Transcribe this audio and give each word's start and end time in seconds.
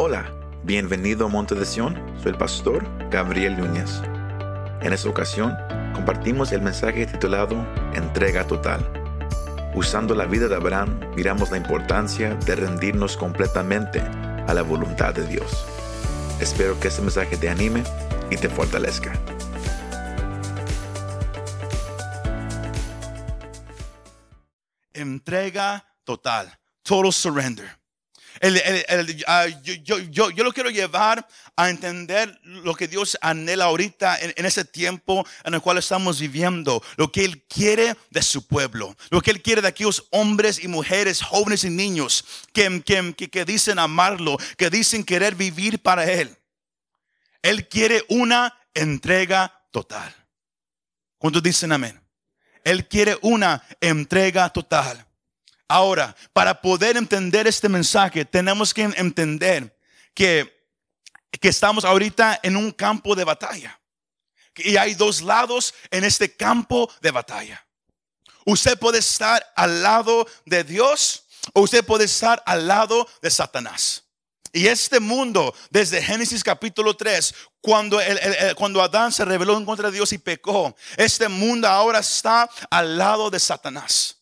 Hola, 0.00 0.32
bienvenido 0.62 1.26
a 1.26 1.28
Monte 1.28 1.56
de 1.56 1.66
Sion, 1.66 2.00
soy 2.22 2.30
el 2.30 2.38
pastor 2.38 2.86
Gabriel 3.10 3.58
Núñez. 3.58 4.00
En 4.80 4.92
esta 4.92 5.08
ocasión 5.08 5.56
compartimos 5.92 6.52
el 6.52 6.62
mensaje 6.62 7.04
titulado 7.04 7.56
Entrega 7.94 8.46
Total. 8.46 8.80
Usando 9.74 10.14
la 10.14 10.26
vida 10.26 10.46
de 10.46 10.54
Abraham, 10.54 11.00
miramos 11.16 11.50
la 11.50 11.56
importancia 11.56 12.36
de 12.36 12.54
rendirnos 12.54 13.16
completamente 13.16 13.98
a 14.00 14.54
la 14.54 14.62
voluntad 14.62 15.14
de 15.14 15.26
Dios. 15.26 15.66
Espero 16.40 16.78
que 16.78 16.86
este 16.86 17.02
mensaje 17.02 17.36
te 17.36 17.48
anime 17.48 17.82
y 18.30 18.36
te 18.36 18.48
fortalezca. 18.48 19.12
Entrega 24.92 25.84
total, 26.04 26.56
total 26.84 27.12
surrender. 27.12 27.77
Ah, 29.26 29.46
yo, 29.62 30.30
lo 30.30 30.52
quiero 30.52 30.70
llevar 30.70 31.26
a 31.56 31.70
entender 31.70 32.38
lo 32.42 32.74
que 32.74 32.88
Dios 32.88 33.18
anhela 33.20 33.64
ahorita 33.66 34.18
en, 34.20 34.46
ese 34.46 34.64
tiempo 34.64 35.26
en 35.44 35.54
el 35.54 35.60
cual 35.60 35.78
estamos 35.78 36.20
viviendo, 36.20 36.82
lo 36.96 37.10
que 37.10 37.24
Él 37.24 37.42
quiere 37.48 37.96
de 38.10 38.22
su 38.22 38.46
pueblo, 38.46 38.96
lo 39.10 39.20
que 39.20 39.30
Él 39.32 39.42
quiere 39.42 39.62
de 39.62 39.68
aquellos 39.68 40.06
hombres 40.10 40.62
y 40.62 40.68
mujeres, 40.68 41.22
jóvenes 41.22 41.64
y 41.64 41.70
niños 41.70 42.24
que- 42.52 42.82
que 43.30 43.44
dicen 43.44 43.78
amarlo, 43.78 44.36
que 44.56 44.70
dicen 44.70 45.04
querer 45.04 45.34
vivir 45.34 45.80
para 45.80 46.04
Él. 46.10 46.36
Él 47.42 47.68
quiere 47.68 48.04
una 48.08 48.56
entrega 48.74 49.52
total. 49.70 50.14
¿Cuántos 51.18 51.42
dicen 51.42 51.72
amén? 51.72 52.00
Él 52.64 52.86
quiere 52.86 53.18
una 53.22 53.62
entrega 53.80 54.48
total. 54.50 55.07
Ahora, 55.68 56.16
para 56.32 56.60
poder 56.62 56.96
entender 56.96 57.46
este 57.46 57.68
mensaje, 57.68 58.24
tenemos 58.24 58.72
que 58.72 58.82
entender 58.84 59.76
que, 60.14 60.66
que 61.40 61.48
estamos 61.48 61.84
ahorita 61.84 62.40
en 62.42 62.56
un 62.56 62.72
campo 62.72 63.14
de 63.14 63.24
batalla. 63.24 63.78
Y 64.56 64.76
hay 64.76 64.94
dos 64.94 65.20
lados 65.22 65.74
en 65.90 66.04
este 66.04 66.34
campo 66.34 66.90
de 67.02 67.10
batalla. 67.10 67.64
Usted 68.46 68.78
puede 68.78 68.98
estar 68.98 69.44
al 69.54 69.82
lado 69.82 70.26
de 70.46 70.64
Dios 70.64 71.24
o 71.52 71.60
usted 71.60 71.84
puede 71.84 72.06
estar 72.06 72.42
al 72.46 72.66
lado 72.66 73.06
de 73.20 73.30
Satanás. 73.30 74.04
Y 74.52 74.66
este 74.66 74.98
mundo, 74.98 75.54
desde 75.70 76.02
Génesis 76.02 76.42
capítulo 76.42 76.96
3, 76.96 77.34
cuando, 77.60 78.00
el- 78.00 78.18
el- 78.18 78.54
cuando 78.56 78.82
Adán 78.82 79.12
se 79.12 79.24
rebeló 79.26 79.56
en 79.58 79.66
contra 79.66 79.90
de 79.90 79.96
Dios 79.96 80.12
y 80.14 80.18
pecó, 80.18 80.74
este 80.96 81.28
mundo 81.28 81.68
ahora 81.68 81.98
está 81.98 82.48
al 82.70 82.96
lado 82.96 83.28
de 83.28 83.38
Satanás. 83.38 84.17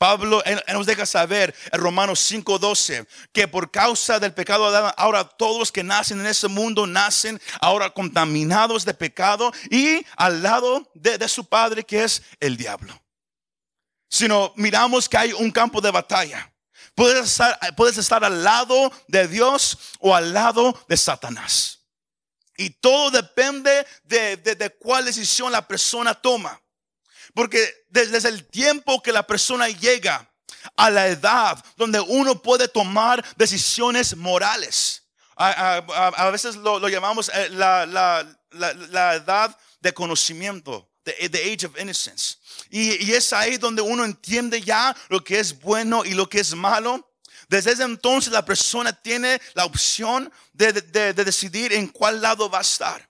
Pablo 0.00 0.42
nos 0.72 0.86
deja 0.86 1.04
saber 1.04 1.54
en 1.70 1.78
Romanos 1.78 2.20
5:12 2.32 3.06
que 3.34 3.46
por 3.46 3.70
causa 3.70 4.18
del 4.18 4.32
pecado 4.32 4.64
Adán, 4.64 4.94
ahora 4.96 5.24
todos 5.24 5.70
que 5.70 5.84
nacen 5.84 6.20
en 6.20 6.26
ese 6.26 6.48
mundo 6.48 6.86
nacen 6.86 7.38
ahora 7.60 7.90
contaminados 7.90 8.86
de 8.86 8.94
pecado 8.94 9.52
y 9.70 10.02
al 10.16 10.42
lado 10.42 10.90
de, 10.94 11.18
de 11.18 11.28
su 11.28 11.44
padre 11.44 11.84
que 11.84 12.02
es 12.02 12.22
el 12.40 12.56
diablo. 12.56 12.98
Sino 14.08 14.54
miramos 14.56 15.06
que 15.06 15.18
hay 15.18 15.32
un 15.34 15.50
campo 15.50 15.82
de 15.82 15.90
batalla. 15.90 16.50
Puedes 16.94 17.26
estar, 17.32 17.58
puedes 17.76 17.98
estar 17.98 18.24
al 18.24 18.42
lado 18.42 18.90
de 19.06 19.28
Dios 19.28 19.76
o 19.98 20.16
al 20.16 20.32
lado 20.32 20.82
de 20.88 20.96
Satanás. 20.96 21.80
Y 22.56 22.70
todo 22.70 23.10
depende 23.10 23.86
de, 24.04 24.38
de- 24.38 24.54
de 24.54 24.70
cuál 24.70 25.04
decisión 25.04 25.52
la 25.52 25.68
persona 25.68 26.14
toma. 26.14 26.58
Porque 27.34 27.72
desde, 27.88 28.28
el 28.28 28.46
tiempo 28.46 29.02
que 29.02 29.12
la 29.12 29.26
persona 29.26 29.68
llega 29.68 30.30
a 30.76 30.90
la 30.90 31.08
edad 31.08 31.62
donde 31.76 32.00
uno 32.00 32.42
puede 32.42 32.68
tomar 32.68 33.24
decisiones 33.36 34.16
morales, 34.16 35.04
a, 35.36 35.48
a- 35.48 35.76
a- 35.78 36.26
a 36.26 36.30
veces 36.30 36.56
lo, 36.56 36.78
lo 36.78 36.88
llamamos 36.88 37.30
eh, 37.34 37.48
la, 37.50 37.86
la- 37.86 38.26
la- 38.50 38.74
la 38.74 39.14
edad 39.14 39.56
de 39.80 39.92
conocimiento, 39.94 40.90
the, 41.04 41.28
the 41.30 41.52
age 41.52 41.64
of 41.66 41.78
innocence. 41.80 42.36
Y, 42.68 43.04
y 43.06 43.12
es 43.14 43.32
ahí 43.32 43.56
donde 43.56 43.80
uno 43.82 44.04
entiende 44.04 44.60
ya 44.60 44.94
lo 45.08 45.24
que 45.24 45.40
es 45.40 45.58
bueno 45.58 46.04
y 46.04 46.12
lo 46.14 46.28
que 46.28 46.40
es 46.40 46.54
malo. 46.54 47.06
Desde 47.48 47.72
ese 47.72 47.82
entonces 47.82 48.32
la 48.32 48.44
persona 48.44 48.92
tiene 48.92 49.40
la 49.54 49.64
opción 49.64 50.30
de, 50.52 50.72
de- 50.72 51.14
de 51.14 51.24
decidir 51.24 51.72
en 51.72 51.88
cuál 51.88 52.20
lado 52.20 52.50
va 52.50 52.58
a 52.58 52.62
estar. 52.62 53.08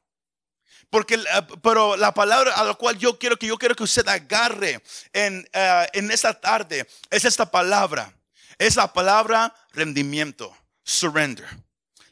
Porque, 0.91 1.15
eh, 1.15 1.47
pero 1.63 1.97
la 1.97 2.13
palabra 2.13 2.53
a 2.55 2.65
la 2.65 2.75
cual 2.75 2.99
yo 2.99 3.19
quiero 3.19 3.37
que 3.37 3.47
yo 3.47 3.57
quiero 3.57 3.77
que 3.77 3.85
usted 3.85 4.07
agarre 4.09 4.83
en, 5.13 5.49
eh, 5.53 5.89
en 5.93 6.11
esta 6.11 6.35
tarde 6.35 6.87
es 7.09 7.25
esta 7.25 7.51
palabra. 7.51 8.13
Es 8.59 8.77
la 8.77 8.93
palabra 8.93 9.55
rendimiento, 9.73 10.55
surrender. 10.83 11.47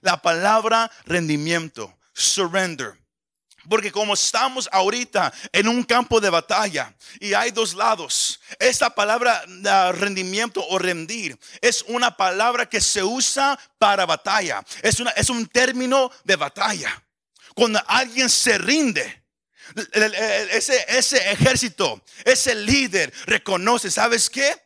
La 0.00 0.22
palabra 0.22 0.90
rendimiento, 1.04 1.92
surrender. 2.14 2.96
Porque 3.68 3.92
como 3.92 4.14
estamos 4.14 4.68
ahorita 4.72 5.32
en 5.52 5.68
un 5.68 5.82
campo 5.82 6.20
de 6.20 6.30
batalla 6.30 6.94
y 7.20 7.34
hay 7.34 7.50
dos 7.50 7.74
lados, 7.74 8.40
esta 8.58 8.94
palabra 8.94 9.44
ah, 9.66 9.92
rendimiento 9.94 10.64
o 10.68 10.78
rendir 10.78 11.38
es 11.60 11.84
una 11.88 12.16
palabra 12.16 12.66
que 12.66 12.80
se 12.80 13.02
usa 13.02 13.58
para 13.78 14.06
batalla. 14.06 14.64
Es, 14.82 15.00
una, 15.00 15.10
es 15.10 15.28
un 15.28 15.46
término 15.46 16.10
de 16.24 16.36
batalla. 16.36 17.02
Cuando 17.58 17.82
alguien 17.88 18.30
se 18.30 18.56
rinde, 18.56 19.24
ese, 20.52 20.84
ese 20.86 21.32
ejército, 21.32 22.00
ese 22.24 22.54
líder 22.54 23.12
reconoce, 23.26 23.90
¿sabes 23.90 24.30
qué? 24.30 24.56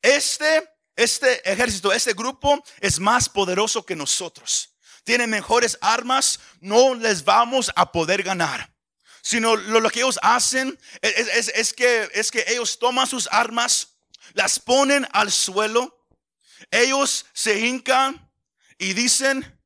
Este, 0.00 0.62
este 0.94 1.50
ejército, 1.50 1.92
este 1.92 2.12
grupo 2.12 2.64
es 2.78 3.00
más 3.00 3.28
poderoso 3.28 3.84
que 3.84 3.96
nosotros. 3.96 4.76
Tiene 5.02 5.26
mejores 5.26 5.76
armas, 5.80 6.38
no 6.60 6.94
les 6.94 7.24
vamos 7.24 7.72
a 7.74 7.90
poder 7.90 8.22
ganar. 8.22 8.72
Sino 9.20 9.56
lo, 9.56 9.90
que 9.90 9.98
ellos 9.98 10.20
hacen 10.22 10.78
es 11.02 11.72
que, 11.72 12.08
es 12.14 12.30
que 12.30 12.44
ellos 12.46 12.78
toman 12.78 13.08
sus 13.08 13.26
armas, 13.32 13.88
las 14.34 14.60
ponen 14.60 15.04
al 15.10 15.32
suelo, 15.32 16.06
ellos 16.70 17.26
se 17.32 17.58
hincan 17.58 18.30
y 18.78 18.92
dicen, 18.92 19.60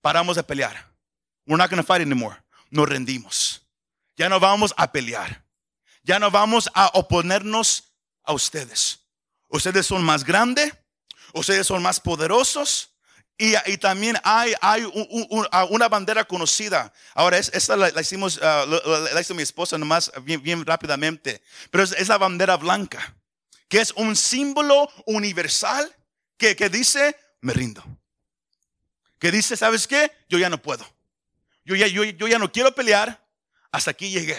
paramos 0.00 0.34
de 0.34 0.42
pelear. 0.42 0.89
We're 1.50 1.56
not 1.58 1.68
going 1.68 1.82
to 1.82 1.86
fight 1.86 2.00
anymore. 2.00 2.36
Nos 2.70 2.88
rendimos. 2.88 3.60
Ya 4.16 4.28
no 4.28 4.38
vamos 4.38 4.72
a 4.76 4.86
pelear. 4.92 5.42
Ya 6.04 6.20
no 6.20 6.30
vamos 6.30 6.68
a 6.74 6.92
oponernos 6.94 7.82
a 8.22 8.32
ustedes. 8.32 9.00
Ustedes 9.48 9.84
son 9.84 10.04
más 10.04 10.22
grandes. 10.24 10.72
Ustedes 11.34 11.66
son 11.66 11.82
más 11.82 11.98
poderosos. 11.98 12.90
Y, 13.36 13.54
también 13.78 14.16
hay, 14.22 14.54
hay 14.60 14.84
un- 14.84 15.06
un- 15.10 15.26
un- 15.30 15.48
ah, 15.50 15.64
una 15.64 15.88
bandera 15.88 16.22
conocida. 16.24 16.92
Ahora, 17.14 17.36
es- 17.38 17.50
esta 17.52 17.74
la, 17.76 17.90
la 17.90 18.00
hicimos, 18.00 18.38
ah, 18.40 18.64
lo- 18.68 18.80
lo- 18.84 19.12
la 19.12 19.20
hizo 19.20 19.34
mi 19.34 19.42
esposa 19.42 19.76
nomás 19.76 20.12
bien, 20.22 20.40
bien 20.40 20.64
rápidamente. 20.64 21.42
Pero 21.72 21.82
es, 21.82 21.90
es 21.92 22.06
la 22.06 22.18
bandera 22.18 22.56
blanca, 22.58 23.16
que 23.68 23.80
es 23.80 23.90
un 23.96 24.14
símbolo 24.14 24.88
universal 25.06 25.90
que, 26.36 26.54
que 26.54 26.68
dice, 26.68 27.16
me 27.40 27.54
rindo. 27.54 27.82
Que 29.18 29.32
dice, 29.32 29.56
¿sabes 29.56 29.88
qué? 29.88 30.12
Yo 30.28 30.38
ya 30.38 30.48
no 30.48 30.62
puedo. 30.62 30.86
Yo 31.64 31.74
ya, 31.76 31.86
yo, 31.86 32.04
yo 32.04 32.28
ya 32.28 32.38
no 32.38 32.50
quiero 32.50 32.74
pelear. 32.74 33.24
Hasta 33.72 33.92
aquí 33.92 34.10
llegué. 34.10 34.38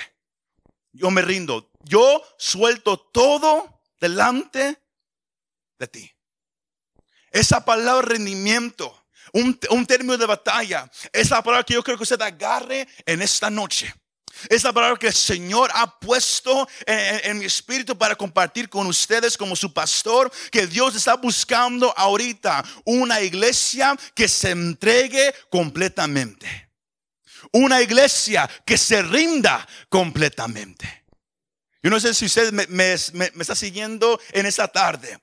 Yo 0.92 1.10
me 1.10 1.22
rindo. 1.22 1.72
Yo 1.84 2.22
suelto 2.38 3.00
todo 3.00 3.82
delante 4.00 4.78
de 5.80 5.88
ti. 5.88 6.12
Esa 7.32 7.64
palabra 7.64 8.08
rendimiento, 8.10 9.06
un, 9.34 9.58
término 9.88 10.18
de 10.18 10.26
batalla, 10.26 10.92
es 11.14 11.30
la 11.30 11.42
palabra 11.42 11.64
que 11.64 11.76
yo 11.76 11.84
creo 11.84 11.96
que 11.96 12.04
usted 12.04 12.22
agarre 12.22 12.88
en 13.06 13.22
esta 13.22 13.50
noche. 13.50 13.94
Es 14.50 14.64
la 14.64 14.74
palabra 14.74 14.98
que 14.98 15.08
el 15.08 15.14
Señor 15.14 15.70
ha 15.74 15.98
puesto 16.00 16.68
en- 16.86 17.22
en 17.32 17.38
mi 17.40 17.46
espíritu 17.46 17.98
para 17.98 18.16
compartir 18.16 18.68
con 18.70 18.86
ustedes 18.88 19.38
como 19.38 19.56
su 19.56 19.72
pastor, 19.74 20.32
que 20.52 20.68
Dios 20.68 20.96
está 20.96 21.16
buscando 21.16 21.94
ahorita 21.98 22.64
una 22.86 23.22
iglesia 23.22 23.96
que 24.14 24.28
se 24.28 24.52
entregue 24.52 25.34
completamente. 25.50 26.71
Una 27.54 27.82
iglesia 27.82 28.50
que 28.66 28.78
se 28.78 29.02
rinda 29.02 29.68
completamente. 29.90 31.06
Yo 31.84 31.90
no 31.90 32.00
sé 32.00 32.14
si 32.14 32.26
usted 32.26 32.52
me, 32.70 32.94
está 32.94 33.56
siguiendo 33.56 34.20
en 34.32 34.46
esta 34.46 34.68
tarde. 34.68 35.20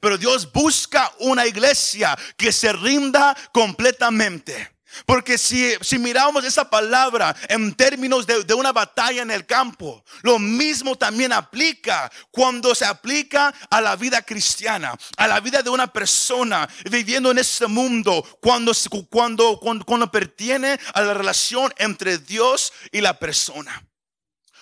Pero 0.00 0.18
Dios 0.18 0.50
busca 0.52 1.12
una 1.20 1.46
iglesia 1.46 2.16
que 2.36 2.52
se 2.52 2.72
rinda 2.72 3.36
completamente. 3.52 4.75
Porque 5.04 5.36
si, 5.36 5.74
si 5.80 5.98
miramos 5.98 6.44
esa 6.44 6.68
palabra 6.68 7.36
en 7.48 7.74
términos 7.74 8.26
de, 8.26 8.44
de 8.44 8.54
una 8.54 8.72
batalla 8.72 9.22
en 9.22 9.30
el 9.30 9.44
campo, 9.44 10.04
lo 10.22 10.38
mismo 10.38 10.96
también 10.96 11.32
aplica 11.32 12.10
cuando 12.30 12.74
se 12.74 12.84
aplica 12.84 13.54
a 13.70 13.80
la 13.80 13.96
vida 13.96 14.22
cristiana, 14.22 14.96
a 15.16 15.26
la 15.26 15.40
vida 15.40 15.62
de 15.62 15.70
una 15.70 15.86
persona 15.86 16.68
viviendo 16.90 17.30
en 17.30 17.38
este 17.38 17.66
mundo, 17.66 18.24
cuando, 18.40 18.72
cuando, 19.10 19.58
cuando, 19.60 19.84
cuando 19.84 20.10
pertiene 20.10 20.78
a 20.94 21.02
la 21.02 21.14
relación 21.14 21.72
entre 21.78 22.18
Dios 22.18 22.72
y 22.92 23.00
la 23.00 23.18
persona. 23.18 23.84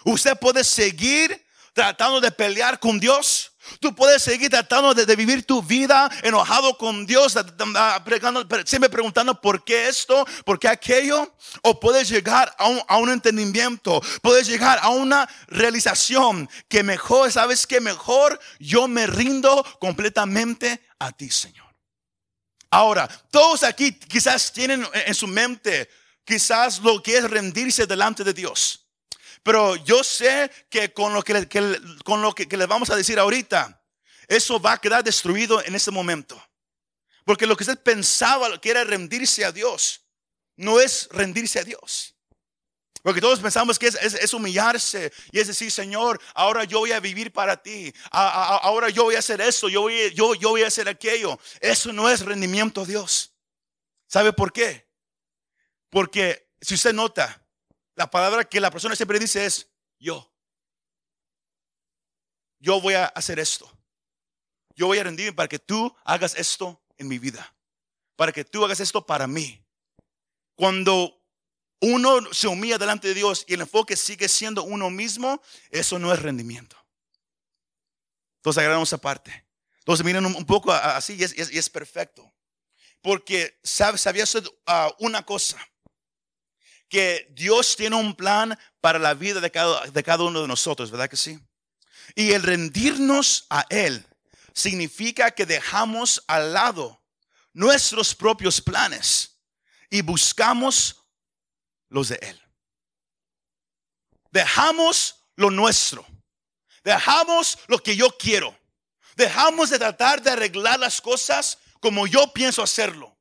Usted 0.05 0.39
puede 0.39 0.65
seguir 0.65 1.45
tratando 1.73 2.21
de 2.21 2.31
pelear 2.31 2.79
con 2.79 3.01
Dios 3.01 3.54
Tú 3.81 3.95
puedes 3.95 4.23
seguir 4.23 4.51
tratando 4.51 4.95
de, 4.95 5.17
vivir 5.17 5.45
tu 5.47 5.63
vida 5.63 6.11
enojado 6.23 6.77
con 6.77 7.07
Dios, 7.07 7.37
siempre 8.65 8.91
preguntando 8.91 9.41
por 9.41 9.65
qué 9.65 9.89
esto, 9.89 10.27
por 10.45 10.59
qué 10.59 10.69
aquello, 10.69 11.35
o 11.63 11.79
puedes 11.79 12.09
llegar 12.09 12.55
a 12.59 12.97
un, 12.97 13.11
entendimiento, 13.11 14.03
puedes 14.23 14.47
llegar 14.47 14.79
a 14.83 14.89
una 14.89 15.29
realización 15.49 16.49
que 16.69 16.83
mejor, 16.83 17.31
¿sabes 17.31 17.67
qué? 17.67 17.81
Mejor 17.81 18.41
yo 18.59 18.89
me 18.89 19.07
rindo 19.07 19.65
completamente 19.79 20.87
a 20.99 21.13
ti, 21.13 21.31
Señor. 21.31 21.65
Ahora, 22.71 23.09
todos 23.31 23.63
aquí 23.63 23.93
quizás 23.93 24.53
tienen 24.53 24.87
en 24.93 25.15
su 25.15 25.29
mente 25.29 25.89
quizás 26.25 26.81
lo 26.81 27.03
que 27.03 27.19
es 27.19 27.31
rendirse 27.31 27.87
delante 27.87 28.25
de 28.25 28.33
Dios. 28.33 28.84
Pero 29.45 29.77
yo 29.77 30.03
sé 30.03 30.51
que 30.71 30.93
con 30.95 31.13
lo 31.13 31.23
que, 31.23 31.47
con 32.03 32.23
lo 32.23 32.35
que, 32.35 32.47
les 32.57 32.67
vamos 32.67 32.89
a 32.89 32.97
decir 32.97 33.19
ahorita, 33.19 33.79
eso 34.27 34.59
va 34.59 34.73
a 34.73 34.81
quedar 34.81 35.05
destruido 35.05 35.63
en 35.63 35.75
ese 35.75 35.91
momento. 35.91 36.43
Porque 37.27 37.47
lo 37.47 37.55
que 37.55 37.63
usted 37.63 37.79
pensaba 37.79 38.59
que 38.59 38.71
era 38.71 38.85
rendirse 38.85 39.45
a 39.45 39.53
Dios, 39.53 40.01
no 40.57 40.81
es 40.81 41.09
rendirse 41.13 41.61
a 41.61 41.65
Dios. 41.65 42.15
Porque 43.03 43.21
todos 43.21 43.39
pensamos 43.39 43.79
que 43.79 43.89
es, 43.89 44.33
humillarse 44.33 45.13
y 45.31 45.39
es 45.39 45.49
decir, 45.49 45.71
Señor, 45.71 46.19
ahora 46.33 46.65
yo 46.65 46.79
voy 46.79 46.93
a 46.93 47.01
vivir 47.01 47.31
para 47.31 47.63
ti. 47.63 47.93
ahora 48.11 48.89
yo 48.89 49.05
voy 49.05 49.17
a 49.17 49.19
hacer 49.19 49.43
esto, 49.43 49.69
yo 49.69 49.83
voy, 49.83 50.11
yo, 50.15 50.35
yo 50.35 50.51
voy 50.51 50.63
a 50.63 50.69
hacer 50.69 50.89
aquello. 50.89 51.39
Eso 51.61 51.93
no 51.93 52.09
es 52.09 52.21
rendimiento 52.25 52.81
a 52.81 52.87
Dios. 52.87 53.35
¿Sabe 54.07 54.33
por 54.33 54.55
qué? 54.55 54.89
Porque 55.91 56.49
si 56.63 56.77
usted 56.77 56.95
nota, 56.95 57.44
la 57.95 58.11
palabra 58.11 58.45
que 58.45 58.61
la 58.61 58.71
persona 58.71 58.97
siempre 58.97 59.19
dice 59.19 59.45
es 59.45 59.69
yo. 59.99 60.31
Yo 62.59 62.81
voy 62.81 62.95
a 62.95 63.07
hacer 63.07 63.39
esto. 63.39 63.71
Yo 64.75 64.87
voy 64.87 64.99
a 64.99 65.05
rendirme 65.05 65.33
para 65.33 65.49
que 65.49 65.59
tú 65.59 65.95
hagas 66.05 66.35
esto 66.37 66.83
en 66.97 67.09
mi 67.09 67.19
vida. 67.19 67.55
Para 68.17 68.33
que 68.33 68.45
tú 68.45 68.65
hagas 68.65 68.81
esto 68.81 69.05
para 69.07 69.27
mí. 69.27 69.65
Cuando 70.55 71.21
uno 71.81 72.33
se 72.33 72.49
humilla 72.49 72.79
delante 72.79 73.09
de 73.09 73.15
Dios 73.15 73.45
y 73.47 73.55
el 73.55 73.61
enfoque 73.61 73.97
sigue 73.97 74.29
siendo 74.29 74.65
uno 74.65 74.91
mismo, 74.91 75.41
eso 75.71 75.99
no 75.99 76.13
es 76.13 76.21
rendimiento. 76.21 76.77
Entonces 78.39 78.63
agarramos 78.63 78.93
aparte. 78.93 79.47
Entonces 79.79 80.05
miren 80.05 80.25
un, 80.25 80.47
poco 80.47 80.73
así 80.73 81.15
y 81.15 81.23
es, 81.23 81.71
perfecto. 81.71 82.33
Porque 83.03 83.61
sabía 83.63 84.25
uh, 84.25 85.05
una 85.05 85.25
cosa 85.25 85.59
que 86.95 87.27
Dios 87.33 87.75
tiene 87.75 87.97
un 87.97 88.15
plan 88.15 88.57
para 88.81 89.01
la 89.01 89.15
vida 89.15 89.41
de 89.41 89.51
cada, 89.51 89.85
de 89.87 90.03
cada 90.05 90.23
uno 90.23 90.43
de 90.43 90.47
nosotros, 90.47 90.93
¿verdad 90.93 91.11
que 91.11 91.17
sí? 91.17 91.41
Y 92.15 92.31
el 92.31 92.45
rendirnos 92.45 93.49
a 93.51 93.67
Él 93.69 94.07
significa 94.53 95.33
que 95.33 95.45
dejamos 95.45 96.23
al 96.29 96.53
lado 96.53 97.03
nuestros 97.53 98.15
propios 98.15 98.61
planes 98.61 99.41
y 99.91 100.03
buscamos 100.03 101.05
los 101.89 102.11
de 102.11 102.19
Él. 102.23 102.41
Dejamos 104.31 105.17
lo 105.35 105.51
nuestro. 105.51 106.07
Dejamos 106.85 107.59
lo 107.67 107.83
que 107.83 107.97
yo 107.97 108.17
quiero. 108.17 108.57
Dejamos 109.17 109.71
de 109.71 109.81
tratar 109.81 110.23
de 110.23 110.31
arreglar 110.31 110.79
las 110.79 111.01
cosas 111.01 111.59
como 111.81 112.07
yo 112.07 112.33
pienso 112.33 112.63
hacerlo. 112.63 113.19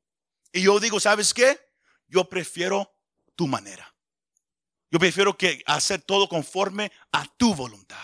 Y 0.52 0.62
yo 0.62 0.78
digo, 0.78 1.00
¿sabes 1.00 1.34
qué? 1.34 1.60
Yo 2.06 2.28
prefiero 2.28 2.93
tu 3.34 3.46
manera. 3.46 3.94
Yo 4.90 4.98
prefiero 4.98 5.36
que 5.36 5.62
hacer 5.66 6.02
todo 6.02 6.28
conforme 6.28 6.92
a 7.12 7.24
tu 7.36 7.54
voluntad. 7.54 7.96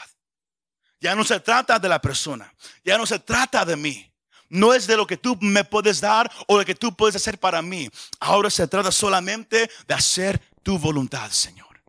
Ya 1.01 1.15
no 1.15 1.25
se 1.25 1.41
trata 1.41 1.79
de 1.79 1.89
la 1.89 2.01
persona, 2.01 2.53
ya 2.85 2.99
no 2.99 3.07
se 3.07 3.19
trata 3.19 3.65
de 3.65 3.77
mí. 3.77 4.07
No 4.49 4.75
es 4.75 4.89
de 4.89 4.97
lo 4.97 5.07
que 5.07 5.17
tú 5.17 5.39
me 5.41 5.63
puedes 5.63 6.01
dar 6.01 6.31
o 6.49 6.59
lo 6.59 6.65
que 6.65 6.75
tú 6.75 6.95
puedes 6.97 7.15
hacer 7.15 7.39
para 7.39 7.63
mí. 7.63 7.89
Ahora 8.19 8.51
se 8.51 8.67
trata 8.67 8.91
solamente 8.91 9.71
de 9.87 9.95
hacer 9.95 10.43
tu 10.65 10.77
voluntad, 10.79 11.31
Señor. 11.31 11.81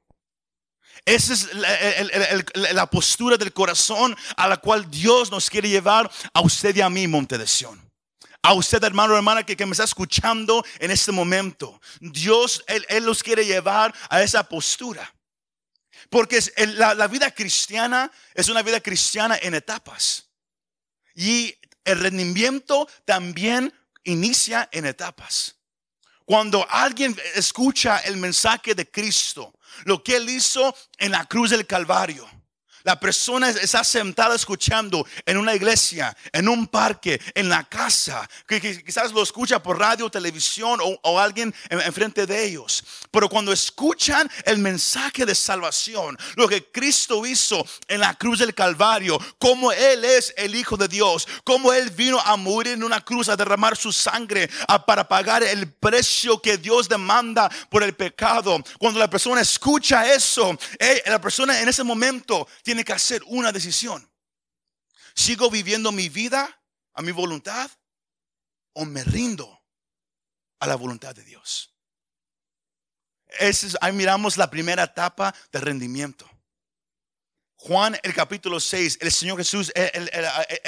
Esa 1.03 1.33
es 1.33 1.51
la, 1.55 2.71
la, 2.71 2.85
postura 2.85 3.35
del 3.35 3.51
corazón 3.51 4.15
a 4.37 4.47
la 4.47 4.57
cual 4.57 4.89
Dios 4.91 5.31
nos 5.31 5.49
quiere 5.49 5.67
llevar 5.67 6.11
a 6.31 6.41
usted 6.41 6.75
y 6.75 6.81
a 6.81 6.89
mí, 6.91 7.07
Monte 7.07 7.39
de 7.39 7.47
Sion 7.47 7.90
a 8.41 8.53
usted, 8.53 8.83
hermano 8.83 9.15
hermana, 9.15 9.43
que, 9.43 9.65
me 9.65 9.71
está 9.71 9.83
escuchando 9.83 10.65
en 10.79 10.91
este 10.91 11.11
momento. 11.11 11.79
Dios, 11.99 12.63
Él, 12.67 12.85
él 12.89 13.05
los 13.05 13.21
quiere 13.21 13.45
llevar 13.45 13.93
a 14.09 14.21
esa 14.21 14.43
postura. 14.47 15.13
Porque 16.09 16.39
la, 16.75 16.93
la 16.95 17.07
vida 17.07 17.31
cristiana 17.31 18.11
es 18.33 18.49
una 18.49 18.63
vida 18.63 18.79
cristiana 18.79 19.38
en 19.41 19.53
etapas. 19.53 20.29
Y 21.13 21.55
el 21.85 21.99
rendimiento 21.99 22.88
también 23.05 23.73
inicia 24.03 24.67
en 24.71 24.85
etapas. 24.85 25.55
Cuando 26.25 26.65
alguien 26.69 27.15
escucha 27.35 27.99
el 27.99 28.17
mensaje 28.17 28.73
de 28.73 28.89
Cristo, 28.89 29.53
lo 29.85 30.03
que 30.03 30.15
Él 30.15 30.29
hizo 30.29 30.75
en 30.97 31.11
la 31.11 31.25
cruz 31.25 31.51
del 31.51 31.67
Calvario 31.67 32.40
la 32.83 33.00
persona 33.00 33.50
está 33.50 33.83
sentada 33.83 34.36
escuchando 34.36 35.06
en 35.25 35.38
una 35.38 35.56
iglesia, 35.56 36.16
en 36.31 36.48
un 36.48 36.68
parque, 36.68 37.19
en 37.36 37.50
la 37.50 37.63
casa, 37.63 38.28
que, 38.48 38.83
quizás 38.83 39.12
lo 39.12 39.24
escucha 39.24 39.62
por 39.62 39.80
radio, 39.80 40.10
televisión 40.10 40.80
o, 40.81 41.19
alguien 41.19 41.54
enfrente 41.69 42.25
de 42.25 42.45
ellos. 42.45 42.83
Pero 43.12 43.30
cuando 43.30 43.51
escuchan 43.51 44.30
el 44.45 44.57
mensaje 44.57 45.25
de 45.25 45.36
salvación, 45.36 46.18
lo 46.36 46.48
que 46.48 46.72
Cristo 46.72 47.25
hizo 47.25 47.66
en 47.88 48.00
la 48.00 48.13
cruz 48.16 48.39
del 48.39 48.56
Calvario, 48.56 49.19
como 49.38 49.72
Él 49.72 50.04
es 50.06 50.33
el 50.38 50.56
Hijo 50.56 50.78
de 50.78 50.88
Dios, 50.88 51.28
como 51.44 51.74
Él 51.74 51.89
vino 51.92 52.19
a 52.19 52.36
morir 52.38 52.74
en 52.74 52.83
una 52.83 53.01
cruz, 53.01 53.30
a 53.30 53.36
derramar 53.36 53.78
su 53.78 53.92
sangre 53.92 54.50
para 54.86 55.07
pagar 55.07 55.44
el 55.44 55.72
precio 55.72 56.42
que 56.42 56.57
Dios 56.57 56.89
demanda 56.89 57.50
por 57.69 57.83
el 57.83 57.94
pecado. 57.94 58.62
Cuando 58.80 59.00
la 59.00 59.10
persona 59.10 59.42
escucha 59.42 60.12
eso, 60.13 60.57
la 61.06 61.22
persona 61.22 61.62
en 61.62 61.69
ese 61.69 61.83
momento 61.83 62.48
tiene 62.71 62.85
que 62.85 62.94
hacer 62.94 63.21
una 63.25 63.51
decisión. 63.51 64.09
¿Sigo 65.13 65.50
viviendo 65.50 65.91
mi 65.91 66.07
vida 66.07 66.63
a 66.94 67.01
mi 67.01 67.12
voluntad 67.12 67.69
o 68.71 68.85
me 68.85 69.03
rindo 69.03 69.62
a 70.57 70.68
la 70.68 70.75
voluntad 70.75 71.13
de 71.13 71.25
Dios? 71.25 71.75
ahí 73.81 73.91
miramos 73.91 74.38
la 74.38 74.50
primera 74.50 74.83
etapa 74.83 75.35
de 75.51 75.59
rendimiento. 75.59 76.29
Juan 77.57 78.00
el 78.03 78.13
capítulo 78.13 78.57
6, 78.57 79.00
el 79.01 79.12
Señor 79.12 79.38
Jesús 79.39 79.73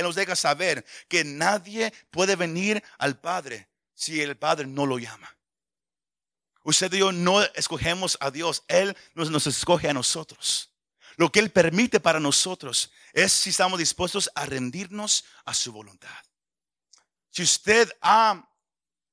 nos 0.02 0.16
deja 0.16 0.36
saber 0.36 0.86
que 1.08 1.24
nadie 1.24 1.94
puede 2.12 2.36
venir 2.36 2.84
al 2.98 3.18
Padre 3.18 3.70
si 3.94 4.22
el 4.22 4.36
Padre 4.36 4.68
no 4.68 4.86
lo 4.86 5.00
llama. 5.00 5.38
Usted 6.64 6.92
y 6.92 7.00
yo 7.00 7.14
no 7.14 7.42
escogemos 7.56 8.18
a 8.20 8.30
Dios, 8.30 8.66
Él 8.68 8.94
nos, 9.14 9.32
nos 9.32 9.48
escoge 9.48 9.88
a 9.88 9.94
nosotros. 9.94 10.73
Lo 11.18 11.32
que 11.32 11.40
Él 11.40 11.52
permite 11.52 12.00
para 12.00 12.20
nosotros 12.20 12.92
es 13.14 13.32
si 13.32 13.52
estamos 13.52 13.80
dispuestos 13.80 14.30
a 14.36 14.46
rendirnos 14.46 15.26
a 15.46 15.54
su 15.54 15.72
voluntad. 15.72 16.18
Si 17.30 17.44
usted 17.44 17.92
ha 18.02 18.50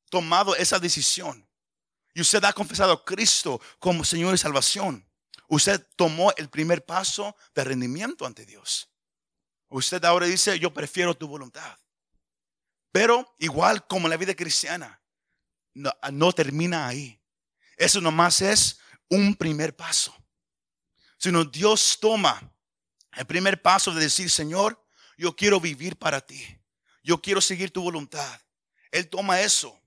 tomado 0.09 0.55
esa 0.57 0.79
decisión 0.79 1.47
y 2.15 2.21
usted 2.21 2.43
ha 2.45 2.53
confesado 2.53 2.93
a 2.93 3.05
Cristo 3.05 3.61
como 3.79 4.05
Señor 4.05 4.35
y 4.35 4.39
salvación, 4.39 5.07
usted 5.49 5.87
tomó 5.97 6.33
el 6.37 6.49
primer 6.49 6.85
paso 6.85 7.37
de 7.55 7.65
rendimiento 7.65 8.27
ante 8.27 8.47
Dios. 8.47 8.89
Usted 9.69 10.05
ahora 10.05 10.27
dice, 10.27 10.59
yo 10.59 10.73
prefiero 10.73 11.15
tu 11.15 11.29
voluntad. 11.29 11.79
Pero 12.93 13.35
igual 13.39 13.87
como 13.87 14.09
la 14.09 14.17
vida 14.17 14.35
cristiana, 14.35 15.01
no, 15.75 15.93
no 16.11 16.33
termina 16.33 16.89
ahí. 16.89 17.21
Eso 17.77 18.01
nomás 18.01 18.43
es 18.43 18.81
un 19.09 19.35
primer 19.37 19.75
paso 19.77 20.20
sino 21.21 21.45
Dios 21.45 21.99
toma 22.01 22.41
el 23.13 23.27
primer 23.27 23.61
paso 23.61 23.93
de 23.93 24.01
decir, 24.01 24.31
Señor, 24.31 24.83
yo 25.19 25.37
quiero 25.37 25.61
vivir 25.61 25.97
para 25.97 26.21
ti, 26.21 26.43
yo 27.03 27.21
quiero 27.21 27.43
seguir 27.43 27.71
tu 27.71 27.83
voluntad. 27.83 28.41
Él 28.91 29.09
toma 29.09 29.41
eso 29.41 29.79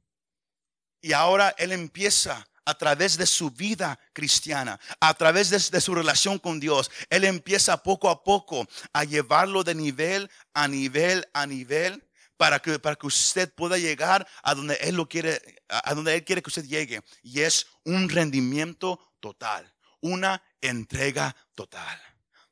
y 1.01 1.11
ahora 1.11 1.53
Él 1.57 1.71
empieza 1.71 2.47
a 2.65 2.77
través 2.77 3.17
de 3.17 3.25
su 3.25 3.49
vida 3.49 3.99
cristiana, 4.13 4.79
a 4.99 5.13
través 5.15 5.49
de, 5.49 5.81
su 5.81 5.95
relación 5.95 6.37
con 6.37 6.59
Dios, 6.59 6.89
Él 7.09 7.25
empieza 7.25 7.81
poco 7.81 8.09
a 8.09 8.23
poco 8.23 8.65
a 8.93 9.03
llevarlo 9.03 9.63
de 9.63 9.75
nivel 9.75 10.29
a 10.53 10.67
nivel 10.67 11.27
a 11.33 11.47
nivel 11.47 12.07
para 12.37 12.59
que, 12.59 12.77
para 12.77 12.95
que 12.95 13.07
usted 13.07 13.51
pueda 13.53 13.77
llegar 13.77 14.27
a 14.43 14.53
donde 14.53 14.75
Él 14.75 14.95
lo 14.95 15.09
quiere, 15.09 15.41
a 15.67 15.93
donde 15.95 16.13
Él 16.13 16.23
quiere 16.23 16.43
que 16.43 16.49
usted 16.49 16.65
llegue. 16.65 17.01
Y 17.21 17.41
es 17.41 17.67
un 17.83 18.07
rendimiento 18.07 19.13
total 19.19 19.72
una 20.03 20.43
entrega 20.61 21.35
total. 21.55 22.01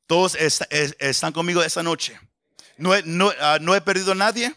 Todos 0.07 0.35
están 0.35 1.33
conmigo 1.33 1.61
esta 1.61 1.83
noche. 1.83 2.19
No, 2.77 2.99
no, 3.03 3.31
ah, 3.39 3.59
he 3.75 3.81
perdido 3.81 4.13
a 4.13 4.15
nadie. 4.15 4.55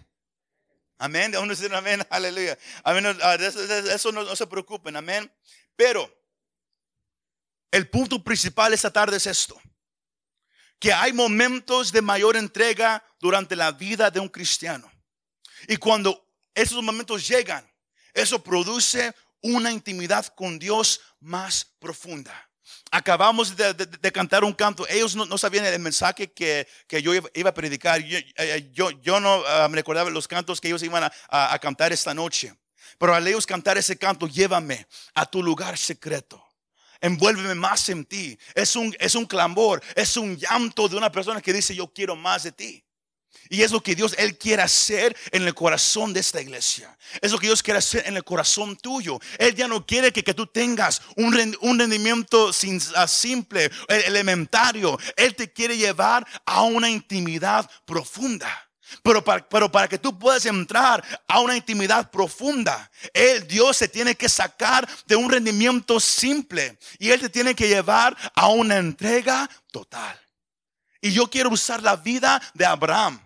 Amén. 0.98 1.36
Uno 1.36 1.54
dice 1.54 1.74
amén. 1.74 2.06
Aleluya. 2.10 2.56
Amén. 2.82 3.18
Ah, 3.20 3.34
eso, 3.34 4.12
no, 4.12 4.22
no 4.22 4.36
se 4.36 4.46
preocupen. 4.46 4.96
Amén. 4.96 5.30
Pero 5.76 6.08
el 7.70 7.88
punto 7.88 8.22
principal 8.22 8.72
esta 8.72 8.90
tarde 8.90 9.16
es 9.16 9.26
esto. 9.26 9.60
que 10.78 10.92
hay 10.92 11.12
momentos 11.12 11.92
de 11.92 12.02
mayor 12.02 12.36
entrega 12.36 13.02
durante 13.18 13.56
la 13.56 13.72
vida 13.72 14.10
de 14.10 14.20
un 14.20 14.28
cristiano. 14.28 14.90
Y 15.66 15.76
cuando 15.78 16.28
esos 16.54 16.82
momentos 16.82 17.26
llegan, 17.26 17.68
eso 18.12 18.42
produce 18.42 19.14
una 19.40 19.72
intimidad 19.72 20.26
con 20.34 20.58
Dios 20.58 21.00
más 21.20 21.64
profunda. 21.78 22.50
Acabamos 22.96 23.56
de, 23.56 24.12
cantar 24.12 24.44
un 24.44 24.52
canto. 24.52 24.86
Ellos 24.88 25.16
no, 25.16 25.36
sabían 25.36 25.66
el 25.66 25.80
mensaje 25.80 26.30
que, 26.30 26.64
yo 27.02 27.12
iba, 27.12 27.50
a 27.50 27.52
predicar. 27.52 28.00
Yo, 28.00 28.18
eh, 28.36 28.70
yo, 28.72 29.18
no 29.18 29.42
ah, 29.48 29.66
me 29.68 29.74
recordaba 29.74 30.10
los 30.10 30.28
cantos 30.28 30.60
que 30.60 30.68
ellos 30.68 30.80
iban 30.84 31.10
a, 31.28 31.58
cantar 31.58 31.92
esta 31.92 32.14
noche. 32.14 32.54
Pero 32.96 33.12
al 33.12 33.26
ellos 33.26 33.46
cantar 33.46 33.76
ese 33.76 33.98
canto, 33.98 34.28
llévame 34.28 34.86
a 35.12 35.26
tu 35.26 35.42
lugar 35.42 35.76
secreto. 35.76 36.40
Envuélveme 37.00 37.56
más 37.56 37.88
en 37.88 38.04
ti. 38.04 38.38
Es 38.54 38.76
un, 38.76 38.94
es 39.00 39.16
un 39.16 39.26
clamor, 39.26 39.82
es 39.96 40.16
un 40.16 40.36
llanto 40.36 40.88
de 40.88 40.94
una 40.94 41.10
persona 41.10 41.42
que 41.42 41.52
dice, 41.52 41.74
yo 41.74 41.92
quiero 41.92 42.14
más 42.14 42.44
de 42.44 42.52
ti. 42.52 42.83
Y 43.50 43.62
es 43.62 43.72
lo 43.72 43.82
que 43.82 43.94
Dios, 43.94 44.14
Él 44.18 44.38
quiere 44.38 44.62
hacer 44.62 45.16
en 45.30 45.42
el 45.42 45.54
corazón 45.54 46.12
de 46.12 46.20
esta 46.20 46.40
iglesia. 46.40 46.96
Es 47.20 47.30
lo 47.30 47.38
que 47.38 47.46
Dios 47.46 47.62
quiere 47.62 47.78
hacer 47.78 48.04
en 48.06 48.16
el 48.16 48.24
corazón 48.24 48.76
tuyo. 48.76 49.18
Él 49.38 49.54
ya 49.54 49.68
no 49.68 49.84
quiere 49.84 50.12
que, 50.12 50.34
tú 50.34 50.46
tengas 50.46 51.02
un, 51.16 51.32
rendimiento 51.32 52.50
ah, 52.96 53.06
simple, 53.06 53.70
elementario. 53.88 54.98
Él 55.16 55.34
te 55.34 55.52
quiere 55.52 55.76
llevar 55.76 56.26
a 56.46 56.62
una 56.62 56.88
intimidad 56.88 57.70
profunda. 57.84 58.48
Pero 59.02 59.24
para, 59.24 59.46
pero 59.48 59.70
para, 59.70 59.88
que 59.88 59.98
tú 59.98 60.18
puedas 60.18 60.46
entrar 60.46 61.02
a 61.26 61.40
una 61.40 61.56
intimidad 61.56 62.10
profunda, 62.10 62.90
el 63.12 63.46
Dios 63.46 63.76
se 63.76 63.88
tiene 63.88 64.14
que 64.14 64.28
sacar 64.28 64.88
de 65.06 65.16
un 65.16 65.30
rendimiento 65.30 65.98
simple 65.98 66.78
y 66.98 67.10
Él 67.10 67.20
te 67.20 67.28
tiene 67.28 67.54
que 67.54 67.68
llevar 67.68 68.16
a 68.34 68.48
una 68.48 68.76
entrega 68.76 69.48
total. 69.70 70.18
Y 71.00 71.12
yo 71.12 71.28
quiero 71.28 71.50
usar 71.50 71.82
la 71.82 71.96
vida 71.96 72.40
de 72.54 72.64
Abraham 72.64 73.23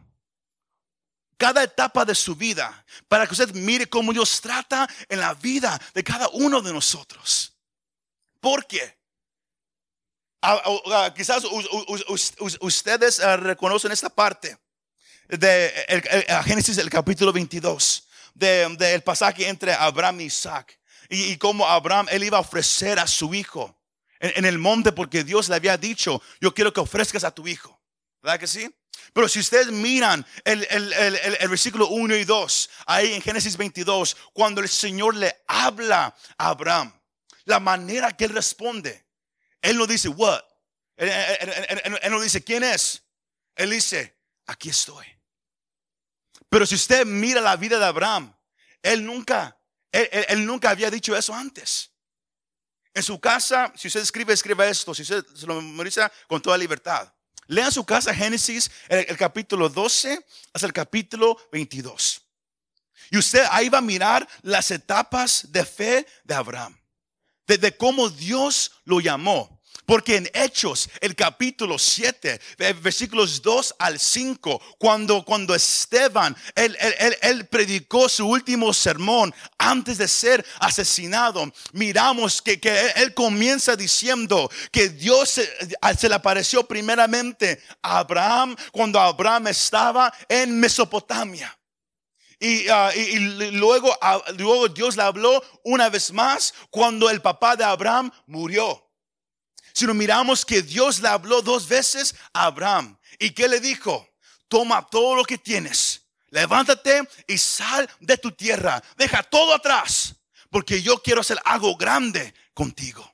cada 1.39 1.63
etapa 1.63 2.05
de 2.05 2.15
su 2.15 2.35
vida 2.35 2.85
para 3.07 3.27
que 3.27 3.33
usted 3.33 3.55
mire 3.55 3.89
cómo 3.89 4.13
Dios 4.13 4.41
trata 4.41 4.87
en 5.09 5.21
la 5.21 5.33
vida 5.35 5.81
de 5.95 6.05
cada 6.05 6.29
uno 6.31 6.61
de 6.61 6.73
nosotros. 6.73 7.55
¿Por 8.41 8.67
qué? 8.67 8.99
quizás 11.17 11.45
ustedes 12.61 13.21
ah, 13.21 13.37
reconocen 13.37 13.91
esta 13.91 14.09
parte 14.09 14.57
de 15.29 15.73
Génesis, 16.45 16.79
el 16.79 16.91
capítulo 16.91 17.33
22, 17.33 18.07
del 18.35 19.03
pasaje 19.03 19.49
entre 19.49 19.73
Abraham 19.73 20.21
y 20.21 20.25
Isaac. 20.25 20.79
Y, 21.09 21.37
cómo 21.39 21.67
Abraham, 21.67 22.07
él 22.11 22.25
iba 22.25 22.37
a 22.37 22.43
ofrecer 22.43 22.99
a 22.99 23.07
su 23.07 23.35
hijo 23.35 23.75
en, 24.21 24.33
en 24.37 24.45
el 24.45 24.59
monte 24.59 24.93
porque 24.93 25.25
Dios 25.25 25.49
le 25.49 25.57
había 25.57 25.77
dicho, 25.77 26.21
yo 26.41 26.53
quiero 26.55 26.73
que 26.73 26.81
ofrezcas 26.81 27.25
a 27.25 27.31
tu 27.31 27.49
hijo. 27.49 27.81
¿Verdad 28.23 28.41
que 28.41 28.47
sí? 28.47 28.71
Pero 29.13 29.29
si 29.29 29.41
ustedes 29.41 29.69
miran 29.69 30.25
el, 30.45 30.67
versículo 31.49 31.89
1 31.89 32.17
y 32.17 32.25
2, 32.25 32.71
ahí 32.87 33.15
en 33.15 33.23
Génesis 33.23 33.57
22, 33.57 34.17
cuando 34.33 34.61
el 34.61 34.69
Señor 34.69 35.17
le 35.17 35.43
habla 35.47 36.15
a 36.37 36.49
Abraham, 36.49 36.93
la 37.45 37.61
manera 37.61 38.17
que 38.17 38.25
él 38.25 38.31
responde, 38.31 39.07
él 39.63 39.77
no 39.77 39.87
dice, 39.87 40.09
what? 40.09 40.43
Él, 40.97 42.11
no 42.11 42.21
dice, 42.21 42.43
¿quién 42.43 42.63
es? 42.63 43.03
Él 43.57 43.71
dice, 43.71 44.17
aquí 44.47 44.71
estoy. 44.71 45.07
Pero 46.49 46.67
si 46.67 46.75
usted 46.75 47.07
mira 47.07 47.41
la 47.41 47.57
vida 47.57 47.79
de 47.79 47.85
Abraham, 47.85 48.35
él 48.83 49.05
nunca, 49.05 49.59
él, 49.93 50.47
nunca 50.47 50.71
había 50.71 50.91
dicho 50.91 51.17
eso 51.17 51.35
antes. 51.35 51.91
En 52.95 53.03
su 53.03 53.21
casa, 53.21 53.73
si 53.77 53.89
usted 53.89 54.01
escribe, 54.01 54.33
escribe 54.33 54.69
esto, 54.69 54.95
si 54.95 55.03
usted 55.03 55.25
se 55.35 55.47
lo 55.47 55.61
memoriza 55.61 56.11
con 56.27 56.41
toda 56.43 56.59
libertad. 56.59 57.13
Lea 57.49 57.71
su 57.71 57.85
casa 57.85 58.15
Génesis, 58.15 58.71
el, 58.89 59.17
capítulo 59.17 59.71
12 59.71 60.25
hasta 60.53 60.67
el 60.67 60.73
capítulo 60.73 61.37
22. 61.51 62.21
Y 63.11 63.17
usted 63.17 63.43
ahí 63.51 63.71
va 63.71 63.79
a 63.79 63.83
mirar 63.83 64.29
las 64.43 64.71
etapas 64.71 65.51
de 65.51 65.65
fe 65.65 66.07
de 66.25 66.35
Abraham. 66.35 66.79
Desde 67.47 67.75
cómo 67.75 68.11
Dios 68.11 68.73
lo 68.85 69.01
llamó. 69.01 69.58
Porque 69.89 70.17
en 70.17 70.31
Hechos, 70.35 70.91
el 71.01 71.17
capítulo 71.17 71.79
7, 71.79 72.39
versículos 72.83 73.41
2 73.41 73.77
al 73.79 73.99
5, 73.99 74.61
cuando, 74.77 75.25
cuando 75.25 75.55
Esteban, 75.55 76.37
él, 76.55 76.77
él, 77.23 77.47
predicó 77.47 78.07
su 78.07 78.29
último 78.29 78.75
sermón 78.75 79.35
antes 79.57 79.97
de 79.97 80.07
ser 80.07 80.45
asesinado, 80.61 81.51
miramos 81.73 82.43
que, 82.43 82.61
que 82.61 82.91
él 82.97 83.15
comienza 83.15 83.77
diciendo 83.77 84.51
que 84.71 84.91
Dios 84.91 85.31
se, 85.31 85.49
se, 85.99 86.09
le 86.11 86.15
apareció 86.15 86.65
primeramente 86.65 87.63
a 87.81 88.01
Abraham 88.01 88.57
cuando 88.71 89.01
Abraham 89.01 89.47
estaba 89.47 90.13
en 90.29 90.61
Mesopotamia. 90.61 91.59
Y, 92.39 92.69
ah, 92.69 92.91
y, 92.95 93.19
luego, 93.53 93.97
ah, 94.03 94.23
luego 94.37 94.69
Dios 94.69 94.99
le 94.99 95.03
habló 95.05 95.43
una 95.65 95.89
vez 95.89 96.13
más 96.13 96.53
cuando 96.69 97.09
el 97.09 97.23
papá 97.23 97.57
de 97.57 97.65
Abraham 97.65 98.13
murió 98.27 98.85
sino 99.79 99.95
miramos 99.95 100.45
que 100.45 100.61
Dios 100.61 100.99
le 100.99 101.07
habló 101.07 101.41
dos 101.41 101.69
veces 101.69 102.17
a 102.33 102.47
Abraham. 102.47 102.99
¿Y 103.17 103.31
qué 103.31 103.47
le 103.47 103.61
dijo? 103.61 104.09
Toma 104.49 104.85
todo 104.91 105.15
lo 105.15 105.25
que 105.25 105.39
tienes, 105.39 106.03
levántate 106.31 107.09
y 107.29 107.39
sal 107.39 107.89
de 108.01 108.19
tu 108.19 108.33
tierra, 108.33 108.83
deja 108.97 109.23
todo 109.23 109.55
atrás, 109.55 110.17
porque 110.51 110.83
yo 110.83 111.01
quiero 111.01 111.21
hacer 111.21 111.39
algo 111.45 111.77
grande 111.77 112.35
contigo. 112.55 113.09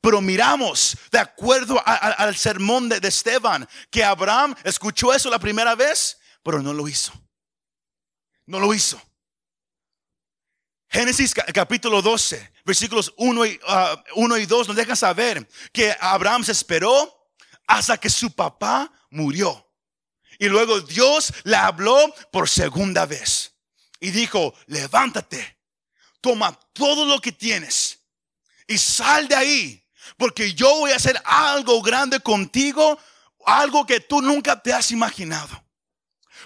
Pero 0.00 0.22
miramos, 0.22 0.96
de 1.10 1.18
acuerdo 1.18 1.78
al 1.84 2.34
sermón 2.36 2.88
de, 2.88 2.98
de 2.98 3.08
Esteban, 3.08 3.68
que 3.90 4.02
Abraham 4.02 4.54
escuchó 4.64 5.12
eso 5.12 5.28
la 5.28 5.38
primera 5.38 5.74
vez, 5.74 6.16
pero 6.42 6.62
no 6.62 6.72
lo 6.72 6.88
hizo. 6.88 7.12
No 8.46 8.58
lo 8.58 8.72
hizo. 8.72 8.98
Génesis 10.88 11.34
capítulo 11.34 12.00
12, 12.00 12.51
versículos 12.64 13.12
1 13.16 13.46
y, 13.46 13.60
1 14.14 14.34
uh, 14.34 14.38
y 14.38 14.46
2 14.46 14.68
nos 14.68 14.76
dejan 14.76 14.96
saber 14.96 15.48
que 15.72 15.94
Abraham 16.00 16.44
se 16.44 16.52
esperó 16.52 17.28
hasta 17.66 17.98
que 17.98 18.10
su 18.10 18.30
papá 18.32 18.92
murió. 19.10 19.68
Y 20.38 20.48
luego 20.48 20.80
Dios 20.80 21.32
le 21.44 21.56
habló 21.56 22.12
por 22.30 22.48
segunda 22.48 23.06
vez 23.06 23.52
y 24.00 24.10
dijo, 24.10 24.54
levántate, 24.66 25.58
toma 26.20 26.58
todo 26.72 27.04
lo 27.04 27.20
que 27.20 27.32
tienes 27.32 28.00
y 28.66 28.78
sal 28.78 29.28
de 29.28 29.36
ahí, 29.36 29.88
porque 30.16 30.54
yo 30.54 30.68
voy 30.76 30.92
a 30.92 30.96
hacer 30.96 31.20
algo 31.24 31.80
grande 31.82 32.20
contigo, 32.20 32.98
algo 33.44 33.86
que 33.86 34.00
tú 34.00 34.20
nunca 34.20 34.60
te 34.60 34.72
has 34.72 34.90
imaginado. 34.90 35.62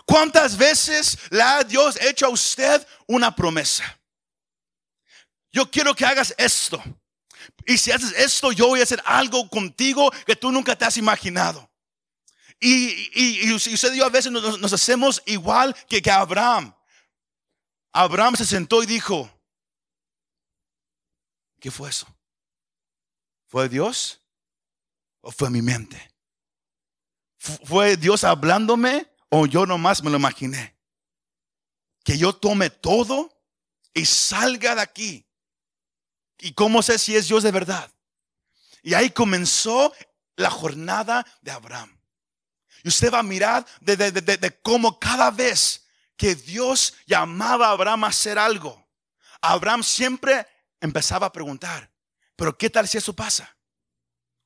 ¿Cuántas 0.04 0.56
veces 0.56 1.18
le 1.30 1.42
ha 1.42 1.62
Dios 1.64 1.96
hecho 2.00 2.26
a 2.26 2.30
usted 2.30 2.86
una 3.06 3.34
promesa? 3.34 3.95
Yo 5.52 5.70
quiero 5.70 5.94
que 5.94 6.04
hagas 6.04 6.34
esto. 6.38 6.82
Y 7.64 7.78
si 7.78 7.90
haces 7.92 8.12
esto, 8.12 8.52
yo 8.52 8.68
voy 8.68 8.80
a 8.80 8.84
hacer 8.84 9.02
algo 9.04 9.48
contigo 9.48 10.10
que 10.26 10.36
tú 10.36 10.50
nunca 10.52 10.76
te 10.76 10.84
has 10.84 10.96
imaginado. 10.96 11.70
Y, 12.60 13.10
y, 13.14 13.48
y 13.48 13.52
usted 13.52 13.92
y 13.92 13.98
yo 13.98 14.06
a 14.06 14.10
veces 14.10 14.32
nos, 14.32 14.72
hacemos 14.72 15.22
igual 15.26 15.74
que, 15.88 16.00
que 16.00 16.10
Abraham. 16.10 16.74
Abraham 17.92 18.36
se 18.36 18.44
sentó 18.44 18.82
y 18.82 18.86
dijo, 18.86 19.30
¿qué 21.60 21.70
fue 21.70 21.90
eso? 21.90 22.06
¿Fue 23.46 23.68
Dios 23.68 24.20
o 25.20 25.30
fue 25.30 25.50
mi 25.50 25.62
mente? 25.62 26.10
¿Fue 27.38 27.96
Dios 27.96 28.24
hablándome 28.24 29.10
o 29.28 29.46
yo 29.46 29.66
nomás 29.66 30.02
me 30.02 30.10
lo 30.10 30.16
imaginé? 30.16 30.76
Que 32.04 32.18
yo 32.18 32.34
tome 32.34 32.70
todo 32.70 33.30
y 33.92 34.04
salga 34.04 34.74
de 34.74 34.82
aquí 34.82 35.25
¿Y 36.38 36.52
cómo 36.52 36.82
sé 36.82 36.98
si 36.98 37.16
es 37.16 37.28
Dios 37.28 37.42
de 37.42 37.50
verdad? 37.50 37.90
Y 38.82 38.94
ahí 38.94 39.10
comenzó 39.10 39.92
la 40.36 40.50
jornada 40.50 41.26
de 41.40 41.50
Abraham. 41.50 41.98
Y 42.84 42.88
usted 42.88 43.12
va 43.12 43.20
a 43.20 43.24
mirar 43.24 43.66
de, 43.80 44.60
cómo 44.62 44.98
cada 45.00 45.30
vez 45.30 45.86
que 46.16 46.34
Dios 46.34 46.94
llamaba 47.06 47.68
a 47.68 47.70
Abraham 47.72 48.04
a 48.04 48.08
hacer 48.08 48.38
algo, 48.38 48.86
Abraham 49.40 49.82
siempre 49.82 50.46
empezaba 50.80 51.26
a 51.26 51.32
preguntar, 51.32 51.90
pero 52.36 52.56
¿qué 52.56 52.70
tal 52.70 52.86
si 52.86 52.98
eso 52.98 53.12
pasa? 53.12 53.56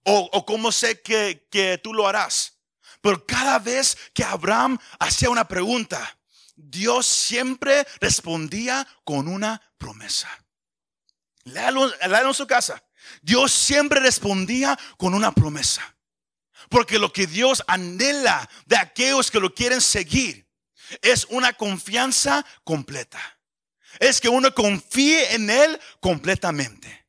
O, 0.05 0.47
cómo 0.47 0.73
sé 0.73 1.03
que, 1.03 1.47
que 1.51 1.79
tú 1.79 1.93
lo 1.93 2.09
harás. 2.09 2.55
Pero 3.03 3.27
cada 3.27 3.59
vez 3.59 3.97
que 4.15 4.25
Abraham 4.25 4.79
hacía 4.99 5.29
una 5.29 5.47
pregunta, 5.47 6.19
Dios 6.57 7.07
siempre 7.07 7.87
respondía 8.01 8.87
con 9.05 9.29
una 9.29 9.61
promesa. 9.77 10.29
Léalo, 11.45 11.91
en 12.01 12.35
su 12.35 12.47
casa. 12.47 12.83
Dios 13.23 13.53
siempre 13.53 14.01
respondía 14.01 14.79
con 14.97 15.15
una 15.15 15.33
promesa. 15.33 15.97
Porque 16.69 16.99
lo 16.99 17.13
que 17.13 17.27
Dios 17.27 17.63
anhela 17.67 18.49
de 18.67 18.77
aquellos 18.77 19.31
que 19.31 19.41
lo 19.41 19.55
quieren 19.55 19.81
seguir 19.81 20.47
es 21.03 21.27
una 21.31 21.53
confianza 21.53 22.45
completa. 22.65 23.21
Es 23.99 24.21
que 24.21 24.29
uno 24.29 24.55
confíe 24.55 25.35
en 25.35 25.51
Él 25.51 25.81
completamente. 26.01 27.07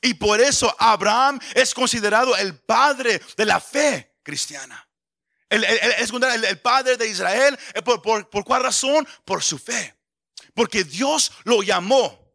Y 0.00 0.14
por 0.14 0.40
eso 0.40 0.74
Abraham 0.78 1.40
es 1.54 1.74
considerado 1.74 2.36
el 2.36 2.56
padre 2.58 3.20
de 3.36 3.44
la 3.44 3.60
fe 3.60 4.16
cristiana. 4.22 4.88
El, 5.48 5.64
el, 5.64 6.60
padre 6.60 6.96
de 6.96 7.08
Israel. 7.08 7.58
Eh, 7.74 7.82
¿Por, 7.82 8.02
por, 8.02 8.28
¿Por 8.28 8.44
cuál 8.44 8.62
razón? 8.62 9.06
Por 9.24 9.42
su 9.42 9.58
fe. 9.58 9.96
Porque 10.54 10.84
Dios 10.84 11.32
lo 11.44 11.62
llamó. 11.62 12.27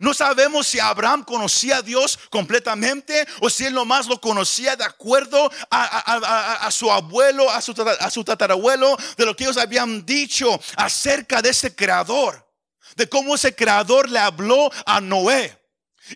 No 0.00 0.14
sabemos 0.14 0.66
si 0.66 0.80
Abraham 0.80 1.22
conocía 1.24 1.76
a 1.76 1.82
Dios 1.82 2.18
completamente 2.30 3.26
o 3.42 3.50
si 3.50 3.66
él 3.66 3.74
nomás 3.74 4.06
lo 4.06 4.18
conocía 4.18 4.74
de 4.74 4.82
acuerdo 4.82 5.52
a, 5.70 6.70
su 6.72 6.90
abuelo, 6.90 7.50
a 7.50 7.60
su, 7.60 8.24
tatarabuelo, 8.24 8.96
de 9.18 9.26
lo 9.26 9.36
que 9.36 9.44
ellos 9.44 9.58
habían 9.58 10.06
dicho 10.06 10.58
acerca 10.76 11.42
de 11.42 11.50
ese 11.50 11.76
creador, 11.76 12.50
de 12.96 13.10
cómo 13.10 13.34
ese 13.34 13.54
creador 13.54 14.08
le 14.08 14.18
habló 14.18 14.70
a 14.86 15.02
Noé. 15.02 15.60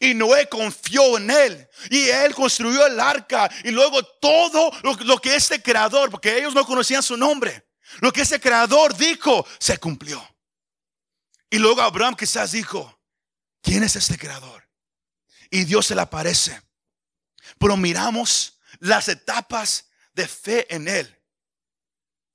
Y 0.01 0.15
Noé 0.15 0.49
confió 0.49 1.19
en 1.19 1.31
él. 1.31 1.69
Y 1.91 2.09
él 2.09 2.35
construyó 2.35 2.87
el 2.87 2.99
arca. 2.99 3.51
Y 3.65 3.71
luego 3.71 4.03
todo 4.03 4.73
lo, 4.83 5.19
que 5.19 5.37
este 5.37 5.61
creador, 5.61 6.11
porque 6.11 6.39
ellos 6.39 6.55
no 6.55 6.65
conocían 6.65 7.03
su 7.03 7.19
nombre, 7.19 7.69
lo 8.01 8.11
que 8.15 8.23
ese 8.23 8.41
creador 8.41 8.97
dijo, 8.97 9.47
se 9.59 9.77
cumplió. 9.77 10.27
Y 11.51 11.59
luego 11.59 11.83
Abraham 11.83 12.17
quizás 12.17 12.53
dijo, 12.53 12.94
¿quién 13.65 13.83
es 13.83 13.97
este 13.97 14.17
creador? 14.17 14.69
Y 15.51 15.65
Dios 15.65 15.87
se 15.87 15.97
le 15.97 16.03
aparece. 16.03 16.63
Pero 17.59 17.77
miramos 17.77 18.61
las 18.79 19.09
etapas 19.09 19.89
de 20.13 20.29
fe 20.29 20.73
en 20.73 20.87
él. 20.87 21.21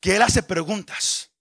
Que 0.02 0.18
él 0.18 0.22
hace 0.22 0.44
preguntas. 0.44 1.32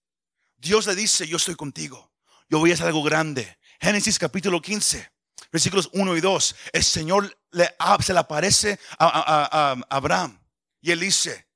Dios 0.55 0.87
le 0.87 0.95
dice, 0.95 1.27
yo 1.27 1.35
estoy 1.35 1.55
contigo. 1.55 2.13
Yo 2.47 2.59
voy 2.59 2.71
a 2.71 2.75
hacer 2.75 2.87
algo 2.87 3.03
grande. 3.03 3.59
Génesis 3.81 4.17
capítulo 4.17 4.61
15 4.61 5.11
versículos 5.51 5.89
1 5.93 6.17
y 6.17 6.21
2, 6.21 6.55
el 6.73 6.83
Señor 6.83 7.37
le, 7.51 7.75
se 8.01 8.13
le 8.13 8.19
aparece 8.19 8.79
a, 8.97 9.75
Abraham 9.89 10.39
y 10.81 10.91
él 10.91 10.99
dice, 10.99 11.47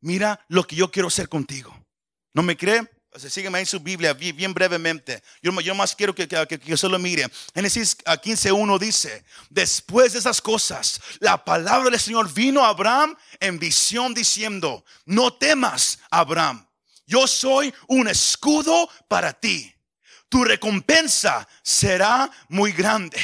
mira 0.00 0.44
lo 0.48 0.66
que 0.66 0.76
yo 0.76 0.90
quiero 0.90 1.08
hacer 1.08 1.28
contigo. 1.28 1.76
¿No 2.34 2.42
me 2.42 2.56
cree? 2.56 2.88
O 3.14 3.18
sea, 3.18 3.28
sígueme 3.28 3.60
en 3.60 3.66
su 3.66 3.78
Biblia 3.78 4.14
bien, 4.14 4.54
brevemente. 4.54 5.22
Yo, 5.42 5.52
más 5.74 5.94
quiero 5.94 6.14
que, 6.14 6.26
que, 6.26 6.58
que, 6.58 6.76
se 6.76 6.88
lo 6.88 6.98
mire. 6.98 7.26
Génesis 7.54 7.96
15.1 7.98 8.78
dice, 8.78 9.24
después 9.50 10.14
de 10.14 10.18
esas 10.18 10.40
cosas, 10.40 11.00
la 11.20 11.44
palabra 11.44 11.90
del 11.90 12.00
Señor 12.00 12.32
vino 12.32 12.64
a 12.64 12.68
Abraham 12.68 13.16
en 13.38 13.58
visión 13.58 14.14
diciendo, 14.14 14.84
no 15.04 15.34
temas, 15.34 15.98
Abraham, 16.10 16.66
yo 17.06 17.26
soy 17.26 17.74
un 17.88 18.08
escudo 18.08 18.88
para 19.08 19.32
ti 19.32 19.72
tu 20.32 20.44
recompensa 20.44 21.46
será 21.62 22.30
muy 22.48 22.72
grande. 22.72 23.18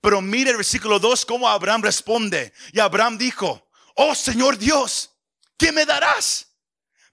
Pero 0.00 0.22
mire 0.22 0.52
el 0.52 0.56
versículo 0.56 0.98
2, 0.98 1.26
cómo 1.26 1.46
Abraham 1.46 1.82
responde. 1.82 2.54
Y 2.72 2.80
Abraham 2.80 3.18
dijo, 3.18 3.68
oh 3.94 4.14
Señor 4.14 4.56
Dios, 4.56 5.10
¿qué 5.58 5.70
me 5.70 5.84
darás? 5.84 6.46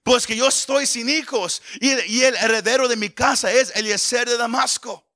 Pues 0.08 0.26
que 0.26 0.34
yo 0.34 0.48
estoy 0.48 0.86
sin 0.86 1.06
hijos 1.10 1.60
y, 1.82 1.90
el 2.22 2.34
heredero 2.36 2.88
de 2.88 2.96
mi 2.96 3.10
casa 3.10 3.52
es 3.52 3.76
Eliezer 3.76 4.26
de 4.26 4.38
Damasco. 4.38 5.06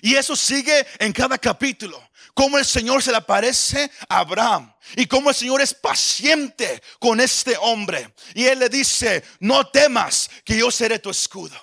Y 0.00 0.16
eso 0.16 0.34
sigue 0.34 0.84
en 0.98 1.12
cada 1.12 1.38
capítulo. 1.38 2.02
Cómo 2.34 2.58
el 2.58 2.64
Señor 2.64 3.00
se 3.00 3.12
le 3.12 3.18
aparece 3.18 3.88
a 4.08 4.18
Abraham. 4.18 4.74
Y 4.96 5.06
cómo 5.06 5.30
el 5.30 5.36
Señor 5.36 5.60
es 5.60 5.72
paciente 5.72 6.82
con 6.98 7.20
este 7.20 7.56
hombre. 7.60 8.12
Y 8.34 8.46
él 8.46 8.58
le 8.58 8.68
dice, 8.68 9.22
no 9.38 9.68
temas 9.68 10.28
que 10.44 10.58
yo 10.58 10.72
seré 10.72 10.98
tu 10.98 11.10
escudo. 11.10 11.56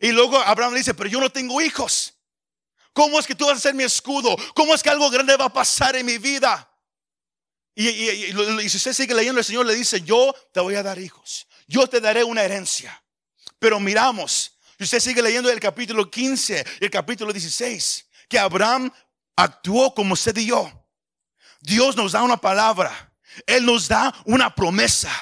Y 0.00 0.10
luego 0.10 0.40
Abraham 0.40 0.72
le 0.72 0.78
dice, 0.78 0.94
pero 0.94 1.08
yo 1.08 1.20
no 1.20 1.30
tengo 1.30 1.60
hijos. 1.60 2.14
¿Cómo 2.92 3.20
es 3.20 3.26
que 3.28 3.36
tú 3.36 3.46
vas 3.46 3.58
a 3.58 3.60
ser 3.60 3.74
mi 3.74 3.84
escudo? 3.84 4.36
¿Cómo 4.52 4.74
es 4.74 4.82
que 4.82 4.90
algo 4.90 5.08
grande 5.10 5.36
va 5.36 5.44
a 5.44 5.52
pasar 5.52 5.94
en 5.94 6.06
mi 6.06 6.18
vida? 6.18 6.68
Y, 7.76 8.68
si 8.68 8.76
usted 8.78 8.92
sigue 8.92 9.14
leyendo, 9.14 9.38
el 9.38 9.44
Señor 9.44 9.66
le 9.66 9.74
dice, 9.74 10.00
yo 10.00 10.34
te 10.52 10.60
voy 10.60 10.74
a 10.74 10.82
dar 10.82 10.98
hijos. 10.98 11.46
Yo 11.68 11.86
te 11.86 12.00
daré 12.00 12.24
una 12.24 12.42
herencia. 12.42 13.00
Pero 13.58 13.78
miramos, 13.78 14.58
si 14.78 14.84
usted 14.84 14.98
sigue 14.98 15.22
leyendo 15.22 15.50
el 15.50 15.60
capítulo 15.60 16.10
15 16.10 16.64
y 16.80 16.84
el 16.84 16.90
capítulo 16.90 17.32
16, 17.32 18.06
que 18.28 18.38
Abraham 18.38 18.90
actuó 19.36 19.94
como 19.94 20.14
usted 20.14 20.36
y 20.38 20.46
yo. 20.46 20.88
Dios 21.60 21.96
nos 21.96 22.12
da 22.12 22.22
una 22.22 22.38
palabra. 22.38 23.14
Él 23.46 23.64
nos 23.64 23.86
da 23.86 24.12
una 24.24 24.54
promesa. 24.54 25.12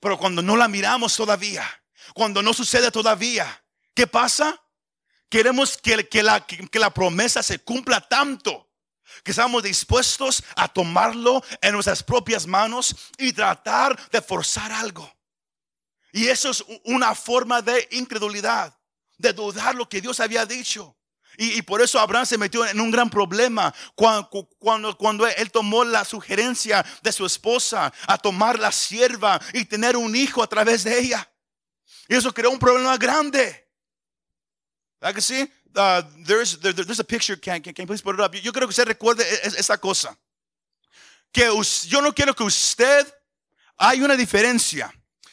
Pero 0.00 0.16
cuando 0.16 0.40
no 0.40 0.56
la 0.56 0.68
miramos 0.68 1.16
todavía, 1.16 1.68
cuando 2.14 2.40
no 2.42 2.54
sucede 2.54 2.90
todavía, 2.90 3.64
¿Qué 3.94 4.08
pasa? 4.08 4.60
Queremos 5.28 5.76
que, 5.76 6.08
que, 6.08 6.22
la, 6.22 6.44
que 6.44 6.78
la 6.78 6.92
promesa 6.92 7.42
se 7.42 7.60
cumpla 7.60 8.00
tanto 8.00 8.63
que 9.24 9.30
estamos 9.30 9.62
dispuestos 9.62 10.44
a 10.54 10.68
tomarlo 10.68 11.42
en 11.62 11.72
nuestras 11.72 12.02
propias 12.02 12.46
manos 12.46 12.94
y 13.18 13.32
tratar 13.32 13.98
de 14.10 14.20
forzar 14.20 14.70
algo. 14.70 15.10
Y 16.12 16.28
eso 16.28 16.50
es 16.50 16.64
una 16.84 17.14
forma 17.14 17.62
de 17.62 17.88
incredulidad, 17.92 18.78
de 19.18 19.32
dudar 19.32 19.74
lo 19.74 19.88
que 19.88 20.00
Dios 20.00 20.20
había 20.20 20.46
dicho. 20.46 20.96
Y, 21.36 21.62
por 21.62 21.82
eso 21.82 21.98
Abraham 21.98 22.26
se 22.26 22.38
metió 22.38 22.64
en 22.64 22.80
un 22.80 22.92
gran 22.92 23.10
problema 23.10 23.74
cuando, 23.96 24.48
cuando, 24.96 25.26
él 25.26 25.50
tomó 25.50 25.82
la 25.82 26.04
sugerencia 26.04 26.86
de 27.02 27.10
su 27.10 27.26
esposa 27.26 27.92
a 28.06 28.18
tomar 28.18 28.60
la 28.60 28.70
sierva 28.70 29.40
y 29.52 29.64
tener 29.64 29.96
un 29.96 30.14
hijo 30.14 30.44
a 30.44 30.46
través 30.46 30.84
de 30.84 30.96
ella. 30.96 31.28
Y 32.06 32.14
eso 32.14 32.32
creó 32.32 32.50
un 32.50 32.60
problema 32.60 32.96
grande. 32.98 33.68
¿Verdad 35.00 35.14
que 35.16 35.20
sí? 35.20 35.52
Uh, 35.76 36.02
there's, 36.24 36.54
a 37.00 37.04
picture, 37.04 37.36
can, 37.36 37.60
can, 37.60 37.86
please 37.86 38.00
put 38.00 38.14
it 38.14 38.20
up? 38.20 38.32
Yo 38.34 38.52
creo 38.52 38.66
que 38.66 38.70
usted 38.70 38.86
recuerde 38.86 39.22
e, 39.22 39.48
e, 39.48 39.58
esa 39.58 39.76
cosa. 39.78 40.16
Que 41.32 41.50
yo 41.88 42.00
no 42.00 42.12
quiero 42.12 42.32
que 42.34 42.44
usted, 42.44 43.12
hay 43.76 44.00
una 44.00 44.16
diferencia 44.16 44.92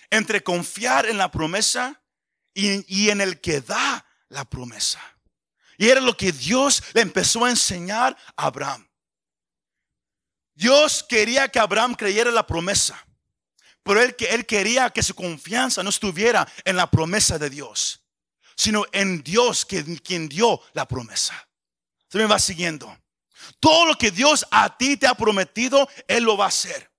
entre 0.10 0.42
confiar 0.42 1.06
en 1.06 1.18
la 1.18 1.30
promesa 1.30 2.02
y, 2.56 3.10
en 3.10 3.22
el 3.22 3.40
que 3.40 3.62
da 3.62 4.04
la 4.30 4.46
promesa. 4.46 5.00
Y 5.78 5.90
era 5.90 6.02
lo 6.02 6.18
que 6.18 6.32
Dios 6.32 6.82
le 6.94 7.02
empezó 7.02 7.46
a 7.46 7.52
enseñar 7.52 8.18
a 8.36 8.48
Abraham. 8.48 8.88
Dios 10.56 11.06
quería 11.08 11.50
que 11.50 11.60
Abraham 11.60 11.94
creyera 11.94 12.32
la 12.32 12.48
promesa, 12.48 13.06
pero 13.84 14.02
él 14.02 14.46
quería 14.46 14.90
que 14.90 15.04
su 15.04 15.14
confianza 15.14 15.84
no 15.84 15.90
estuviera 15.90 16.48
en 16.66 16.76
la 16.76 16.90
promesa 16.90 17.38
de 17.38 17.50
Dios 17.50 18.01
sino 18.56 18.86
en 18.92 19.24
Dios 19.24 19.66
quien, 19.66 20.30
dio 20.30 20.62
la 20.74 20.88
promesa. 20.88 21.36
Se 22.10 22.18
me 22.18 22.26
va 22.26 22.40
siguiendo. 22.40 22.98
Todo 23.60 23.86
lo 23.86 23.98
que 23.98 24.12
Dios 24.12 24.46
a 24.52 24.78
ti 24.78 24.98
te 24.98 25.08
ha 25.08 25.16
prometido, 25.16 25.88
Él 26.08 26.24
lo 26.24 26.38
va 26.38 26.46
a 26.46 26.50
hacer. 26.50 26.92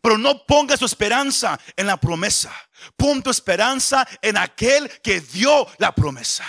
Pero 0.00 0.18
no 0.18 0.44
pongas 0.44 0.78
tu 0.78 0.86
esperanza 0.86 1.58
en 1.76 1.86
la 1.86 1.96
promesa. 1.96 2.52
Pon 2.96 3.22
tu 3.22 3.30
esperanza 3.30 4.06
en 4.22 4.36
aquel 4.36 4.88
que 5.00 5.20
dio 5.20 5.66
la 5.78 5.94
promesa. 5.94 6.44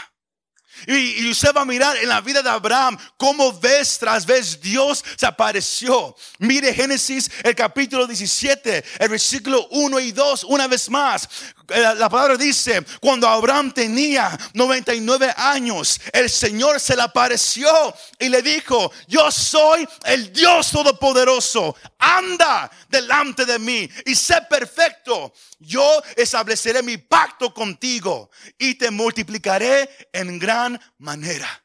Y, 0.88 1.30
usted 1.30 1.54
va 1.56 1.62
a 1.62 1.66
mirar 1.66 1.98
en 1.98 2.10
la 2.10 2.22
vida 2.22 2.42
de 2.42 2.50
Abraham 2.50 2.98
cómo 3.18 3.52
vez 3.60 3.98
tras 3.98 4.26
vez 4.26 4.60
Dios 4.62 5.04
se 5.18 5.26
apareció. 5.26 6.16
Mire 6.40 6.74
Génesis 6.74 7.30
el 7.44 7.56
capítulo 7.56 8.08
17, 8.08 8.84
el 9.00 9.10
versículo 9.10 9.68
1 9.72 10.00
y 10.00 10.12
2, 10.12 10.46
una 10.46 10.68
vez 10.68 10.90
más. 10.90 11.28
Eh, 11.70 11.82
la 11.96 12.10
palabra 12.10 12.36
dice, 12.38 12.84
cuando 13.00 13.28
Abraham 13.28 13.72
tenía 13.72 14.38
99 14.54 15.34
años, 15.38 16.00
el 16.12 16.30
Señor 16.30 16.80
se 16.80 16.96
le 16.96 17.04
apareció 17.04 17.70
y 18.18 18.30
le 18.30 18.42
dijo, 18.42 18.92
yo 19.08 19.30
soy 19.32 19.88
el 20.06 20.34
Dios 20.34 20.72
Todopoderoso, 20.72 21.76
anda 21.98 22.72
delante 22.88 23.46
de 23.46 23.60
mí 23.60 23.90
y 24.06 24.16
sé 24.16 24.42
perfecto. 24.50 25.34
Yo 25.60 26.02
estableceré 26.16 26.82
mi 26.82 26.98
pacto 26.98 27.54
contigo 27.54 28.32
y 28.58 28.76
te 28.76 28.90
multiplicaré 28.90 30.08
en 30.12 30.40
gran 30.40 30.80
manera. 30.98 31.64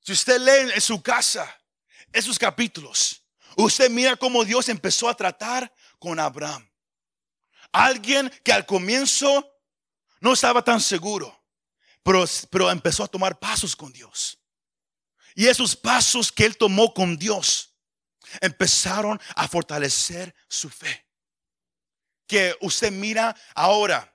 Si 0.00 0.12
usted 0.12 0.40
lee 0.40 0.72
en 0.74 0.80
su 0.80 1.00
casa 1.00 1.46
esos 2.12 2.38
capítulos, 2.38 3.22
usted 3.56 3.88
mira 3.90 4.16
cómo 4.16 4.44
Dios 4.44 4.68
empezó 4.68 5.08
a 5.08 5.14
tratar 5.14 5.72
con 5.98 6.18
Abraham. 6.18 6.71
Alguien 7.72 8.30
que 8.44 8.52
al 8.52 8.66
comienzo 8.66 9.50
no 10.20 10.34
estaba 10.34 10.62
tan 10.62 10.80
seguro, 10.80 11.42
pero, 12.02 12.24
pero 12.50 12.70
empezó 12.70 13.04
a 13.04 13.08
tomar 13.08 13.38
pasos 13.38 13.74
con 13.74 13.92
Dios. 13.92 14.38
Y 15.34 15.46
esos 15.46 15.74
pasos 15.74 16.30
que 16.30 16.44
él 16.44 16.56
tomó 16.56 16.92
con 16.92 17.16
Dios 17.16 17.74
empezaron 18.40 19.20
a 19.34 19.48
fortalecer 19.48 20.34
su 20.48 20.68
fe. 20.68 21.06
Que 22.26 22.54
usted 22.60 22.92
mira 22.92 23.34
ahora 23.54 24.14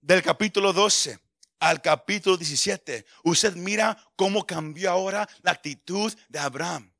del 0.00 0.22
capítulo 0.22 0.72
12 0.72 1.18
al 1.60 1.82
capítulo 1.82 2.36
17, 2.36 3.04
usted 3.24 3.54
mira 3.56 3.96
cómo 4.14 4.46
cambió 4.46 4.90
ahora 4.90 5.28
la 5.42 5.52
actitud 5.52 6.14
de 6.28 6.38
Abraham. 6.38 6.92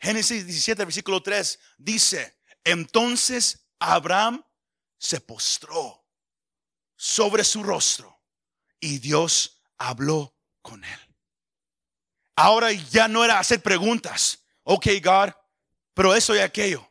Génesis 0.00 0.46
17, 0.46 0.84
versículo 0.84 1.22
3 1.22 1.58
dice, 1.76 2.38
entonces 2.64 3.66
Abraham 3.78 4.42
se 4.98 5.20
postró 5.20 6.04
sobre 6.96 7.44
su 7.44 7.62
rostro 7.62 8.20
y 8.80 8.98
Dios 8.98 9.62
habló 9.78 10.34
con 10.62 10.84
él. 10.84 11.00
Ahora 12.36 12.72
ya 12.72 13.08
no 13.08 13.24
era 13.24 13.38
hacer 13.38 13.62
preguntas. 13.62 14.44
Ok, 14.62 14.86
God, 15.02 15.30
pero 15.94 16.14
eso 16.14 16.34
y 16.34 16.38
aquello. 16.38 16.90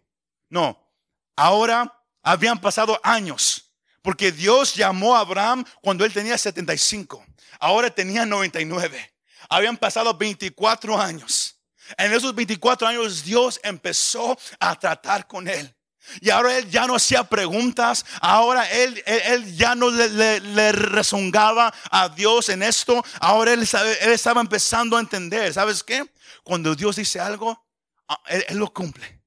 No, 0.50 0.92
ahora 1.36 1.96
Habían 2.28 2.60
pasado 2.60 3.00
años, 3.04 3.72
porque 4.02 4.32
Dios 4.32 4.74
llamó 4.74 5.16
a 5.16 5.20
Abraham 5.20 5.64
cuando 5.80 6.04
él 6.04 6.12
tenía 6.12 6.40
75. 6.40 7.24
Ahora 7.60 7.92
tenía 7.92 8.26
99. 8.26 9.14
Habían 9.48 9.78
pasado 9.78 10.12
24 10.18 11.00
años. 11.00 11.62
En 11.96 12.12
esos 12.12 12.34
24 12.34 12.88
años 12.88 13.24
Dios 13.24 13.60
empezó 13.62 14.36
a 14.60 14.74
tratar 14.80 15.28
con 15.28 15.48
él. 15.48 15.75
Y 16.22 16.30
ahora 16.30 16.58
él 16.58 16.70
ya 16.70 16.88
no 16.88 16.96
hacía 16.96 17.24
preguntas, 17.24 18.06
ahora 18.22 18.70
él, 18.72 19.04
él, 19.06 19.56
ya 19.56 19.76
no 19.76 19.90
le, 19.90 20.72
rezongaba 20.72 21.74
a 21.92 22.10
Dios 22.10 22.50
en 22.50 22.64
esto, 22.64 23.04
ahora 23.20 23.54
él, 23.54 23.68
él, 24.02 24.12
estaba 24.12 24.42
empezando 24.42 24.98
a 24.98 25.00
entender, 25.00 25.54
¿sabes 25.54 25.84
qué? 25.84 26.12
Cuando 26.44 26.76
Dios 26.76 26.96
dice 26.96 27.20
algo, 27.20 27.66
ah, 28.08 28.22
él, 28.28 28.46
él 28.50 28.58
lo 28.58 28.74
cumple. 28.74 29.22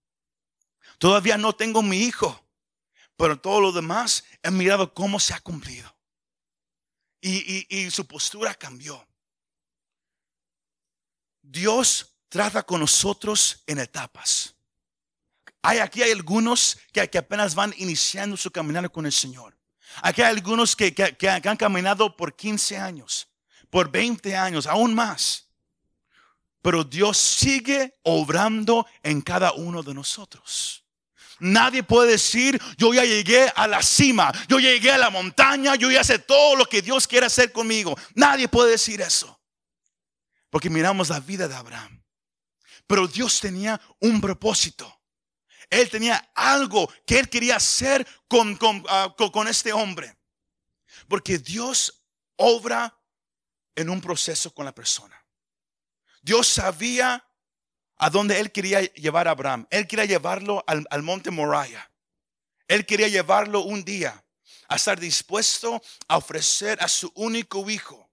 Todavía 0.99 1.37
no 1.37 1.55
tengo 1.55 1.83
mi 1.83 1.99
hijo, 1.99 2.45
pero 3.17 3.38
todo 3.41 3.61
lo 3.61 3.73
demás 3.73 4.25
he 4.43 4.51
mirado 4.51 4.95
cómo 4.95 5.21
se 5.21 5.35
ha 5.35 5.41
cumplido. 5.41 5.95
Y, 7.21 7.67
y, 7.69 7.79
y 7.79 7.91
su 7.91 8.07
postura 8.07 8.55
cambió. 8.55 9.05
Dios 11.43 12.14
trata 12.29 12.62
con 12.62 12.81
nosotros 12.81 13.62
en 13.67 13.79
etapas. 13.79 14.55
Hay 15.68 15.81
aquí 15.81 16.02
hay 16.02 16.12
algunos 16.12 16.78
que, 16.94 17.11
que, 17.11 17.18
apenas 17.18 17.54
van 17.54 17.74
iniciando 17.76 18.38
su 18.38 18.50
caminar 18.50 18.90
con 18.90 19.04
el 19.04 19.12
Señor. 19.12 19.54
Aquí 20.00 20.22
hay 20.22 20.31
algunos 20.31 20.74
que, 20.74 20.94
que, 20.94 21.28
han 21.28 21.57
caminado 21.59 22.16
por 22.16 22.35
15 22.35 22.78
años, 22.78 23.28
por 23.68 23.90
20 23.90 24.35
años, 24.35 24.66
aún 24.66 24.94
más. 24.94 25.46
Pero 26.62 26.85
Dios 26.85 27.18
sigue 27.18 27.98
obrando 28.02 28.87
en 29.02 29.20
cada 29.20 29.52
uno 29.52 29.83
de 29.83 29.92
nosotros. 29.92 30.87
Nadie 31.38 31.83
puede 31.83 32.12
decir, 32.12 32.59
yo 32.78 32.94
ya 32.94 33.04
llegué 33.04 33.52
a 33.54 33.66
la 33.66 33.83
cima, 33.83 34.33
yo 34.48 34.59
llegué 34.59 34.92
a 34.92 34.96
la 34.96 35.11
montaña, 35.11 35.74
yo 35.74 35.90
ya 35.90 36.02
sé 36.02 36.18
todo 36.18 36.57
lo 36.57 36.64
que 36.64 36.81
Dios 36.81 37.07
quiere 37.07 37.26
hacer 37.26 37.52
conmigo. 37.52 37.94
Nadie 38.14 38.48
puede 38.48 38.70
decir 38.70 39.02
eso. 39.02 39.38
Porque 40.48 40.70
miramos 40.70 41.11
la 41.11 41.20
vida 41.20 41.46
de 41.46 41.54
Abraham. 41.54 42.02
Pero 42.87 43.07
Dios 43.07 43.38
tenía 43.38 43.78
un 44.00 44.18
propósito. 44.18 44.97
Él 45.70 45.90
tenía 45.90 46.31
algo 46.35 46.90
que 47.07 47.18
él 47.18 47.28
quería 47.28 47.57
hacer 47.57 48.07
con, 48.26 48.59
ah, 48.88 49.14
con, 49.16 49.31
con, 49.31 49.48
este 49.48 49.72
hombre. 49.72 50.16
Porque 51.09 51.38
Dios 51.38 52.04
obra 52.37 52.98
en 53.74 53.90
un 53.90 54.00
proceso 54.00 54.52
con 54.52 54.64
la 54.64 54.74
persona. 54.74 55.22
Dios 56.22 56.48
sabía 56.48 57.24
a 57.96 58.11
dónde 58.11 58.40
él 58.40 58.50
quería 58.50 58.81
llevar 58.94 59.28
a 59.28 59.33
Abraham. 59.33 59.66
Él 59.70 59.87
quería 59.87 60.07
llevarlo 60.07 60.64
al, 60.66 60.87
al 60.90 61.02
monte 61.02 61.31
Moriah. 61.31 61.90
Él 62.66 62.87
quería 62.87 63.09
llevarlo 63.09 63.61
un 63.61 63.85
día 63.85 64.24
a 64.68 64.76
estar 64.76 64.98
dispuesto 64.98 65.83
a 66.07 66.16
ofrecer 66.16 66.83
a 66.83 66.88
su 66.88 67.11
único 67.14 67.68
hijo 67.70 68.09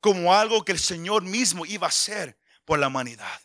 como 0.00 0.34
algo 0.34 0.64
que 0.64 0.72
el 0.72 0.78
Señor 0.78 1.22
mismo 1.22 1.66
iba 1.66 1.86
a 1.86 1.90
hacer 1.90 2.38
por 2.64 2.78
la 2.78 2.88
humanidad. 2.88 3.40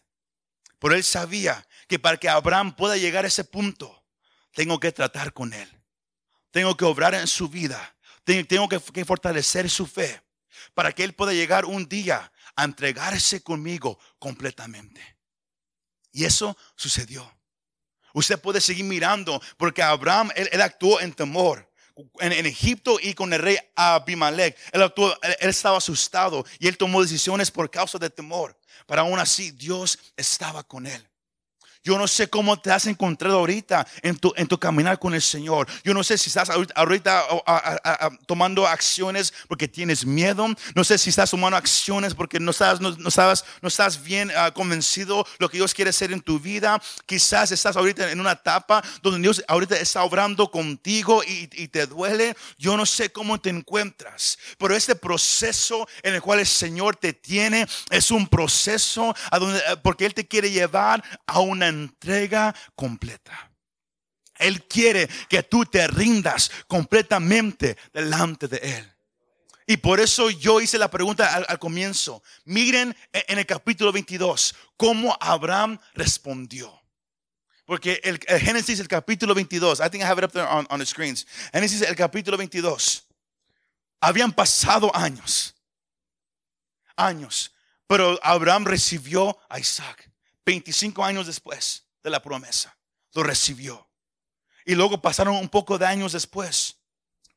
Pero 0.79 0.95
él 0.95 1.03
sabía 1.03 1.67
que 1.87 1.99
para 1.99 2.17
que 2.17 2.29
Abraham 2.29 2.75
pueda 2.75 2.97
llegar 2.97 3.25
a 3.25 3.27
ese 3.27 3.43
punto, 3.43 4.03
tengo 4.53 4.79
que 4.79 4.91
tratar 4.91 5.33
con 5.33 5.53
él. 5.53 5.69
Tengo 6.51 6.75
que 6.77 6.85
obrar 6.85 7.13
en 7.13 7.27
su 7.27 7.49
vida. 7.49 7.95
Tengo 8.23 8.67
que, 8.69 9.05
fortalecer 9.05 9.69
su 9.69 9.85
fe 9.85 10.21
para 10.73 10.91
que 10.93 11.03
él 11.03 11.13
pueda 11.13 11.33
llegar 11.33 11.65
un 11.65 11.87
día 11.87 12.31
a 12.55 12.63
entregarse 12.63 13.43
conmigo 13.43 13.99
completamente. 14.17 15.17
Y 16.11 16.23
eso 16.23 16.57
sucedió. 16.75 17.29
Usted 18.13 18.39
puede 18.39 18.61
seguir 18.61 18.85
mirando 18.85 19.41
porque 19.57 19.83
Abraham, 19.83 20.31
él, 20.35 20.61
actuó 20.61 21.01
en 21.01 21.13
temor. 21.13 21.69
En, 22.19 22.45
Egipto 22.45 22.97
y 23.01 23.13
con 23.13 23.31
el 23.33 23.41
rey 23.41 23.57
Abimelech. 23.75 24.57
Él, 24.71 24.81
actuó, 24.81 25.13
él, 25.21 25.49
estaba 25.49 25.77
asustado 25.77 26.45
y 26.59 26.67
él 26.67 26.77
tomó 26.77 27.01
decisiones 27.01 27.51
por 27.51 27.69
causa 27.69 27.97
de 27.97 28.09
temor. 28.09 28.57
Pero 28.87 29.01
aún 29.01 29.19
así 29.19 29.51
Dios 29.51 29.99
estaba 30.15 30.63
con 30.63 30.87
él. 30.87 31.05
Yo 31.85 31.99
no 31.99 32.07
sé 32.07 32.27
cómo 32.27 32.59
te 32.59 32.71
has 32.71 32.87
encontrado 32.87 33.37
ahorita 33.37 33.85
en 34.01 34.17
tu, 34.17 34.33
en 34.35 34.47
tu 34.47 34.57
caminar 34.57 34.97
con 34.97 35.13
el 35.13 35.21
Señor. 35.21 35.67
Yo 35.83 35.93
no 35.93 36.03
sé 36.03 36.17
si 36.17 36.29
estás 36.29 36.49
ahorita, 36.49 37.23
tomando 38.25 38.67
acciones 38.67 39.31
porque 39.47 39.67
tienes 39.67 40.03
miedo. 40.03 40.47
No 40.73 40.83
sé 40.83 40.97
si 40.97 41.11
estás 41.11 41.29
tomando 41.29 41.55
acciones 41.55 42.15
porque 42.15 42.39
no 42.39 42.49
estás, 42.49 42.81
no, 42.81 42.89
no 42.89 43.09
no 43.61 43.67
estás 43.67 44.03
bien 44.03 44.31
uh, 44.31 44.51
convencido 44.51 45.27
lo 45.37 45.47
que 45.47 45.57
Dios 45.57 45.75
quiere 45.75 45.89
hacer 45.89 46.11
en 46.11 46.21
tu 46.21 46.39
vida. 46.39 46.81
Quizás 47.05 47.51
estás 47.51 47.77
ahorita 47.77 48.11
en 48.11 48.19
una 48.19 48.31
etapa 48.31 48.83
donde 49.03 49.19
Dios 49.19 49.43
ahorita 49.47 49.77
está 49.77 50.03
obrando 50.03 50.49
contigo 50.49 51.23
y, 51.23 51.47
y 51.53 51.67
te 51.67 51.85
duele. 51.85 52.35
Yo 52.57 52.75
no 52.77 52.87
sé 52.87 53.11
cómo 53.11 53.39
te 53.39 53.51
encuentras. 53.51 54.39
Pero 54.57 54.75
este 54.75 54.95
proceso 54.95 55.87
en 56.01 56.15
el 56.15 56.21
cual 56.21 56.39
el 56.39 56.47
Señor 56.47 56.95
te 56.95 57.13
tiene 57.13 57.67
es 57.91 58.09
un 58.09 58.27
proceso 58.27 59.15
a 59.29 59.37
donde, 59.37 59.59
eh, 59.59 59.77
porque 59.83 60.07
Él 60.07 60.15
te 60.15 60.25
quiere 60.27 60.49
llevar 60.49 61.03
a 61.27 61.39
una 61.39 61.74
entrega 61.83 62.55
completa. 62.75 63.51
Él 64.37 64.63
quiere 64.67 65.07
que 65.29 65.43
tú 65.43 65.65
te 65.65 65.87
rindas 65.87 66.51
completamente 66.67 67.77
delante 67.93 68.47
de 68.47 68.57
Él. 68.57 68.91
Y 69.67 69.77
por 69.77 69.99
eso 69.99 70.29
yo 70.29 70.61
hice 70.61 70.77
la 70.77 70.91
pregunta 70.91 71.33
al, 71.33 71.59
comienzo. 71.59 72.21
Miren 72.43 72.95
en 73.11 73.39
el 73.39 73.45
capítulo 73.45 73.91
22 73.91 74.55
cómo 74.77 75.17
Abraham 75.19 75.79
respondió. 75.93 76.81
Porque 77.65 77.99
el, 78.03 78.19
Génesis, 78.39 78.79
el 78.79 78.87
capítulo 78.87 79.33
22, 79.33 79.79
I 79.79 79.89
think 79.89 80.03
I 80.03 80.07
have 80.07 80.19
it 80.19 80.25
up 80.25 80.31
there 80.31 80.47
on, 80.47 80.67
on 80.69 80.79
the 80.79 80.85
screens. 80.85 81.25
Génesis, 81.51 81.81
el 81.81 81.95
capítulo 81.95 82.37
22. 82.37 83.07
Habían 84.01 84.31
pasado 84.31 84.95
años. 84.95 85.55
Años. 86.95 87.51
Pero 87.87 88.19
Abraham 88.21 88.65
recibió 88.65 89.37
a 89.49 89.59
Isaac. 89.59 90.11
25 90.45 91.03
años 91.03 91.27
después 91.27 91.85
de 92.03 92.09
la 92.09 92.21
promesa, 92.21 92.77
lo 93.13 93.23
recibió. 93.23 93.89
Y 94.65 94.75
luego 94.75 95.01
pasaron 95.01 95.35
un 95.35 95.49
poco 95.49 95.77
de 95.77 95.85
años 95.85 96.13
después, 96.13 96.77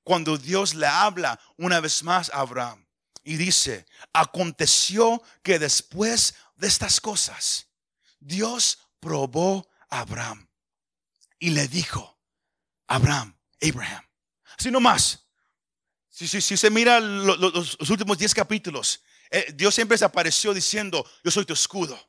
cuando 0.03 0.39
Dios 0.39 0.75
le 0.75 0.87
habla 0.87 1.39
una 1.57 1.81
vez 1.81 2.03
más 2.03 2.31
a 2.31 2.41
Abraham 2.41 2.87
y 3.25 3.37
dice, 3.37 3.87
aconteció 4.13 5.23
que 5.43 5.59
después 5.59 6.35
de 6.57 6.67
estas 6.67 7.01
cosas, 7.01 7.67
Dios 8.19 8.79
probó 9.01 9.69
a 9.91 10.01
Abraham 10.01 10.49
y 11.39 11.51
le 11.51 11.69
dijo, 11.69 12.19
Abraham, 12.87 13.37
Abraham, 13.61 14.05
así 14.57 14.71
nomás. 14.71 15.27
Si, 16.09 16.27
si, 16.27 16.41
si 16.41 16.57
se 16.57 16.71
mira 16.71 16.99
los, 17.01 17.91
últimos 17.91 18.19
10 18.19 18.35
capítulos, 18.35 19.03
eh, 19.31 19.53
Dios 19.55 19.75
siempre 19.75 19.97
se 19.99 20.05
apareció 20.05 20.53
diciendo, 20.53 21.09
yo 21.23 21.31
soy 21.31 21.45
tu 21.45 21.53
escudo 21.53 22.08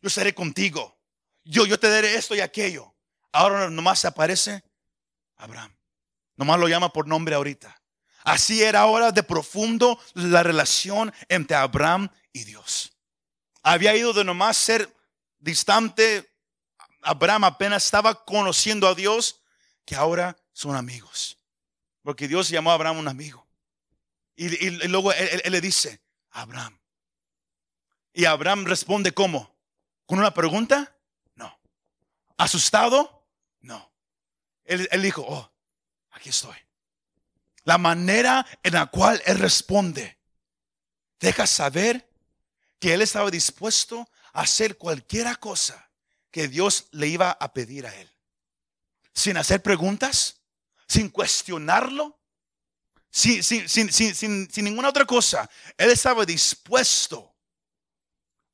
yo 0.00 0.10
seré 0.10 0.34
contigo. 0.34 0.98
Yo, 1.44 1.66
yo 1.66 1.78
te 1.78 1.88
daré 1.88 2.14
esto 2.14 2.34
y 2.34 2.40
aquello. 2.40 2.94
Ahora 3.32 3.70
nomás 3.70 4.00
se 4.00 4.08
aparece 4.08 4.62
Abraham. 5.36 5.74
Nomás 6.36 6.58
lo 6.58 6.68
llama 6.68 6.92
por 6.92 7.06
nombre 7.06 7.34
ahorita. 7.34 7.80
Así 8.24 8.62
era 8.62 8.80
ahora 8.80 9.12
de 9.12 9.22
profundo 9.22 9.98
la 10.14 10.42
relación 10.42 11.12
entre 11.28 11.56
Abraham 11.56 12.10
y 12.32 12.44
Dios. 12.44 12.92
Había 13.62 13.96
ido 13.96 14.12
de 14.12 14.24
nomás 14.24 14.56
ser 14.56 14.94
distante. 15.38 16.30
Abraham 17.02 17.44
apenas 17.44 17.84
estaba 17.84 18.24
conociendo 18.24 18.86
a 18.86 18.94
Dios, 18.94 19.42
que 19.84 19.96
ahora 19.96 20.36
son 20.52 20.76
amigos. 20.76 21.38
Porque 22.02 22.28
Dios 22.28 22.48
llamó 22.48 22.70
a 22.70 22.74
Abraham 22.74 22.98
un 22.98 23.08
amigo. 23.08 23.46
Y, 24.36 24.70
luego 24.88 25.12
él, 25.12 25.42
él 25.44 25.52
le 25.52 25.60
dice, 25.60 26.00
Abraham. 26.30 26.78
Y 28.12 28.24
Abraham 28.24 28.64
responde, 28.64 29.12
¿cómo? 29.12 29.54
¿Con 30.10 30.18
una 30.18 30.34
pregunta? 30.34 30.92
No. 31.36 31.56
¿Asustado? 32.36 33.28
No. 33.60 33.92
Él, 34.64 34.88
dijo, 35.02 35.24
oh, 35.24 35.52
aquí 36.10 36.30
estoy. 36.30 36.56
La 37.62 37.78
manera 37.78 38.44
en 38.64 38.74
la 38.74 38.86
cual 38.86 39.22
él 39.24 39.38
responde 39.38 40.18
deja 41.20 41.46
saber 41.46 42.10
que 42.80 42.92
él 42.92 43.02
estaba 43.02 43.30
dispuesto 43.30 44.10
a 44.32 44.40
hacer 44.40 44.76
cualquier 44.78 45.38
cosa 45.38 45.92
que 46.32 46.48
Dios 46.48 46.88
le 46.90 47.06
iba 47.06 47.30
a 47.30 47.52
pedir 47.52 47.86
a 47.86 47.94
él. 47.94 48.10
Sin 49.14 49.36
hacer 49.36 49.62
preguntas, 49.62 50.40
sin 50.88 51.08
cuestionarlo, 51.08 52.18
sin, 53.12 53.44
sin, 53.44 53.68
sin, 53.68 53.92
sin, 53.92 54.48
ninguna 54.64 54.88
otra 54.88 55.04
cosa. 55.04 55.48
Él 55.78 55.88
estaba 55.88 56.26
dispuesto 56.26 57.32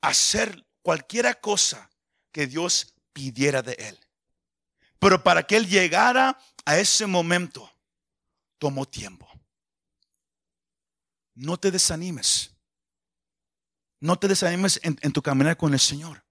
a 0.03 0.09
hacer 0.09 0.66
cualquiera 0.87 1.35
cosa 1.35 1.91
que 2.31 2.47
Dios 2.47 2.95
pidiera 3.13 3.61
de 3.61 3.73
él. 3.73 3.99
Pero 5.01 5.21
para 5.21 5.43
que 5.43 5.57
él 5.57 5.69
llegara 5.69 6.39
a 6.65 6.79
ese 6.79 7.07
momento, 7.07 7.69
tomó 8.59 8.87
tiempo. 8.87 9.29
No 11.35 11.57
te 11.57 11.73
desanimes. 11.73 12.53
No 13.99 14.17
te 14.17 14.29
desanimes 14.29 14.79
en, 14.85 15.13
tu 15.13 15.23
caminar 15.23 15.57
con 15.57 15.73
el 15.73 15.81
Señor. 15.81 16.25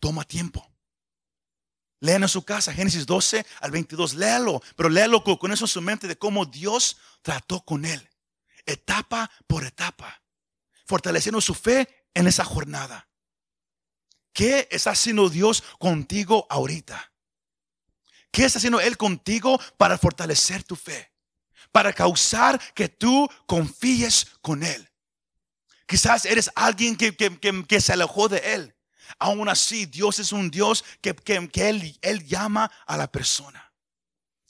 Toma 0.00 0.24
tiempo. 0.24 0.68
Lean 2.00 2.24
en 2.24 2.28
su 2.28 2.44
casa 2.44 2.72
Génesis 2.72 3.06
12 3.06 3.46
al 3.60 3.70
22. 3.70 4.14
Léalo, 4.14 4.60
pero 4.74 4.88
léalo 4.88 5.22
con, 5.22 5.36
con 5.36 5.52
eso 5.52 5.66
en 5.66 5.68
su 5.68 5.80
mente 5.80 6.08
de 6.08 6.18
cómo 6.18 6.44
Dios 6.44 6.96
trató 7.22 7.60
con 7.60 7.84
él, 7.84 8.10
etapa 8.66 9.30
por 9.46 9.64
etapa, 9.64 10.20
fortaleciendo 10.86 11.40
su 11.40 11.54
fe 11.54 12.08
en 12.14 12.26
esa 12.26 12.44
jornada. 12.44 13.09
¿Qué 14.32 14.68
está 14.70 14.90
haciendo 14.90 15.28
Dios 15.28 15.62
contigo 15.78 16.46
ahorita? 16.50 17.12
¿Qué 18.30 18.44
está 18.44 18.58
haciendo 18.58 18.80
Él 18.80 18.96
contigo 18.96 19.60
para 19.76 19.98
fortalecer 19.98 20.62
tu 20.62 20.76
fe? 20.76 21.12
Para 21.72 21.92
causar 21.92 22.60
que 22.74 22.88
tú 22.88 23.28
confíes 23.46 24.26
con 24.40 24.62
Él. 24.62 24.88
Quizás 25.86 26.24
eres 26.24 26.50
alguien 26.54 26.96
que, 26.96 27.14
que 27.14 27.80
se 27.80 27.92
alejó 27.92 28.28
de 28.28 28.38
Él. 28.54 28.76
Aún 29.18 29.48
así, 29.48 29.86
Dios 29.86 30.18
es 30.18 30.32
un 30.32 30.50
Dios 30.50 30.84
que, 31.00 31.14
él, 31.54 31.98
él, 32.02 32.26
llama 32.26 32.70
a 32.86 32.96
la 32.96 33.10
persona. 33.10 33.72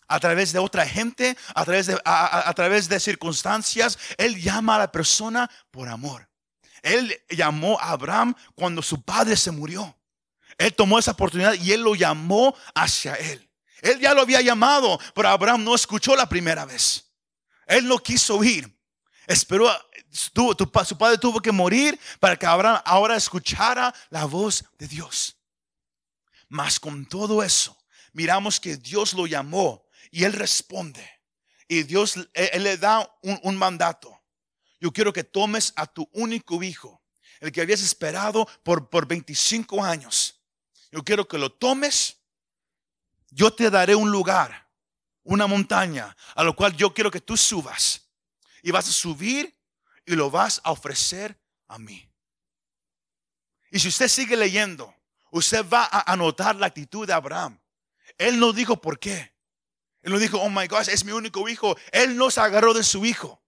A 0.06 0.20
través 0.20 0.52
de 0.52 0.58
otra 0.58 0.86
gente, 0.86 1.36
a 1.54 1.64
través 1.64 1.86
de, 1.86 2.00
a, 2.04 2.52
través 2.54 2.88
de 2.88 2.98
circunstancias, 2.98 3.98
Él 4.18 4.40
llama 4.40 4.74
a 4.74 4.80
la 4.80 4.92
persona 4.92 5.50
por 5.70 5.88
amor. 5.88 6.28
Él 6.82 7.20
llamó 7.28 7.78
a 7.80 7.90
Abraham 7.90 8.34
cuando 8.54 8.82
su 8.82 9.02
padre 9.02 9.36
se 9.36 9.50
murió. 9.50 9.96
Él 10.58 10.74
tomó 10.74 10.98
esa 10.98 11.12
oportunidad 11.12 11.54
y 11.54 11.72
Él 11.72 11.82
lo 11.82 11.94
llamó 11.94 12.54
hacia 12.74 13.14
Él. 13.14 13.48
Él 13.82 13.98
ya 13.98 14.14
lo 14.14 14.22
había 14.22 14.40
llamado, 14.40 14.98
pero 15.14 15.28
Abraham 15.28 15.64
no 15.64 15.74
escuchó 15.74 16.14
la 16.14 16.28
primera 16.28 16.64
vez. 16.64 17.10
Él 17.66 17.86
no 17.86 17.98
quiso 17.98 18.36
oír. 18.36 18.70
Esperó, 19.26 19.70
tu, 20.32 20.56
su 20.84 20.98
padre 20.98 21.18
tuvo 21.18 21.40
que 21.40 21.52
morir 21.52 21.98
para 22.18 22.36
que 22.36 22.46
Abraham 22.46 22.82
ahora 22.84 23.16
escuchara 23.16 23.94
la 24.10 24.24
voz 24.24 24.64
de 24.78 24.88
Dios. 24.88 25.36
Mas 26.48 26.80
con 26.80 27.06
todo 27.06 27.42
eso, 27.42 27.76
miramos 28.12 28.58
que 28.58 28.76
Dios 28.76 29.14
lo 29.14 29.26
llamó 29.26 29.86
y 30.10 30.24
él 30.24 30.32
responde. 30.32 31.08
Y 31.68 31.84
Dios 31.84 32.16
él, 32.34 32.62
le 32.64 32.76
da 32.76 33.08
un 33.22 33.56
mandato. 33.56 34.19
Yo 34.80 34.92
quiero 34.92 35.12
que 35.12 35.24
tomes 35.24 35.72
a 35.76 35.86
tu 35.86 36.08
único 36.12 36.62
hijo, 36.62 37.02
el 37.40 37.52
que 37.52 37.60
habías 37.60 37.82
esperado 37.82 38.48
por, 38.62 38.88
por 38.88 39.06
25 39.06 39.84
años. 39.84 40.40
Yo 40.90 41.04
quiero 41.04 41.28
que 41.28 41.38
lo 41.38 41.52
tomes. 41.52 42.16
Yo 43.30 43.52
te 43.52 43.70
daré 43.70 43.94
un 43.94 44.10
lugar, 44.10 44.68
una 45.22 45.46
montaña, 45.46 46.16
a 46.34 46.42
lo 46.42 46.56
cual 46.56 46.76
yo 46.76 46.92
quiero 46.92 47.10
que 47.10 47.20
tú 47.20 47.36
subas. 47.36 48.08
Y 48.62 48.72
vas 48.72 48.88
a 48.88 48.92
subir 48.92 49.56
y 50.04 50.16
lo 50.16 50.30
vas 50.30 50.60
a 50.64 50.72
ofrecer 50.72 51.38
a 51.68 51.78
mí. 51.78 52.10
Y 53.70 53.78
si 53.78 53.88
usted 53.88 54.08
sigue 54.08 54.36
leyendo, 54.36 54.92
usted 55.30 55.64
va 55.68 55.88
a 55.90 56.12
anotar 56.12 56.56
la 56.56 56.66
actitud 56.66 57.06
de 57.06 57.12
Abraham. 57.12 57.60
Él 58.18 58.40
no 58.40 58.52
dijo 58.52 58.80
por 58.80 58.98
qué. 58.98 59.32
Él 60.02 60.12
no 60.12 60.18
dijo, 60.18 60.40
oh 60.40 60.50
my 60.50 60.66
God, 60.66 60.88
es 60.88 61.04
mi 61.04 61.12
único 61.12 61.48
hijo. 61.48 61.76
Él 61.92 62.16
no 62.16 62.30
se 62.30 62.40
agarró 62.40 62.74
de 62.74 62.82
su 62.82 63.04
hijo. 63.04 63.40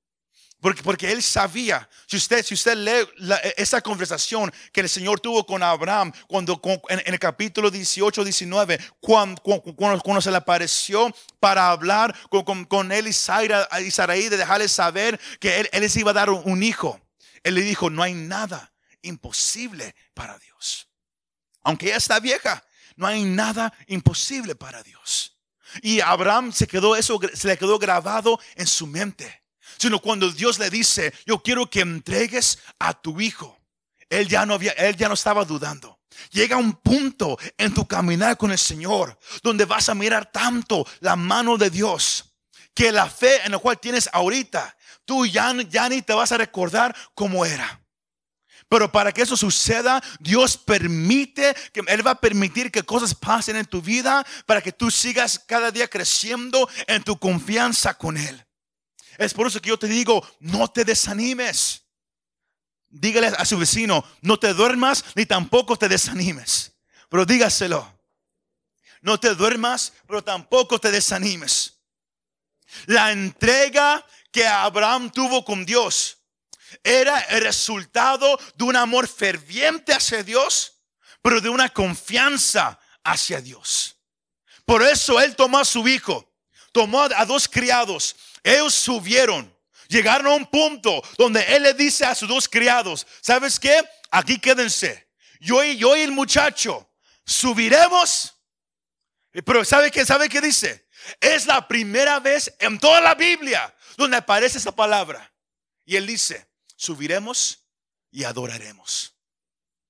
Porque, 0.63 0.81
porque 0.81 1.11
él 1.11 1.25
sabía, 1.25 1.89
si 2.07 2.17
usted, 2.17 2.45
si 2.45 2.55
usted 2.55 2.77
lee 2.77 3.35
esa 3.57 3.81
conversación 3.81 4.53
que 4.71 4.83
el 4.83 4.89
Señor 4.89 5.19
tuvo 5.19 5.45
con 5.45 5.61
Abraham 5.61 6.13
cuando 6.29 6.63
en, 6.89 7.03
el 7.05 7.19
capítulo 7.19 7.69
18, 7.69 8.23
19, 8.23 8.79
cuando, 9.01 9.43
cuando, 9.43 10.21
se 10.21 10.31
le 10.31 10.37
apareció 10.37 11.13
para 11.41 11.69
hablar 11.69 12.17
con, 12.31 12.65
con, 12.67 12.93
él 12.93 13.09
y, 13.09 13.13
Sarai 13.13 14.29
de 14.29 14.37
dejarle 14.37 14.69
saber 14.69 15.21
que 15.41 15.59
él, 15.59 15.69
él 15.73 15.81
les 15.81 15.97
iba 15.97 16.13
a 16.13 16.15
dar 16.15 16.31
un 16.31 16.63
hijo. 16.63 17.01
Él 17.43 17.57
le 17.57 17.63
dijo, 17.63 17.91
no 17.91 18.05
hay 18.05 18.15
nada 18.15 18.73
imposible 19.03 19.97
para 20.15 20.39
Dios. 20.39 20.89
Aunque 21.65 21.87
ella 21.87 21.97
está 21.97 22.21
vieja, 22.21 22.63
no 22.95 23.09
hay 23.09 23.25
nada 23.25 23.75
imposible 23.89 24.55
para 24.55 24.81
Dios. 24.85 25.37
Y 25.83 25.99
Abraham 25.99 26.53
se 26.53 26.69
quedó 26.69 26.95
eso, 26.95 27.19
se 27.35 27.49
le 27.49 27.59
quedó 27.59 27.81
grabado 27.81 28.39
en 28.55 28.69
su 28.69 28.87
mente 28.87 29.42
sino 29.79 29.99
cuando 29.99 30.31
Dios 30.31 30.59
le 30.59 30.71
dice, 30.71 31.13
yo 31.27 31.43
quiero 31.43 31.69
que 31.69 31.81
entregues 31.81 32.59
a 32.79 32.95
tu 32.95 33.21
hijo. 33.21 33.59
Él 34.09 34.29
ya 34.29 34.45
no 34.45 34.55
había, 34.55 34.73
él 34.73 34.97
ya 34.97 35.09
no 35.09 35.15
estaba 35.15 35.45
dudando. 35.45 35.99
Llega 36.31 36.57
un 36.57 36.75
punto 36.75 37.39
en 37.57 37.73
tu 37.73 37.87
caminar 37.87 38.37
con 38.37 38.53
el 38.53 38.59
Señor 38.59 39.19
donde 39.43 39.65
vas 39.65 39.89
a 39.89 39.95
mirar 39.95 40.31
tanto 40.31 40.87
la 41.01 41.17
mano 41.17 41.57
de 41.57 41.71
Dios 41.71 42.33
que 42.75 42.93
la 42.93 43.09
fe 43.09 43.45
en 43.45 43.53
la 43.53 43.59
cual 43.59 43.79
tienes 43.79 44.09
ahorita, 44.13 44.77
tú 45.05 45.27
ya, 45.27 45.55
ya 45.69 45.89
ni 45.89 46.03
te 46.03 46.15
vas 46.15 46.33
a 46.33 46.39
recordar 46.39 46.95
cómo 47.15 47.45
era. 47.45 47.81
Pero 48.69 48.91
para 48.91 49.13
que 49.13 49.21
eso 49.21 49.37
suceda, 49.37 50.03
Dios 50.19 50.57
permite, 50.57 51.55
que 51.75 51.83
Él 51.89 52.07
va 52.07 52.13
a 52.13 52.21
permitir 52.21 52.71
que 52.71 52.83
cosas 52.83 53.15
pasen 53.15 53.57
en 53.57 53.67
tu 53.67 53.83
vida 53.83 54.25
para 54.47 54.63
que 54.63 54.73
tú 54.73 54.91
sigas 54.91 55.39
cada 55.39 55.71
día 55.71 55.89
creciendo 55.89 56.69
en 56.87 57.03
tu 57.03 57.19
confianza 57.19 57.93
con 57.93 58.17
Él. 58.17 58.47
Es 59.19 59.35
por 59.35 59.47
eso 59.47 59.61
que 59.61 59.69
yo 59.69 59.79
te 59.79 59.89
digo, 59.89 60.27
no 60.41 60.69
te 60.69 60.85
desanimes. 60.85 61.83
Dígale 62.89 63.29
a 63.29 63.45
su 63.45 63.57
vecino, 63.59 64.05
no 64.21 64.39
te 64.39 64.53
duermas 64.53 65.05
ni 65.15 65.27
tampoco 65.27 65.77
te 65.77 65.89
desanimes. 65.89 66.73
Pero 67.09 67.25
dígaselo. 67.25 68.01
No 69.01 69.19
te 69.19 69.35
duermas, 69.35 69.93
pero 70.07 70.23
tampoco 70.23 70.79
te 70.79 70.91
desanimes. 70.91 71.81
La 72.87 73.13
entrega 73.13 74.05
que 74.31 74.47
Abraham 74.47 75.11
tuvo 75.11 75.45
con 75.45 75.67
Dios 75.67 76.19
era 76.83 77.21
el 77.21 77.43
resultado 77.43 78.39
de 78.55 78.65
un 78.65 78.77
amor 78.77 79.09
ferviente 79.09 79.93
hacia 79.93 80.23
Dios, 80.23 80.75
pero 81.21 81.41
de 81.41 81.49
una 81.49 81.69
confianza 81.69 82.79
hacia 83.05 83.41
Dios. 83.41 83.97
Por 84.65 84.83
eso 84.83 85.21
él 85.21 85.37
tomó 85.37 85.59
a 85.59 85.65
su 85.65 85.87
hijo, 85.87 86.33
tomó 86.73 87.03
a 87.03 87.27
dos 87.27 87.49
criados 87.49 88.17
ellos 88.43 88.75
subieron, 88.75 89.55
llegaron 89.89 90.27
a 90.27 90.35
un 90.35 90.47
punto 90.47 91.03
donde 91.19 91.43
él 91.55 91.63
le 91.63 91.75
dice 91.75 92.05
a 92.05 92.15
sus 92.15 92.29
dos 92.29 92.49
criados, 92.49 93.07
¿sabes 93.21 93.59
qué? 93.59 93.83
Aquí 94.11 94.39
quédense. 94.39 95.09
Yo 95.41 95.63
y 95.65 95.77
yo 95.77 95.97
y 95.97 96.01
el 96.01 96.13
muchacho 96.13 96.89
subiremos. 97.25 98.35
Pero 99.31 99.65
¿sabe 99.65 99.91
qué? 99.91 100.05
¿Sabe 100.05 100.29
qué 100.29 100.41
dice? 100.41 100.87
Es 101.21 101.47
la 101.47 101.67
primera 101.67 102.21
vez 102.21 102.55
en 102.59 102.79
toda 102.79 103.01
la 103.01 103.15
Biblia 103.15 103.75
donde 103.97 104.17
aparece 104.17 104.59
esa 104.59 104.73
palabra. 104.73 105.33
Y 105.85 105.97
él 105.97 106.07
dice, 106.07 106.49
subiremos 106.77 107.67
y 108.11 108.25
adoraremos. 108.25 109.15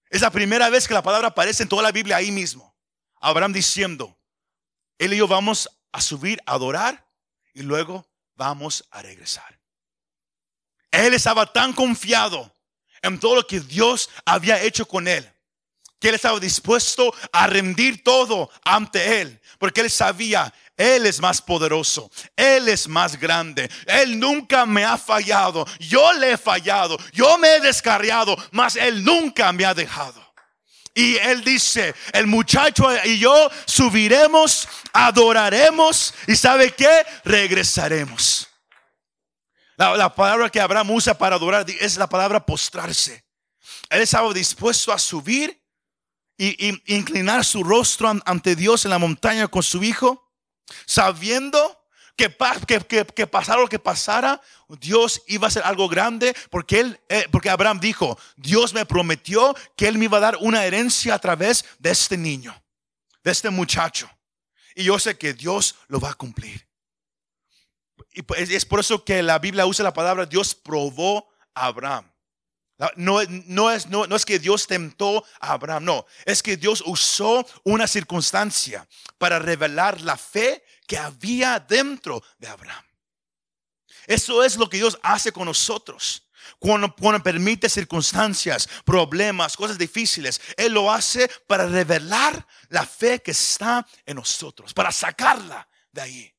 Es 0.09 0.21
la 0.21 0.31
primera 0.31 0.69
vez 0.71 0.87
que 0.87 0.95
la 0.95 1.03
palabra 1.03 1.29
aparece 1.29 1.63
en 1.63 1.69
toda 1.69 1.83
la 1.83 1.93
Biblia 1.93 2.17
ahí 2.17 2.31
mismo. 2.31 2.77
Abraham 3.21 3.53
diciendo, 3.53 4.19
él 4.99 5.15
y 5.15 5.17
yo 5.17 5.27
vamos 5.27 5.69
a 5.91 6.01
subir 6.01 6.41
a 6.47 6.53
adorar 6.53 7.09
y 7.55 7.63
luego 7.63 8.07
vamos 8.43 8.85
a 8.91 9.03
regresar. 9.03 9.57
Él 10.91 11.15
estaba 11.15 11.47
tan 11.47 11.73
confiado 11.73 12.53
en 13.01 13.21
todo 13.21 13.37
lo 13.37 13.47
que 13.47 13.61
Dios 13.61 14.11
había 14.27 14.61
hecho 14.61 14.85
con 14.87 15.07
él, 15.07 15.31
que 16.01 16.09
él 16.09 16.17
estaba 16.17 16.41
dispuesto 16.41 17.15
a 17.33 17.47
rendir 17.47 18.03
todo 18.03 18.51
ante 18.65 19.21
él, 19.21 19.41
porque 19.61 19.81
él 19.81 19.91
sabía, 19.91 20.53
él 20.77 21.07
es 21.07 21.21
más 21.21 21.41
poderoso, 21.41 22.11
Él 22.35 22.69
es 22.69 22.89
más 22.89 23.19
grande, 23.21 23.71
Él 23.87 24.19
nunca 24.19 24.67
me 24.67 24.85
ha 24.85 24.99
fallado, 24.99 25.65
yo 25.79 26.13
le 26.15 26.33
he 26.33 26.37
fallado, 26.37 26.99
yo 27.13 27.39
me 27.39 27.55
he 27.55 27.61
descarriado, 27.61 28.37
mas 28.51 28.75
Él 28.75 29.05
nunca 29.05 29.53
me 29.53 29.65
ha 29.65 29.75
dejado. 29.75 30.22
Y 30.95 31.17
él 31.17 31.43
dice, 31.43 31.95
el 32.13 32.27
muchacho 32.27 32.87
y 33.05 33.19
yo 33.19 33.51
subiremos, 33.65 34.69
adoraremos 34.93 36.13
y 36.27 36.37
¿sabe 36.37 36.71
qué? 36.71 37.07
Regresaremos. 37.25 38.49
La, 39.77 40.15
palabra 40.15 40.51
que 40.51 40.61
Abraham 40.61 40.91
usa 40.91 41.17
para 41.17 41.37
adorar 41.37 41.67
es 41.81 41.97
la 41.97 42.07
palabra 42.07 42.45
postrarse. 42.45 43.25
Él 43.89 44.03
estaba 44.03 44.33
dispuesto 44.33 44.93
a 44.93 44.99
subir 44.99 45.61
y, 46.37 46.95
inclinar 46.95 47.45
su 47.45 47.65
rostro 47.65 48.13
ante 48.25 48.55
Dios 48.55 48.85
en 48.85 48.91
la 48.91 48.99
montaña 48.99 49.49
con 49.49 49.63
su 49.63 49.83
hijo, 49.83 50.31
sabiendo 50.87 51.82
que, 52.17 52.35
que, 52.87 53.07
que, 53.07 53.27
pasara 53.27 53.61
lo 53.61 53.69
que 53.69 53.79
pasara, 53.79 54.41
Dios 54.69 55.23
iba 55.27 55.47
a 55.47 55.49
hacer 55.49 55.63
algo 55.65 55.89
grande 55.89 56.35
porque 56.51 56.81
él, 56.81 57.01
eh, 57.09 57.27
porque 57.31 57.51
Abraham 57.51 57.81
dijo, 57.81 58.19
Dios 58.37 58.75
me 58.75 58.87
prometió 58.87 59.55
que 59.77 59.89
él 59.89 59.99
me 59.99 60.05
iba 60.05 60.19
a 60.19 60.21
dar 60.21 60.37
una 60.41 60.65
herencia 60.65 61.15
a 61.15 61.19
través 61.19 61.65
de 61.79 61.91
este 61.91 62.17
niño, 62.17 62.55
de 63.25 63.31
este 63.31 63.51
muchacho. 63.51 64.11
Y 64.75 64.85
yo 64.85 64.99
sé 64.99 65.17
que 65.17 65.35
Dios 65.35 65.77
lo 65.89 66.01
va 66.01 66.11
a 66.11 66.15
cumplir. 66.15 66.67
Y 68.15 68.23
pues, 68.23 68.51
es 68.51 68.65
por 68.65 68.81
eso 68.81 69.05
que 69.05 69.23
la 69.23 69.39
Biblia 69.39 69.67
usa 69.67 69.83
la 69.83 69.95
palabra 69.95 70.27
Dios 70.27 70.55
probó 70.55 71.29
a 71.55 71.67
Abraham. 71.67 72.13
No, 72.97 73.21
no, 73.47 73.71
es, 73.71 73.87
no, 73.87 74.07
no, 74.07 74.17
es 74.17 74.25
que 74.25 74.39
Dios 74.41 74.67
tentó 74.67 75.25
a 75.41 75.53
Abraham, 75.53 75.85
no, 75.85 76.07
es 76.25 76.43
que 76.43 76.57
Dios 76.57 76.83
usó 76.85 77.47
una 77.63 77.87
circunstancia 77.87 78.89
para 79.19 79.39
revelar 79.39 80.01
la 80.01 80.17
fe 80.17 80.65
que 80.87 80.99
había 80.99 81.59
dentro 81.61 82.23
de 82.39 82.49
Abraham. 82.49 82.85
Eso 84.07 84.43
es 84.43 84.57
lo 84.57 84.69
que 84.69 84.79
Dios 84.79 84.99
hace 85.03 85.33
con 85.33 85.47
nosotros. 85.47 86.29
Cuando, 86.59 86.95
permite 87.23 87.69
circunstancias, 87.69 88.69
problemas, 88.85 89.57
cosas 89.57 89.79
difíciles, 89.79 90.41
Él 90.57 90.73
lo 90.73 90.93
hace 90.93 91.29
para 91.47 91.67
revelar 91.67 92.47
la 92.69 92.85
fe 92.85 93.21
que 93.21 93.31
está 93.31 93.87
en 94.07 94.17
nosotros, 94.17 94.75
para 94.75 94.91
sacarla 94.91 95.69
de 95.93 96.01
ahí. 96.03 96.35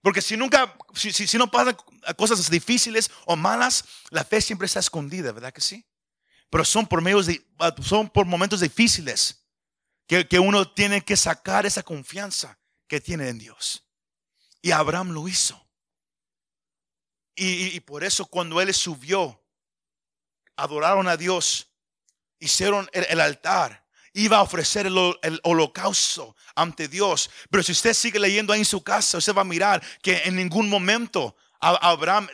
Porque 0.00 0.22
si 0.22 0.36
nunca, 0.36 0.76
si, 0.94 1.12
si, 1.12 1.36
no 1.36 1.50
pasan 1.50 1.76
cosas 2.16 2.48
difíciles 2.48 3.10
o 3.26 3.36
malas, 3.36 3.84
la 4.10 4.24
fe 4.24 4.40
siempre 4.40 4.66
está 4.66 4.80
escondida, 4.80 5.32
¿verdad 5.32 5.52
que 5.52 5.60
sí? 5.60 5.84
Pero 6.50 6.64
son 6.64 6.86
por, 6.86 7.02
medios 7.02 7.26
de, 7.26 7.44
son 7.82 8.08
por 8.08 8.24
momentos 8.24 8.60
difíciles 8.60 9.44
que, 10.06 10.26
que 10.26 10.38
uno 10.38 10.72
tiene 10.72 11.04
que 11.04 11.16
sacar 11.16 11.66
esa 11.66 11.82
confianza 11.82 12.58
que 12.88 13.00
tiene 13.00 13.28
en 13.28 13.38
Dios. 13.38 13.84
Y 14.62 14.72
Abraham 14.72 15.10
lo 15.10 15.28
hizo. 15.28 15.64
Y, 17.40 17.78
por 17.80 18.02
eso 18.02 18.26
cuando 18.26 18.60
él 18.60 18.74
subió, 18.74 19.40
adoraron 20.56 21.06
a 21.06 21.16
Dios, 21.16 21.70
hicieron 22.40 22.90
el, 22.92 23.20
altar, 23.20 23.86
iba 24.12 24.38
a 24.38 24.42
ofrecer 24.42 24.86
el, 24.86 25.40
holocausto 25.44 26.34
ante 26.56 26.88
Dios. 26.88 27.30
Pero 27.48 27.62
si 27.62 27.70
usted 27.70 27.94
sigue 27.94 28.18
leyendo 28.18 28.52
ahí 28.52 28.58
en 28.58 28.64
su 28.64 28.82
casa, 28.82 29.18
usted 29.18 29.32
va 29.32 29.42
a 29.42 29.44
mirar 29.44 29.80
que 30.02 30.22
en 30.24 30.34
ningún 30.34 30.68
momento 30.68 31.36
Abraham, 31.60 32.28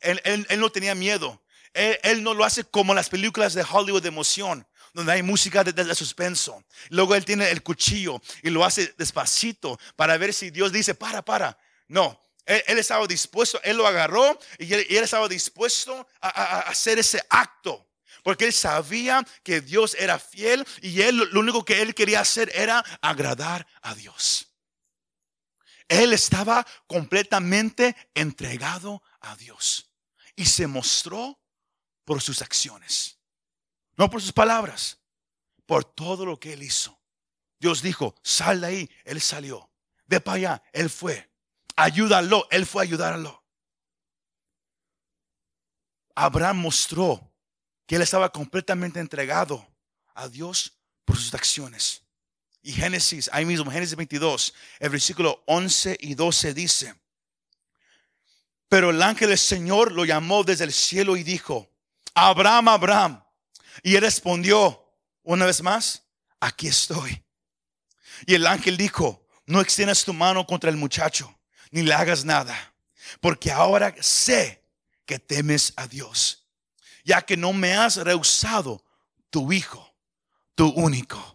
él, 0.00 0.46
no 0.58 0.68
tenía 0.68 0.94
miedo. 0.94 1.42
Él, 1.72 2.22
no 2.22 2.34
lo 2.34 2.44
hace 2.44 2.64
como 2.64 2.92
las 2.92 3.08
películas 3.08 3.54
de 3.54 3.64
Hollywood 3.64 4.02
de 4.02 4.08
emoción 4.08 4.66
donde 4.94 5.12
hay 5.12 5.22
música 5.22 5.62
de, 5.62 5.94
suspenso. 5.94 6.64
Luego 6.88 7.14
él 7.14 7.24
tiene 7.24 7.50
el 7.50 7.62
cuchillo 7.62 8.22
y 8.42 8.50
lo 8.50 8.64
hace 8.64 8.94
despacito 8.96 9.78
para 9.96 10.16
ver 10.16 10.32
si 10.32 10.50
Dios 10.50 10.72
dice, 10.72 10.94
para, 10.94 11.22
para. 11.22 11.58
No, 11.88 12.18
él, 12.46 12.78
estaba 12.78 13.06
dispuesto, 13.06 13.60
él 13.62 13.76
lo 13.76 13.86
agarró 13.86 14.38
y 14.58 14.72
él, 14.72 14.86
estaba 14.90 15.28
dispuesto 15.28 16.06
a, 16.20 16.60
hacer 16.60 16.98
ese 16.98 17.22
acto. 17.28 17.90
Porque 18.22 18.46
él 18.46 18.52
sabía 18.52 19.26
que 19.42 19.60
Dios 19.60 19.94
era 19.98 20.18
fiel 20.18 20.66
y 20.80 21.02
él 21.02 21.28
lo 21.32 21.40
único 21.40 21.64
que 21.64 21.82
él 21.82 21.94
quería 21.94 22.20
hacer 22.20 22.50
era 22.54 22.82
agradar 23.02 23.66
a 23.82 23.94
Dios. 23.94 24.46
Él 25.88 26.12
estaba 26.12 26.66
completamente 26.86 27.94
entregado 28.14 29.02
a 29.20 29.36
Dios 29.36 29.90
y 30.36 30.46
se 30.46 30.66
mostró 30.66 31.38
por 32.04 32.22
sus 32.22 32.40
acciones, 32.40 33.13
no 33.96 34.10
por 34.10 34.20
sus 34.20 34.32
palabras, 34.32 34.98
por 35.66 35.84
todo 35.84 36.26
lo 36.26 36.38
que 36.38 36.52
él 36.52 36.62
hizo. 36.62 36.98
Dios 37.58 37.82
dijo, 37.82 38.14
sal 38.22 38.60
de 38.60 38.66
ahí, 38.66 38.90
él 39.04 39.20
salió. 39.20 39.70
Ve 40.06 40.20
para 40.20 40.36
allá, 40.36 40.62
él 40.72 40.90
fue 40.90 41.28
ayúdalo. 41.76 42.46
Él 42.50 42.66
fue 42.66 42.82
a 42.82 42.84
ayudarlo. 42.84 43.42
Abraham 46.14 46.58
mostró 46.58 47.32
que 47.86 47.96
él 47.96 48.02
estaba 48.02 48.30
completamente 48.30 49.00
entregado 49.00 49.66
a 50.14 50.28
Dios 50.28 50.78
por 51.04 51.16
sus 51.16 51.34
acciones. 51.34 52.02
Y 52.62 52.72
Génesis, 52.72 53.28
ahí 53.32 53.44
mismo, 53.44 53.70
Génesis 53.70 53.96
22, 53.96 54.54
el 54.78 54.90
versículo 54.90 55.42
11 55.46 55.98
y 56.00 56.14
12 56.14 56.54
dice, 56.54 56.94
pero 58.68 58.90
el 58.90 59.02
ángel 59.02 59.28
del 59.28 59.38
Señor 59.38 59.92
lo 59.92 60.04
llamó 60.04 60.44
desde 60.44 60.64
el 60.64 60.72
cielo 60.72 61.16
y 61.16 61.24
dijo, 61.24 61.68
Abraham, 62.14 62.68
Abraham. 62.68 63.23
Y 63.82 63.96
él 63.96 64.02
respondió 64.02 64.84
una 65.22 65.46
vez 65.46 65.62
más, 65.62 66.02
aquí 66.40 66.68
estoy. 66.68 67.24
Y 68.26 68.34
el 68.34 68.46
ángel 68.46 68.76
dijo, 68.76 69.26
no 69.46 69.60
extiendas 69.60 70.04
tu 70.04 70.12
mano 70.12 70.46
contra 70.46 70.70
el 70.70 70.76
muchacho 70.76 71.34
ni 71.74 71.82
le 71.82 71.92
hagas 71.92 72.24
nada, 72.24 72.56
porque 73.20 73.50
ahora 73.50 73.92
sé 74.00 74.62
que 75.04 75.18
temes 75.18 75.72
a 75.74 75.88
Dios, 75.88 76.46
ya 77.04 77.20
que 77.20 77.36
no 77.36 77.52
me 77.52 77.74
has 77.74 77.96
rehusado 77.96 78.84
tu 79.28 79.52
hijo, 79.52 79.92
tu 80.54 80.68
único. 80.68 81.34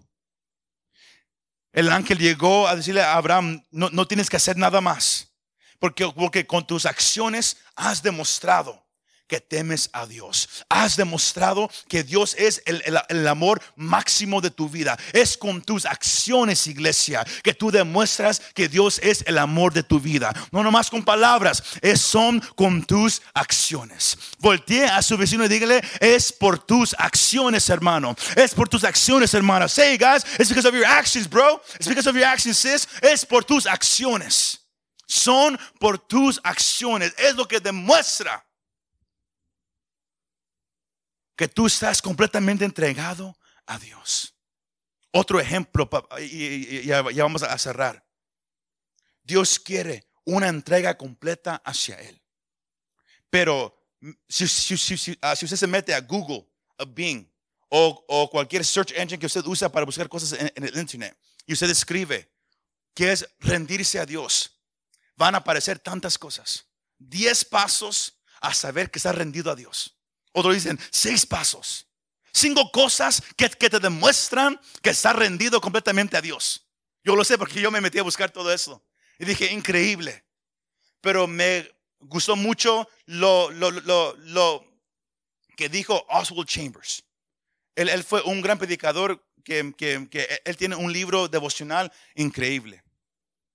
El 1.73 1.91
ángel 1.91 2.17
llegó 2.17 2.69
a 2.69 2.75
decirle 2.77 3.01
a 3.01 3.15
Abraham, 3.15 3.65
no, 3.69 3.89
no 3.89 4.07
tienes 4.07 4.29
que 4.29 4.37
hacer 4.37 4.55
nada 4.55 4.79
más, 4.79 5.33
porque, 5.77 6.07
porque 6.07 6.47
con 6.47 6.65
tus 6.65 6.85
acciones 6.85 7.57
has 7.75 8.01
demostrado 8.01 8.87
que 9.29 9.39
temes 9.39 9.89
a 9.93 10.05
Dios. 10.05 10.49
Has 10.67 10.97
demostrado 10.97 11.71
que 11.87 12.03
Dios 12.03 12.35
es 12.37 12.61
el, 12.65 13.27
amor 13.27 13.61
máximo 13.75 14.41
de 14.41 14.49
tu 14.49 14.67
vida. 14.67 14.97
Es 15.13 15.37
con 15.37 15.61
tus 15.61 15.85
acciones, 15.85 16.67
iglesia, 16.67 17.25
que 17.43 17.53
tú 17.53 17.71
demuestras 17.71 18.41
que 18.53 18.67
Dios 18.67 18.99
es 19.01 19.23
el 19.27 19.37
amor 19.37 19.71
de 19.71 19.83
tu 19.83 19.99
vida. 19.99 20.33
No 20.51 20.63
nomás 20.63 20.89
con 20.89 21.03
palabras, 21.03 21.63
es 21.81 22.01
son 22.01 22.41
con 22.55 22.83
tus 22.83 23.21
acciones. 23.33 24.17
Voltee 24.39 24.85
a 24.85 25.01
su 25.01 25.15
vecino 25.15 25.45
y 25.45 25.47
dígale, 25.47 25.81
es 25.99 26.33
por 26.33 26.57
tus 26.57 26.95
acciones, 26.97 27.69
hermano. 27.69 28.15
Es 28.35 28.53
por 28.55 28.67
tus 28.67 28.83
acciones, 28.83 29.33
hermano. 29.33 29.69
Say, 29.69 29.97
guys, 29.97 30.25
it's 30.39 30.49
because 30.49 30.67
of 30.67 30.73
your 30.73 30.85
actions, 30.85 31.29
bro. 31.29 31.61
It's 31.75 31.87
because 31.87 32.09
of 32.09 32.15
your 32.15 32.25
actions, 32.25 32.57
sis. 32.57 32.87
Es 33.01 33.25
por 33.25 33.43
tus 33.43 33.67
acciones. 33.67 34.59
Son 35.05 35.59
por 35.79 35.99
tus 35.99 36.39
acciones. 36.43 37.13
Es 37.17 37.35
lo 37.35 37.47
que 37.47 37.59
demuestra 37.59 38.43
que 41.39 41.47
tú 41.47 41.67
estás 41.67 42.01
completamente 42.01 42.65
entregado 42.65 43.39
a 43.65 43.79
Dios. 43.79 44.35
Otro 45.11 45.39
ejemplo, 45.39 45.89
y 46.19 46.85
ya 46.85 47.01
vamos 47.01 47.43
a 47.43 47.57
cerrar. 47.57 48.05
Dios 49.23 49.57
quiere 49.57 50.05
una 50.25 50.49
entrega 50.49 50.97
completa 50.97 51.61
hacia 51.63 51.95
Él. 52.01 52.21
Pero 53.29 53.73
si, 54.27 55.17
ah, 55.21 55.31
usted 55.31 55.55
se 55.55 55.65
mete 55.65 55.93
a 55.93 56.01
Google, 56.01 56.45
a 56.77 56.83
Bing 56.83 57.25
o, 57.69 58.29
cualquier 58.29 58.65
search 58.65 58.91
engine 58.91 59.17
que 59.17 59.27
usted 59.27 59.45
usa 59.45 59.71
para 59.71 59.85
buscar 59.85 60.09
cosas 60.09 60.33
en, 60.33 60.51
en 60.53 60.63
el 60.65 60.77
Internet 60.77 61.17
y 61.45 61.53
usted 61.53 61.69
escribe 61.69 62.29
que 62.93 63.13
es 63.13 63.25
rendirse 63.39 63.97
a 63.97 64.05
Dios, 64.05 64.59
van 65.15 65.35
a 65.35 65.37
aparecer 65.37 65.79
tantas 65.79 66.17
cosas. 66.17 66.65
Diez 66.97 67.45
pasos 67.45 68.19
a 68.41 68.53
saber 68.53 68.91
que 68.91 68.99
está 68.99 69.13
rendido 69.13 69.49
a 69.49 69.55
Dios. 69.55 69.98
Otros 70.31 70.53
dicen 70.53 70.79
seis 70.91 71.25
pasos. 71.25 71.87
Cinco 72.31 72.71
cosas 72.71 73.23
que, 73.35 73.49
te 73.49 73.79
demuestran 73.79 74.59
que 74.81 74.91
está 74.91 75.13
rendido 75.13 75.59
completamente 75.59 76.15
a 76.17 76.21
Dios. 76.21 76.67
Yo 77.03 77.15
lo 77.15 77.23
sé 77.23 77.37
porque 77.37 77.61
yo 77.61 77.71
me 77.71 77.81
metí 77.81 77.97
a 77.99 78.03
buscar 78.03 78.31
todo 78.31 78.53
eso. 78.53 78.83
Y 79.17 79.25
dije, 79.25 79.51
increíble. 79.51 80.23
Pero 81.01 81.27
me 81.27 81.69
gustó 81.99 82.35
mucho 82.35 82.87
lo, 83.05 83.49
lo, 83.51 84.65
que 85.55 85.69
dijo 85.69 86.05
Oswald 86.09 86.47
Chambers. 86.47 87.03
Él, 87.75 88.03
fue 88.03 88.21
un 88.21 88.41
gran 88.41 88.57
predicador 88.57 89.25
que, 89.43 89.73
él 90.45 90.57
tiene 90.57 90.75
un 90.75 90.93
libro 90.93 91.27
devocional 91.27 91.91
increíble 92.15 92.83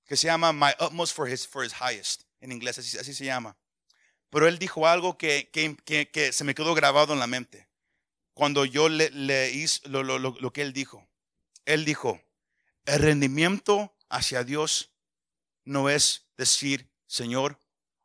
que 0.07 0.17
se 0.17 0.27
llama 0.27 0.53
My 0.53 0.73
Utmost 0.81 1.15
for 1.15 1.29
His, 1.29 1.47
for 1.47 1.65
his 1.65 1.73
Highest. 1.73 2.25
En 2.41 2.53
inglés, 2.53 2.77
así 2.79 3.15
se 3.15 3.25
llama. 3.25 3.57
Pero 4.35 4.49
él 4.49 4.59
dijo 4.59 4.89
algo 4.89 5.17
que, 5.17 5.49
se 6.33 6.43
me 6.43 6.57
quedó 6.57 6.75
grabado 6.75 7.13
en 7.13 7.21
la 7.21 7.29
mente. 7.29 7.69
Cuando 8.33 8.65
yo 8.65 8.89
le, 8.89 9.09
leí 9.11 9.65
lo, 9.85 10.03
lo, 10.03 10.19
lo, 10.19 10.53
que 10.53 10.63
él 10.63 10.73
dijo. 10.73 11.09
Él 11.67 11.85
dijo, 11.85 12.21
el 12.85 12.99
rendimiento 12.99 13.95
hacia 14.09 14.43
Dios 14.43 14.91
no 15.65 15.89
es 15.89 16.27
decir, 16.37 16.91
Señor, 17.07 17.61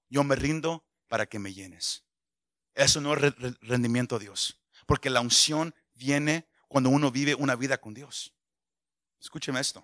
yo 0.08 0.24
me 0.24 0.36
rindo 0.36 0.86
para 1.08 1.26
que 1.26 1.40
me 1.40 1.52
llenes. 1.52 2.04
Eso 2.76 3.02
no 3.02 3.16
es 3.16 3.34
rendimiento 3.62 4.18
a 4.18 4.20
Dios. 4.20 4.62
Porque 4.86 5.10
la 5.10 5.22
unción 5.22 5.74
viene 5.96 6.48
cuando 6.68 6.92
uno 6.92 7.10
vive 7.10 7.34
una 7.34 7.56
vida 7.56 7.80
con 7.80 7.96
Dios. 7.96 8.36
Escúcheme 9.20 9.60
esto. 9.60 9.84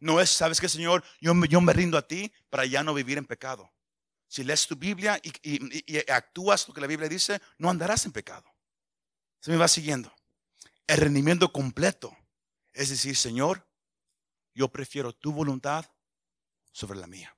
No 0.00 0.18
es, 0.18 0.30
¿sabes 0.30 0.62
qué, 0.62 0.68
Señor? 0.70 1.04
Yo 1.20 1.34
yo 1.44 1.60
me 1.60 1.74
rindo 1.74 1.98
a 1.98 2.08
ti 2.08 2.32
para 2.48 2.64
ya 2.64 2.82
no 2.82 2.94
vivir 2.94 3.18
en 3.18 3.26
pecado. 3.26 3.70
Si 4.34 4.42
lees 4.42 4.66
tu 4.66 4.74
Biblia 4.74 5.20
y, 5.22 6.10
actúas 6.10 6.66
lo 6.66 6.74
que 6.74 6.80
la 6.80 6.88
Biblia 6.88 7.08
dice, 7.08 7.40
no 7.56 7.70
andarás 7.70 8.04
en 8.04 8.10
pecado. 8.10 8.52
Se 9.38 9.52
me 9.52 9.56
va 9.56 9.68
siguiendo. 9.68 10.12
El 10.88 10.96
rendimiento 10.96 11.52
completo 11.52 12.16
es 12.72 12.88
decir, 12.88 13.14
Señor, 13.14 13.64
yo 14.52 14.66
prefiero 14.72 15.12
tu 15.12 15.30
voluntad 15.30 15.86
sobre 16.72 16.98
la 16.98 17.06
mía. 17.06 17.36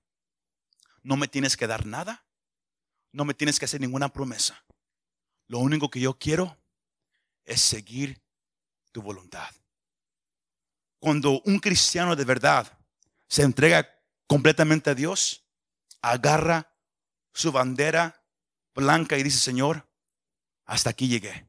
No 1.02 1.18
me 1.18 1.28
tienes 1.28 1.58
que 1.58 1.66
dar 1.66 1.84
nada. 1.84 2.24
No 3.12 3.26
me 3.26 3.34
tienes 3.34 3.58
que 3.58 3.66
hacer 3.66 3.82
ninguna 3.82 4.10
promesa. 4.10 4.64
Lo 5.48 5.58
único 5.58 5.90
que 5.90 6.00
yo 6.00 6.18
quiero 6.18 6.56
es 7.44 7.60
seguir 7.60 8.22
tu 8.90 9.02
voluntad. 9.02 9.54
Cuando 10.98 11.42
un 11.42 11.58
cristiano 11.58 12.16
de 12.16 12.24
verdad 12.24 12.78
se 13.28 13.42
entrega 13.42 13.86
completamente 14.26 14.88
a 14.88 14.94
Dios, 14.94 15.44
agarra 16.00 16.72
su 17.36 17.52
bandera 17.52 18.22
blanca 18.74 19.18
y 19.18 19.22
dice, 19.22 19.38
Señor, 19.38 19.86
hasta 20.64 20.90
aquí 20.90 21.06
llegué. 21.06 21.46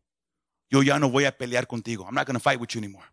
Yo 0.70 0.84
ya 0.84 1.00
no 1.00 1.10
voy 1.10 1.26
a 1.26 1.38
pelear 1.38 1.66
contigo. 1.66 2.06
I'm 2.06 2.14
not 2.14 2.28
going 2.28 2.36
to 2.36 2.42
fight 2.42 2.60
with 2.60 2.70
you 2.70 2.80
anymore. 2.80 3.08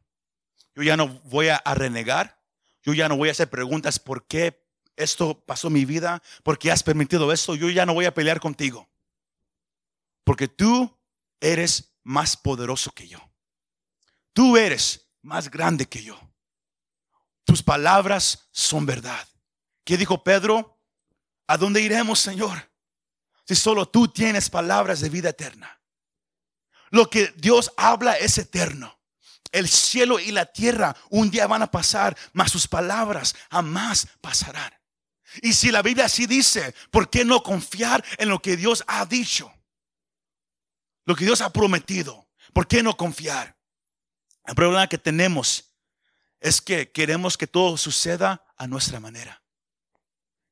Yo 0.74 0.82
ya 0.82 0.96
no 0.96 1.08
voy 1.24 1.48
a, 1.48 1.62
renegar. 1.74 2.42
Yo 2.82 2.92
ya 2.92 3.08
no 3.08 3.16
voy 3.16 3.28
a 3.28 3.32
hacer 3.32 3.48
preguntas 3.48 4.00
por 4.00 4.26
qué 4.26 4.60
esto 4.96 5.38
pasó 5.46 5.68
en 5.68 5.74
mi 5.74 5.84
vida, 5.84 6.20
por 6.42 6.58
qué 6.58 6.72
has 6.72 6.82
permitido 6.82 7.32
esto. 7.32 7.54
Yo 7.54 7.70
ya 7.70 7.86
no 7.86 7.94
voy 7.94 8.06
a 8.06 8.14
pelear 8.14 8.40
contigo. 8.40 8.88
Porque 10.24 10.48
tú 10.48 10.98
eres 11.40 11.94
más 12.02 12.36
poderoso 12.36 12.90
que 12.90 13.06
yo. 13.06 13.20
Tú 14.32 14.56
eres 14.56 15.08
más 15.22 15.48
grande 15.48 15.86
que 15.86 16.02
yo. 16.02 16.18
Tus 17.44 17.62
palabras 17.62 18.48
son 18.50 18.84
verdad. 18.84 19.28
¿Qué 19.84 19.96
dijo 19.96 20.24
Pedro? 20.24 20.73
¿A 21.46 21.56
dónde 21.56 21.80
iremos, 21.80 22.18
Señor? 22.18 22.70
Si 23.46 23.54
solo 23.54 23.86
tú 23.86 24.08
tienes 24.08 24.48
palabras 24.48 25.00
de 25.00 25.10
vida 25.10 25.30
eterna. 25.30 25.80
Lo 26.90 27.10
que 27.10 27.34
Dios 27.36 27.72
habla 27.76 28.14
es 28.14 28.38
eterno. 28.38 28.98
El 29.52 29.68
cielo 29.68 30.18
y 30.18 30.32
la 30.32 30.46
tierra 30.46 30.96
un 31.10 31.30
día 31.30 31.46
van 31.46 31.62
a 31.62 31.70
pasar, 31.70 32.16
mas 32.32 32.50
sus 32.50 32.66
palabras 32.66 33.34
jamás 33.50 34.08
pasarán. 34.20 34.72
Y 35.42 35.52
si 35.52 35.70
la 35.70 35.82
Biblia 35.82 36.06
así 36.06 36.26
dice, 36.26 36.74
¿por 36.90 37.10
qué 37.10 37.24
no 37.24 37.42
confiar 37.42 38.04
en 38.18 38.28
lo 38.28 38.40
que 38.40 38.56
Dios 38.56 38.84
ha 38.86 39.04
dicho? 39.06 39.52
Lo 41.04 41.14
que 41.14 41.24
Dios 41.24 41.40
ha 41.40 41.52
prometido. 41.52 42.28
¿Por 42.52 42.66
qué 42.66 42.82
no 42.82 42.96
confiar? 42.96 43.56
El 44.46 44.54
problema 44.54 44.88
que 44.88 44.98
tenemos 44.98 45.72
es 46.40 46.60
que 46.60 46.90
queremos 46.92 47.36
que 47.36 47.46
todo 47.46 47.76
suceda 47.76 48.44
a 48.56 48.66
nuestra 48.66 49.00
manera. 49.00 49.43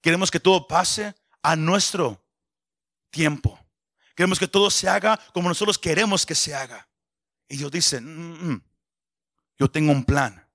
Queremos 0.03 0.31
que 0.31 0.41
todo 0.41 0.67
pase 0.67 1.15
a 1.43 1.57
nuestro 1.57 2.23
tiempo. 3.11 3.59
Queremos 4.15 4.39
que 4.39 4.49
todo 4.49 4.71
se 4.71 4.89
haga 4.89 5.19
como 5.33 5.49
nosotros 5.49 5.79
queremos 5.79 6.27
que 6.27 6.35
se 6.35 6.55
haga. 6.55 6.89
Y 7.49 7.57
Dios 7.57 7.71
dice, 7.71 8.01
mm, 8.01 8.05
mm, 8.05 8.51
mm, 8.51 8.63
yo 9.59 9.71
tengo 9.71 9.93
un 9.93 10.05
plan, 10.05 10.47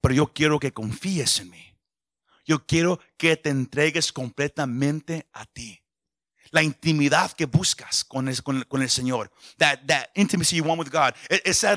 pero 0.00 0.14
yo 0.14 0.32
quiero 0.32 0.58
que 0.58 0.72
confíes 0.72 1.38
en 1.40 1.50
mí. 1.50 1.64
Yo 2.44 2.66
quiero 2.66 2.98
que 3.16 3.36
te 3.36 3.50
entregues 3.50 4.12
completamente 4.12 5.28
a 5.32 5.46
ti. 5.46 5.82
La 6.50 6.62
intimidad 6.62 7.32
que 7.32 7.46
buscas 7.46 8.04
con 8.04 8.28
el, 8.28 8.42
con, 8.42 8.82
el 8.82 8.90
Señor. 8.90 9.30
That, 9.58 9.80
that, 9.86 10.06
intimacy 10.14 10.56
you 10.56 10.64
want 10.64 10.80
with 10.80 10.90
God. 10.90 11.14
E, 11.28 11.42
esa 11.44 11.74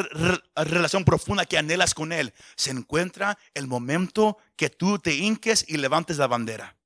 relación 0.56 1.04
profunda 1.04 1.46
que 1.46 1.58
anhelas 1.58 1.94
con 1.94 2.12
Él. 2.12 2.34
Se 2.56 2.72
encuentra 2.72 3.38
el 3.54 3.68
momento 3.68 4.38
que 4.56 4.70
tú 4.70 5.00
te 5.00 5.14
hinques 5.14 5.66
y 5.68 5.78
levantes 5.78 6.18
la 6.18 6.28
bandera. 6.28 6.78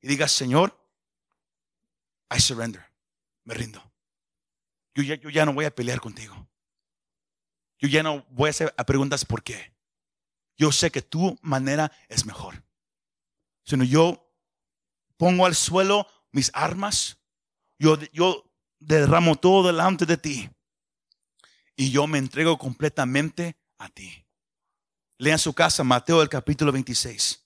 Y 0.00 0.08
digas, 0.08 0.32
Señor, 0.32 0.78
I 2.34 2.40
surrender. 2.40 2.84
Me 3.44 3.54
rindo. 3.54 3.82
Yo 4.94 5.02
ya, 5.02 5.14
yo 5.14 5.30
ya 5.30 5.44
no 5.44 5.52
voy 5.52 5.64
a 5.64 5.74
pelear 5.74 6.00
contigo. 6.00 6.48
Yo 7.78 7.88
ya 7.88 8.02
no 8.02 8.24
voy 8.30 8.48
a 8.48 8.50
hacer 8.50 8.74
preguntas 8.86 9.24
por 9.24 9.42
qué. 9.42 9.72
Yo 10.56 10.70
sé 10.70 10.90
que 10.90 11.02
tu 11.02 11.38
manera 11.42 11.90
es 12.08 12.24
mejor 12.26 12.62
sino 13.64 13.84
yo 13.84 14.28
pongo 15.16 15.46
al 15.46 15.54
suelo 15.54 16.06
mis 16.32 16.50
armas, 16.54 17.18
yo, 17.78 17.98
yo 18.12 18.50
derramo 18.80 19.36
todo 19.36 19.66
delante 19.66 20.06
de 20.06 20.16
ti 20.16 20.50
y 21.76 21.90
yo 21.90 22.06
me 22.06 22.18
entrego 22.18 22.58
completamente 22.58 23.56
a 23.78 23.88
ti. 23.88 24.24
Lea 25.18 25.34
en 25.34 25.38
su 25.38 25.52
casa 25.52 25.84
Mateo 25.84 26.22
el 26.22 26.28
capítulo 26.28 26.72
26. 26.72 27.40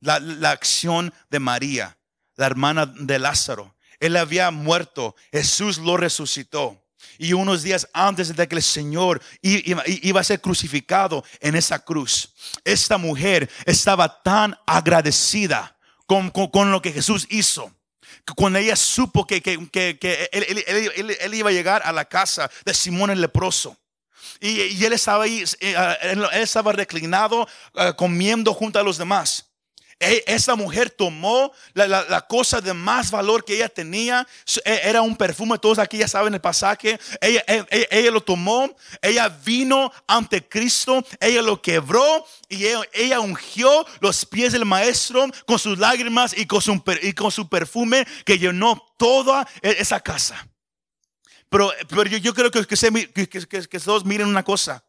La, 0.00 0.18
la, 0.20 0.50
acción 0.50 1.12
de 1.30 1.40
María, 1.40 1.98
la 2.36 2.46
hermana 2.46 2.86
de 2.86 3.18
Lázaro. 3.18 3.76
Él 3.98 4.16
había 4.16 4.50
muerto, 4.50 5.16
Jesús 5.32 5.78
lo 5.78 5.96
resucitó. 5.96 6.82
Y 7.18 7.32
unos 7.32 7.62
días 7.62 7.88
antes 7.92 8.34
de 8.34 8.46
que 8.46 8.56
el 8.56 8.62
Señor 8.62 9.22
iba 9.42 10.20
a 10.20 10.24
ser 10.24 10.40
crucificado 10.40 11.24
en 11.40 11.54
esa 11.54 11.78
cruz, 11.78 12.34
esta 12.64 12.98
mujer 12.98 13.50
estaba 13.64 14.22
tan 14.22 14.56
agradecida 14.66 15.75
con, 16.06 16.70
lo 16.70 16.82
que 16.82 16.92
Jesús 16.92 17.26
hizo. 17.30 17.72
Cuando 18.36 18.58
ella 18.58 18.76
supo 18.76 19.26
que, 19.26 19.42
él, 20.32 21.34
iba 21.34 21.50
a 21.50 21.52
llegar 21.52 21.82
a 21.84 21.92
la 21.92 22.04
casa 22.04 22.50
de 22.64 22.74
Simón 22.74 23.10
el 23.10 23.20
leproso. 23.20 23.76
Y, 24.40 24.84
él 24.84 24.92
estaba 24.92 25.24
ahí, 25.24 25.44
eh, 25.60 25.96
él 26.02 26.24
estaba 26.32 26.72
reclinado 26.72 27.46
eh, 27.74 27.92
comiendo 27.96 28.52
junto 28.54 28.78
a 28.78 28.82
los 28.82 28.98
demás. 28.98 29.45
E, 29.98 30.22
esa 30.26 30.56
mujer 30.56 30.90
tomó 30.90 31.52
la, 31.72 32.26
cosa 32.28 32.60
de 32.60 32.74
más 32.74 33.10
valor 33.10 33.46
que 33.46 33.54
ella 33.54 33.68
tenía, 33.70 34.26
e, 34.64 34.80
era 34.84 35.00
un 35.00 35.16
perfume, 35.16 35.58
todos 35.58 35.78
aquí 35.78 35.96
ya 35.96 36.08
saben 36.08 36.34
el 36.34 36.40
pasaje, 36.40 37.00
ella, 37.18 37.42
e, 37.46 37.88
ella, 37.90 38.10
lo 38.10 38.22
tomó, 38.22 38.76
ella 39.00 39.28
vino 39.28 39.90
ante 40.06 40.46
Cristo, 40.46 41.02
ella 41.18 41.40
lo 41.40 41.62
quebró 41.62 42.26
y 42.50 42.66
ella, 42.92 43.20
ungió 43.20 43.86
los 44.00 44.26
pies 44.26 44.52
del 44.52 44.66
maestro 44.66 45.26
con 45.46 45.58
sus 45.58 45.78
lágrimas 45.78 46.36
y 46.36 46.44
con 46.46 46.60
su, 46.60 46.82
y 47.00 47.14
con 47.14 47.30
su 47.30 47.48
perfume 47.48 48.06
que 48.26 48.38
llenó 48.38 48.86
toda 48.98 49.48
esa 49.62 50.00
casa. 50.00 50.46
Pero, 51.48 51.72
pero 51.88 52.04
yo, 52.04 52.34
creo 52.34 52.50
que, 52.50 52.66
que, 52.66 53.28
que, 53.28 53.46
que 53.66 53.80
todos 53.80 54.04
miren 54.04 54.28
una 54.28 54.42
cosa, 54.42 54.84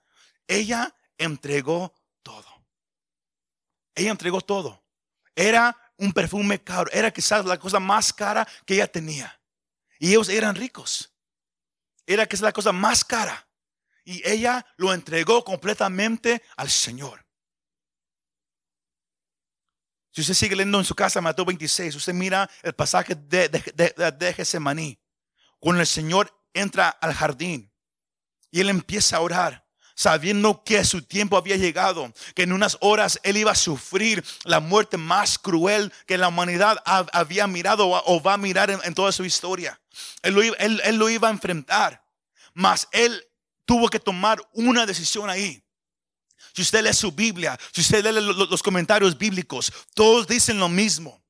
ella 0.47 0.93
entregó 1.17 1.93
todo. 2.23 2.45
Ella 3.95 4.11
entregó 4.11 4.41
todo. 4.41 4.86
Era 5.37 5.77
un 5.97 6.11
perfume 6.13 6.63
caro, 6.63 6.89
era 6.91 7.11
quizás 7.11 7.45
la 7.45 7.59
cosa 7.59 7.79
más 7.79 8.11
cara 8.11 8.47
que 8.65 8.73
ella 8.73 8.91
tenía. 8.91 9.39
Y 9.99 10.09
ellos 10.09 10.29
eran 10.29 10.55
ricos. 10.55 11.13
Era 12.07 12.25
quizás 12.25 12.41
la 12.41 12.51
cosa 12.51 12.71
más 12.71 13.05
cara. 13.05 13.47
Y 14.03 14.27
ella 14.27 14.65
lo 14.77 14.91
entregó 14.91 15.43
completamente 15.43 16.41
al 16.55 16.71
Señor. 16.71 17.23
Si 20.11 20.21
usted 20.21 20.33
sigue 20.33 20.55
leyendo 20.55 20.79
en 20.79 20.85
su 20.85 20.95
casa 20.95 21.21
Mateo 21.21 21.45
26, 21.45 21.93
usted 21.93 22.13
mira 22.13 22.49
el 22.63 22.73
pasaje 22.73 23.13
de, 23.13 23.47
de, 23.47 23.93
de, 23.95 24.99
Cuando 25.59 25.81
el 25.81 25.87
Señor 25.87 26.35
entra 26.51 26.89
al 26.89 27.13
jardín 27.13 27.71
y 28.49 28.61
él 28.61 28.69
empieza 28.69 29.17
a 29.17 29.21
orar 29.21 29.66
sabiendo 29.97 30.63
que 30.63 30.85
su 30.85 31.01
tiempo 31.01 31.37
había 31.37 31.57
llegado, 31.57 32.13
que 32.35 32.43
en 32.43 32.53
unas 32.53 32.77
horas 32.81 33.19
él 33.23 33.35
iba 33.37 33.51
a 33.51 33.55
sufrir 33.55 34.23
la 34.43 34.59
muerte 34.59 34.95
más 34.95 35.39
cruel 35.39 35.91
que 36.05 36.19
la 36.19 36.27
humanidad 36.27 36.77
había 36.85 37.47
mirado 37.47 37.89
o 37.89 38.21
va 38.21 38.35
a 38.35 38.37
mirar 38.37 38.69
en, 38.69 38.93
toda 38.93 39.11
su 39.11 39.25
historia. 39.25 39.81
Él 40.21 40.35
lo, 40.35 41.09
iba, 41.09 41.27
a 41.27 41.31
enfrentar, 41.31 42.05
mas 42.53 42.87
él 42.91 43.25
tuvo 43.65 43.89
que 43.89 43.99
tomar 43.99 44.39
una 44.53 44.85
decisión 44.85 45.31
ahí. 45.31 45.63
Si 46.53 46.61
usted 46.61 46.83
lee 46.83 46.93
su 46.93 47.11
Biblia, 47.11 47.59
si 47.73 47.81
usted 47.81 48.05
lee 48.05 48.21
los 48.21 48.61
comentarios 48.61 49.17
bíblicos, 49.17 49.73
todos 49.95 50.27
dicen 50.27 50.59
lo 50.59 50.69
mismo, 50.69 51.23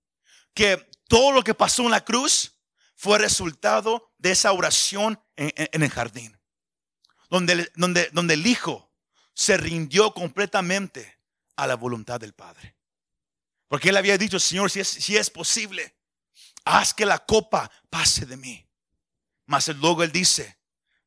que 0.53 0.89
todo 1.07 1.31
lo 1.31 1.41
que 1.41 1.53
pasó 1.53 1.83
en 1.83 1.91
la 1.91 2.03
cruz 2.03 2.51
fue 2.97 3.17
resultado 3.17 4.11
de 4.17 4.31
esa 4.31 4.51
oración 4.51 5.17
en 5.37 5.83
el 5.83 5.89
jardín 5.89 6.36
donde, 7.29 7.71
donde, 7.75 8.09
donde 8.11 8.33
el 8.33 8.45
Hijo 8.45 8.91
se 9.33 9.57
rindió 9.57 10.13
completamente 10.13 11.19
a 11.55 11.67
la 11.67 11.75
voluntad 11.75 12.19
del 12.19 12.33
Padre. 12.33 12.75
Porque 13.67 13.89
él 13.89 13.97
había 13.97 14.17
dicho, 14.17 14.39
Señor, 14.39 14.71
si 14.71 14.79
es, 14.79 14.87
si 14.87 15.17
es 15.17 15.29
posible, 15.29 15.95
haz 16.65 16.93
que 16.93 17.05
la 17.05 17.19
copa 17.19 17.69
pase 17.89 18.25
de 18.25 18.37
mí. 18.37 18.65
Mas 19.45 19.67
luego 19.67 20.03
él 20.03 20.11
dice, 20.11 20.57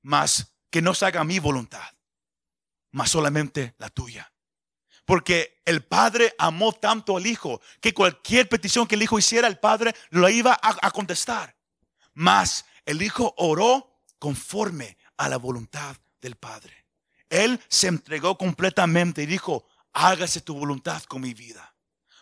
mas 0.02 0.54
que 0.70 0.82
no 0.82 0.94
se 0.94 1.06
haga 1.06 1.24
mi 1.24 1.38
voluntad, 1.38 1.88
mas 2.90 3.10
solamente 3.10 3.74
la 3.78 3.88
tuya. 3.88 4.32
Porque 5.04 5.60
el 5.64 5.84
Padre 5.84 6.34
amó 6.38 6.72
tanto 6.72 7.16
al 7.16 7.26
Hijo 7.26 7.60
que 7.80 7.92
cualquier 7.92 8.48
petición 8.48 8.86
que 8.86 8.94
el 8.94 9.02
Hijo 9.02 9.18
hiciera, 9.18 9.48
el 9.48 9.58
Padre 9.58 9.94
lo 10.10 10.28
iba 10.28 10.52
a, 10.52 10.86
a 10.86 10.90
contestar. 10.90 11.56
Mas 12.14 12.64
el 12.84 13.02
Hijo 13.02 13.34
oró 13.38 14.04
conforme 14.18 14.96
a 15.16 15.28
la 15.28 15.38
voluntad 15.38 15.96
del 16.20 16.36
Padre. 16.36 16.86
Él 17.28 17.60
se 17.68 17.88
entregó 17.88 18.36
completamente 18.36 19.22
y 19.22 19.26
dijo, 19.26 19.66
hágase 19.92 20.40
tu 20.40 20.54
voluntad 20.54 21.02
con 21.04 21.22
mi 21.22 21.34
vida. 21.34 21.74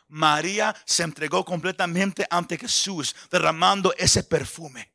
María 0.09 0.74
se 0.86 1.03
entregó 1.03 1.44
completamente 1.44 2.26
ante 2.30 2.57
Jesús, 2.57 3.14
derramando 3.30 3.94
ese 3.96 4.22
perfume. 4.22 4.92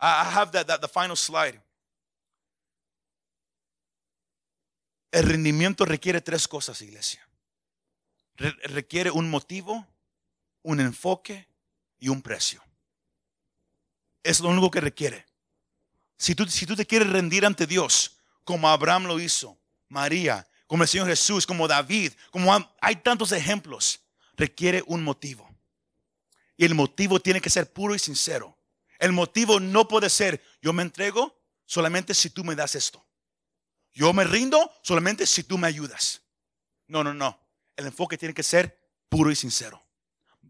I 0.00 0.34
have 0.34 0.50
that, 0.52 0.80
the 0.80 0.88
final 0.88 1.16
slide. 1.16 1.60
El 5.12 5.28
rendimiento 5.28 5.84
requiere 5.84 6.20
tres 6.20 6.48
cosas, 6.48 6.80
iglesia. 6.82 7.26
requiere 8.36 9.10
un 9.10 9.28
motivo, 9.30 9.86
un 10.62 10.80
enfoque 10.80 11.46
y 11.98 12.08
un 12.08 12.22
precio. 12.22 12.62
Es 14.22 14.40
lo 14.40 14.48
único 14.48 14.70
que 14.70 14.80
requiere. 14.80 15.26
Si 16.22 16.36
tú, 16.36 16.46
si 16.46 16.66
tú 16.66 16.76
te 16.76 16.86
quieres 16.86 17.10
rendir 17.10 17.44
ante 17.44 17.66
Dios, 17.66 18.16
como 18.44 18.68
Abraham 18.68 19.06
lo 19.06 19.18
hizo, 19.18 19.58
María, 19.88 20.46
como 20.68 20.84
el 20.84 20.88
Señor 20.88 21.08
Jesús, 21.08 21.44
como 21.44 21.66
David, 21.66 22.12
como 22.30 22.56
hay 22.80 22.94
tantos 22.94 23.32
ejemplos, 23.32 23.98
requiere 24.36 24.84
un 24.86 25.02
motivo. 25.02 25.52
Y 26.56 26.64
el 26.64 26.76
motivo 26.76 27.18
tiene 27.18 27.40
que 27.40 27.50
ser 27.50 27.72
puro 27.72 27.96
y 27.96 27.98
sincero. 27.98 28.56
El 29.00 29.10
motivo 29.10 29.58
no 29.58 29.88
puede 29.88 30.08
ser, 30.08 30.40
yo 30.60 30.72
me 30.72 30.84
entrego 30.84 31.42
solamente 31.66 32.14
si 32.14 32.30
tú 32.30 32.44
me 32.44 32.54
das 32.54 32.76
esto. 32.76 33.04
Yo 33.92 34.12
me 34.12 34.22
rindo 34.22 34.70
solamente 34.84 35.26
si 35.26 35.42
tú 35.42 35.58
me 35.58 35.66
ayudas. 35.66 36.22
No, 36.86 37.02
no, 37.02 37.12
no. 37.12 37.36
El 37.74 37.86
enfoque 37.86 38.16
tiene 38.16 38.32
que 38.32 38.44
ser 38.44 38.80
puro 39.08 39.32
y 39.32 39.34
sincero. 39.34 39.84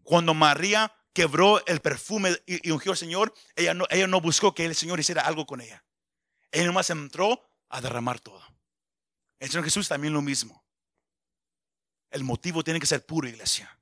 Cuando 0.03 0.35
María 0.35 0.95
quebró 1.13 1.65
el 1.65 1.79
perfume 1.79 2.35
y, 2.45 2.71
ungió 2.71 2.91
al 2.91 2.97
Señor, 2.97 3.33
ella 3.55 3.73
no, 3.73 3.85
ella 3.89 4.07
no 4.07 4.19
buscó 4.19 4.53
que 4.53 4.65
el 4.65 4.75
Señor 4.75 4.99
hiciera 4.99 5.21
algo 5.21 5.45
con 5.45 5.61
ella. 5.61 5.85
Ella 6.51 6.65
nomás 6.65 6.89
entró 6.89 7.41
a 7.69 7.81
derramar 7.81 8.19
todo. 8.19 8.43
El 9.39 9.49
Señor 9.49 9.65
Jesús 9.65 9.87
también 9.87 10.13
lo 10.13 10.21
mismo. 10.21 10.63
El 12.09 12.23
motivo 12.23 12.63
tiene 12.63 12.79
que 12.79 12.85
ser 12.85 13.05
puro, 13.05 13.27
iglesia. 13.27 13.79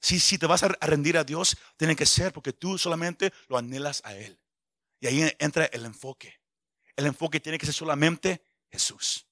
Si, 0.00 0.18
si 0.18 0.38
te 0.38 0.46
vas 0.46 0.62
a 0.62 0.68
rendir 0.68 1.18
a 1.18 1.24
Dios, 1.24 1.56
tiene 1.76 1.94
que 1.94 2.06
ser 2.06 2.32
porque 2.32 2.52
tú 2.52 2.78
solamente 2.78 3.32
lo 3.48 3.58
anhelas 3.58 4.02
a 4.04 4.14
Él. 4.14 4.40
Y 5.00 5.06
ahí 5.06 5.36
entra 5.38 5.66
el 5.66 5.84
enfoque. 5.84 6.40
El 6.96 7.06
enfoque 7.06 7.40
tiene 7.40 7.58
que 7.58 7.66
ser 7.66 7.74
solamente 7.74 8.42
Jesús. 8.70 9.26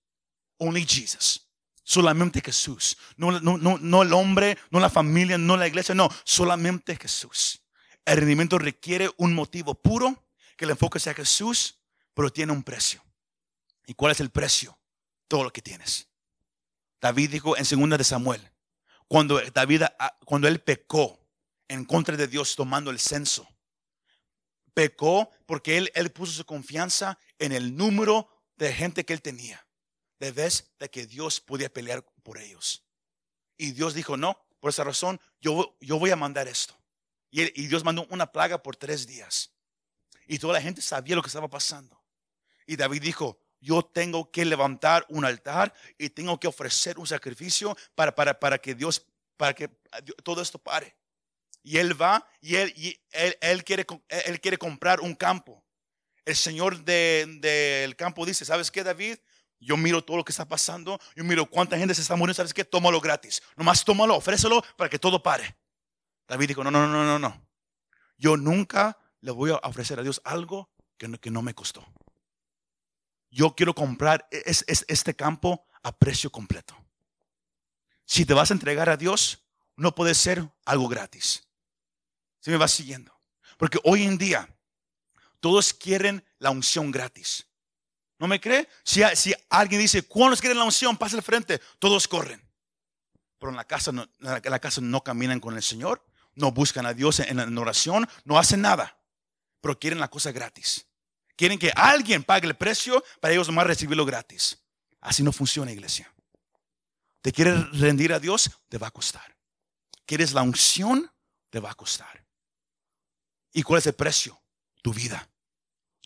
Only 0.59 0.85
Jesus. 0.85 1.48
Solamente 1.89 2.43
Jesús. 2.43 2.99
No, 3.17 3.41
no, 3.41 3.57
no, 3.57 3.79
no 3.79 4.03
el 4.03 4.13
hombre, 4.13 4.59
no 4.71 4.79
la 4.79 4.91
familia, 4.91 5.39
no 5.39 5.57
la 5.57 5.67
iglesia, 5.67 5.95
no. 5.95 6.11
Solamente 6.23 6.97
Jesús. 6.97 7.63
El 8.05 8.19
rendimiento 8.19 8.59
requiere 8.59 9.09
un 9.17 9.33
motivo 9.33 9.75
puro, 9.75 10.29
que 10.59 10.67
el 10.67 10.73
enfoque 10.73 11.01
sea 11.01 11.15
Jesús, 11.15 11.79
pero 12.13 12.31
tiene 12.31 12.53
un 12.53 12.63
precio. 12.63 13.03
¿Y 13.87 13.95
cuál 13.95 14.13
es 14.13 14.21
el 14.21 14.29
precio? 14.29 14.79
Todo 15.29 15.45
lo 15.45 15.51
que 15.51 15.63
tienes. 15.63 16.11
David 17.01 17.31
dijo 17.31 17.57
en 17.57 17.65
segunda 17.65 17.97
de 17.97 18.05
Samuel, 18.05 18.53
cuando 19.07 19.41
David, 19.41 19.85
ah, 19.99 20.15
cuando 20.27 20.47
él 20.47 20.61
pecó 20.61 21.19
en 21.69 21.87
contra 21.87 22.19
de 22.19 22.29
Dios 22.29 22.55
tomando 22.55 22.91
el 22.91 22.99
censo, 22.99 23.49
pecó 24.75 25.31
porque 25.47 25.79
él, 25.79 25.91
él 25.95 26.13
puso 26.13 26.33
su 26.33 26.45
confianza 26.45 27.19
en 27.39 27.53
el 27.53 27.75
número 27.75 28.29
de 28.57 28.75
gente 28.75 29.07
que 29.07 29.15
él 29.15 29.23
tenía. 29.23 29.67
De 30.19 30.33
vez 30.33 30.71
de 30.79 30.91
que 30.91 31.07
Dios 31.07 31.41
podía 31.41 31.73
pelear 31.73 32.05
por 32.23 32.39
ellos. 32.39 32.85
Y 33.57 33.73
Dios 33.73 33.95
dijo, 33.95 34.17
no, 34.17 34.41
por 34.61 34.71
esa 34.71 34.85
razón 34.85 35.21
yo, 35.41 35.77
yo 35.81 35.99
voy 35.99 36.11
a 36.11 36.17
mandar 36.17 36.49
esto. 36.49 36.77
Y, 37.31 37.43
y 37.61 37.67
Dios 37.67 37.85
mandó 37.85 38.07
una 38.11 38.31
plaga 38.31 38.63
por 38.63 38.77
tres 38.77 39.07
días. 39.07 39.53
Y 40.27 40.39
toda 40.39 40.55
la 40.55 40.63
gente 40.63 40.83
sabía 40.83 41.17
lo 41.17 41.23
que 41.23 41.29
estaba 41.29 41.49
pasando. 41.49 42.03
Y 42.67 42.77
David 42.77 43.03
dijo, 43.03 43.41
yo 43.61 43.83
tengo 43.83 44.31
que 44.31 44.45
levantar 44.45 45.05
un 45.09 45.25
altar 45.25 45.73
y 45.97 46.11
tengo 46.11 46.39
que 46.39 46.47
ofrecer 46.47 46.99
un 46.99 47.07
sacrificio 47.07 47.77
para, 47.95 48.15
para, 48.15 48.39
para 48.39 48.59
que 48.59 48.75
Dios, 48.75 49.07
para 49.37 49.55
que 49.55 49.69
todo 50.23 50.43
esto 50.43 50.59
pare. 50.59 50.97
Y 51.63 51.79
él 51.79 52.01
va 52.01 52.27
y 52.41 52.57
él, 52.57 52.73
y 52.77 52.99
él, 53.11 53.65
quiere, 53.65 53.87
él 54.09 54.41
quiere 54.41 54.59
comprar 54.59 55.01
un 55.01 55.15
campo. 55.15 55.65
El 56.25 56.37
señor 56.37 56.85
del 56.85 57.41
de, 57.41 57.95
campo 57.97 58.25
dice, 58.25 58.45
¿sabes 58.45 58.71
qué, 58.71 58.85
David? 58.85 59.19
Yo 59.61 59.77
miro 59.77 60.03
todo 60.05 60.19
lo 60.19 60.25
que 60.25 60.33
está 60.33 60.47
pasando, 60.47 61.01
yo 61.17 61.25
miro 61.25 61.47
cuánta 61.47 61.77
gente 61.77 61.95
se 61.95 62.03
está 62.03 62.15
muriendo, 62.15 62.35
¿sabes 62.35 62.55
qué? 62.55 62.65
Tómalo 62.65 63.01
gratis. 63.01 63.43
Nomás 63.57 63.85
tómalo, 63.85 64.17
ofrécelo 64.17 64.63
para 64.77 64.89
que 64.89 64.99
todo 64.99 65.23
pare. 65.23 65.57
David 66.29 66.49
dijo, 66.49 66.63
no, 66.63 66.71
no, 66.71 66.87
no, 66.87 67.05
no, 67.05 67.19
no. 67.19 67.49
Yo 68.17 68.37
nunca 68.37 68.99
le 69.21 69.31
voy 69.31 69.51
a 69.51 69.57
ofrecer 69.57 69.99
a 69.99 70.03
Dios 70.03 70.21
algo 70.25 70.71
que 70.97 71.09
no, 71.09 71.19
que 71.19 71.31
no 71.31 71.43
me 71.43 71.55
costó. 71.55 71.85
Yo 73.31 73.55
quiero 73.55 73.75
comprar 73.75 74.29
es, 74.31 74.65
este 74.69 75.15
campo 75.15 75.67
a 75.83 75.97
precio 75.97 76.31
completo. 76.31 76.77
Si 78.05 78.25
te 78.25 78.35
vas 78.35 78.51
a 78.51 78.55
entregar 78.55 78.89
a 78.89 78.97
Dios, 78.97 79.45
no 79.77 79.95
puede 79.95 80.15
ser 80.15 80.49
algo 80.65 80.89
gratis. 80.89 81.47
Si 82.41 82.51
me 82.51 82.57
vas 82.57 82.73
siguiendo. 82.73 83.13
Porque 83.59 83.79
hoy 83.85 84.05
en 84.05 84.19
día 84.19 84.57
todos 85.41 85.75
quieren 85.75 86.25
la 86.39 86.51
unción 86.51 86.91
gratis. 86.91 87.48
¿No 88.19 88.27
me 88.27 88.41
cree? 88.41 88.69
Si, 88.83 89.03
alguien 89.49 89.81
dice, 89.81 90.03
¿cuántos 90.03 90.41
quieren 90.41 90.59
la 90.59 90.65
unción? 90.65 90.97
Pasa 90.97 91.17
al 91.17 91.23
frente. 91.23 91.61
Todos 91.79 92.09
corren. 92.09 92.43
Pero 93.39 93.51
en 93.51 93.57
la 93.57 93.65
casa 93.65 93.93
no, 93.93 94.09
en 94.21 94.51
la 94.51 94.59
casa 94.59 94.81
no 94.81 95.03
caminan 95.05 95.39
con 95.39 95.57
el 95.57 95.63
Señor, 95.63 96.05
no 96.35 96.51
buscan 96.51 96.87
a 96.87 96.95
Dios 96.95 97.21
en, 97.21 97.39
en 97.39 97.57
oración, 97.57 98.09
no 98.25 98.39
hacen 98.39 98.63
nada. 98.63 98.99
Pero 99.61 99.79
quieren 99.79 100.01
la 100.01 100.09
cosa 100.09 100.33
gratis. 100.33 100.87
Quieren 101.37 101.59
que 101.59 101.71
alguien 101.75 102.25
pague 102.25 102.49
el 102.49 102.57
precio 102.57 103.05
para 103.21 103.33
ellos 103.33 103.47
nomás 103.47 103.67
recibirlo 103.67 104.05
gratis. 104.05 104.59
Así 105.01 105.23
no 105.23 105.33
funciona, 105.33 105.71
iglesia. 105.71 106.13
¿Te 107.23 107.33
quieres 107.33 107.79
rendir 107.79 108.13
a 108.13 108.19
Dios? 108.19 108.51
Te 108.69 108.79
va 108.79 108.89
a 108.89 108.91
costar. 108.91 109.37
¿Quieres 110.05 110.33
la 110.33 110.43
unción? 110.43 111.13
Te 111.51 111.61
va 111.61 111.71
a 111.71 111.75
costar. 111.75 112.25
¿Y 113.53 113.63
cuál 113.63 113.79
es 113.79 113.87
el 113.87 113.95
precio? 113.95 114.41
Tu 114.83 114.93
vida, 114.93 115.29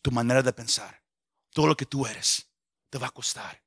tu 0.03 0.11
manera 0.11 0.43
de 0.43 0.53
pensar, 0.53 1.02
todo 1.53 1.67
lo 1.67 1.77
que 1.77 1.87
tú 1.87 2.07
eres, 2.07 2.49
te 2.91 2.99
va 2.99 3.09
a 3.09 3.11
costar. 3.11 3.63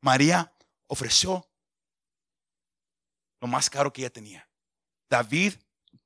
María 0.00 0.52
ofreció 0.86 1.48
lo 3.40 3.48
más 3.48 3.70
caro 3.70 3.92
que 3.92 4.02
ella 4.02 4.10
tenía. 4.10 4.48
David 5.08 5.54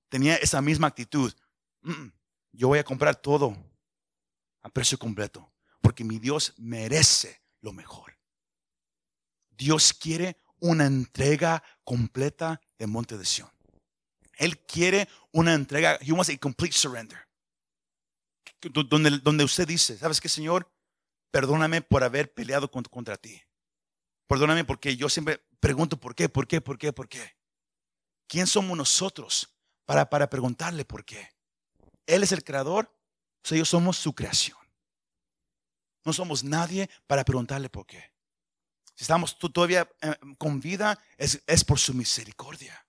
tenía 0.09 0.37
esa 0.37 0.61
misma 0.61 0.87
actitud. 0.87 1.33
yo 2.53 2.69
voy 2.69 2.79
a 2.79 2.85
comprar 2.85 3.17
todo 3.17 3.57
a 4.63 4.69
precio 4.69 4.99
completo, 4.99 5.53
porque 5.81 6.05
mi 6.05 6.19
Dios 6.19 6.55
merece 6.57 7.43
lo 7.61 7.73
mejor. 7.73 8.19
Dios 9.51 9.93
quiere 9.93 10.41
una 10.61 10.87
entrega 10.87 11.63
completa 11.85 12.61
de 12.79 12.87
Monte 12.87 13.19
de 13.19 13.25
Sion. 13.25 13.51
Él 14.37 14.59
quiere 14.65 15.09
una 15.33 15.55
entrega. 15.55 15.99
He 16.01 16.13
wants 16.13 16.31
a 16.31 16.39
complete 16.39 16.77
surrender. 16.77 17.19
Donde, 18.89 19.19
donde 19.19 19.45
usted 19.45 19.69
dice, 19.69 19.99
¿sabes 19.99 20.21
qué, 20.21 20.29
Señor? 20.29 20.74
Perdóname 21.35 21.83
por 21.83 22.05
haber 22.05 22.33
peleado 22.33 22.71
contra, 22.71 23.17
ti. 23.17 23.43
Perdóname 24.29 24.65
porque 24.65 24.97
yo 24.97 25.09
siempre 25.09 25.45
pregunto 25.59 25.99
por 25.99 26.15
qué, 26.15 26.29
por 26.29 26.47
qué, 26.47 26.61
por 26.61 26.79
qué, 26.79 26.93
por 26.93 27.09
qué. 27.09 27.37
¿Quién 28.29 28.47
somos 28.47 28.79
nosotros 28.79 29.53
para, 29.85 30.09
para 30.09 30.31
preguntarle 30.31 30.85
por 30.85 31.05
qué? 31.05 31.29
Él 32.07 32.23
es 32.23 32.31
el 32.31 32.45
creador, 32.45 32.97
o 33.43 33.49
sea, 33.49 33.57
ellos 33.57 33.69
somos 33.69 33.97
su 33.97 34.15
creación. 34.15 34.59
No 36.05 36.13
somos 36.13 36.45
nadie 36.45 36.89
para 37.09 37.25
preguntarle 37.25 37.69
por 37.69 37.85
qué. 37.85 38.13
Si 38.95 39.03
estamos 39.03 39.37
todavía 39.37 39.91
eh, 40.03 40.15
con 40.39 40.61
vida, 40.61 41.03
es, 41.17 41.43
es 41.49 41.65
por 41.65 41.81
su 41.81 41.95
misericordia. 41.95 42.84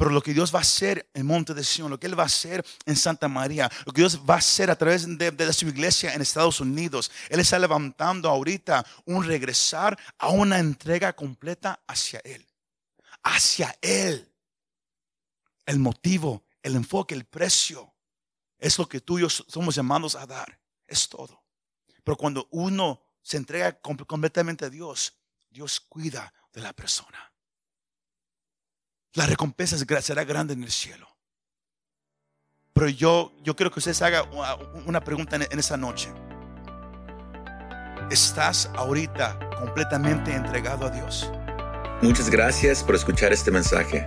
Pero 0.00 0.12
lo 0.12 0.22
que 0.22 0.32
Dios 0.32 0.50
va 0.54 0.60
a 0.60 0.62
hacer 0.62 1.10
en 1.12 1.26
Monte 1.26 1.52
de 1.52 1.62
Sion, 1.62 1.90
lo 1.90 2.00
que 2.00 2.06
Él 2.06 2.18
va 2.18 2.22
a 2.22 2.26
hacer 2.26 2.64
en 2.86 2.96
Santa 2.96 3.28
María, 3.28 3.70
lo 3.84 3.92
que 3.92 4.00
Dios 4.00 4.18
va 4.18 4.36
a 4.36 4.38
hacer 4.38 4.70
a 4.70 4.74
través 4.74 5.06
de, 5.06 5.52
su 5.52 5.68
iglesia 5.68 6.14
en 6.14 6.22
Estados 6.22 6.58
Unidos, 6.58 7.10
Él 7.28 7.38
está 7.38 7.58
levantando 7.58 8.30
ahorita 8.30 8.82
un 9.04 9.22
regresar 9.22 9.98
a 10.16 10.30
una 10.30 10.58
entrega 10.58 11.12
completa 11.12 11.82
hacia 11.86 12.18
Él. 12.24 12.46
Hacia 13.24 13.76
Él. 13.82 14.26
El 15.66 15.78
motivo, 15.80 16.46
el 16.62 16.76
enfoque, 16.76 17.14
el 17.14 17.26
precio, 17.26 17.92
es 18.58 18.78
lo 18.78 18.88
que 18.88 19.02
tú 19.02 19.18
y 19.18 19.20
yo 19.20 19.28
somos 19.28 19.74
llamados 19.74 20.14
a 20.14 20.24
dar. 20.24 20.58
Es 20.86 21.10
todo. 21.10 21.44
Pero 22.02 22.16
cuando 22.16 22.48
uno 22.52 23.02
se 23.20 23.36
entrega 23.36 23.78
completamente 23.78 24.64
a 24.64 24.70
Dios, 24.70 25.12
Dios 25.50 25.78
cuida 25.78 26.32
de 26.54 26.62
la 26.62 26.72
persona 26.72 27.29
la 29.14 29.26
recompensa 29.26 29.76
será 30.00 30.24
grande 30.24 30.54
en 30.54 30.62
el 30.62 30.70
cielo. 30.70 31.08
Pero 32.72 32.88
yo, 32.88 33.32
yo 33.42 33.56
quiero 33.56 33.70
que 33.70 33.80
ustedes 33.80 34.00
hagan 34.02 34.24
una 34.86 35.00
pregunta 35.00 35.36
en, 35.36 35.58
esa 35.58 35.76
noche. 35.76 36.12
¿Estás 38.10 38.70
ahorita 38.74 39.38
completamente 39.58 40.32
entregado 40.32 40.86
a 40.86 40.90
Dios? 40.90 41.30
Muchas 42.00 42.30
gracias 42.30 42.82
por 42.82 42.94
escuchar 42.94 43.32
este 43.32 43.50
mensaje. 43.50 44.06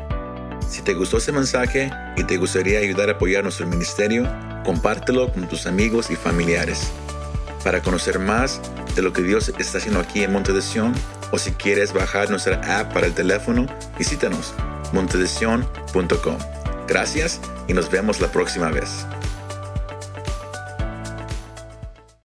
Si 0.68 0.82
te 0.82 0.94
gustó 0.94 1.18
este 1.18 1.32
mensaje 1.32 1.92
y 2.16 2.24
te 2.24 2.38
gustaría 2.38 2.80
ayudar 2.80 3.10
a 3.10 3.14
apoyar 3.14 3.44
nuestro 3.44 3.68
ministerio, 3.68 4.24
compártelo 4.64 5.32
con 5.32 5.48
tus 5.48 5.68
amigos 5.68 6.10
y 6.10 6.16
familiares. 6.16 6.92
Para 7.64 7.82
conocer 7.82 8.18
más 8.18 8.62
de 8.96 9.02
lo 9.02 9.14
que 9.14 9.22
Dios 9.22 9.50
está 9.60 9.78
haciendo 9.78 10.00
aquí 10.00 10.24
en 10.24 10.32
Monte 10.32 10.54
de 10.54 10.62
Sion, 10.62 10.94
o 11.32 11.38
si 11.38 11.52
quieres 11.52 11.94
bajar 11.94 12.30
nuestra 12.30 12.80
app 12.80 12.94
para 12.94 13.08
el 13.08 13.14
teléfono, 13.14 13.68
visítanos 13.98 14.54
montedesion.com. 14.94 16.38
Gracias 16.88 17.42
y 17.68 17.74
nos 17.74 17.90
vemos 17.90 18.22
la 18.22 18.28
próxima 18.30 18.70
vez. 18.70 19.06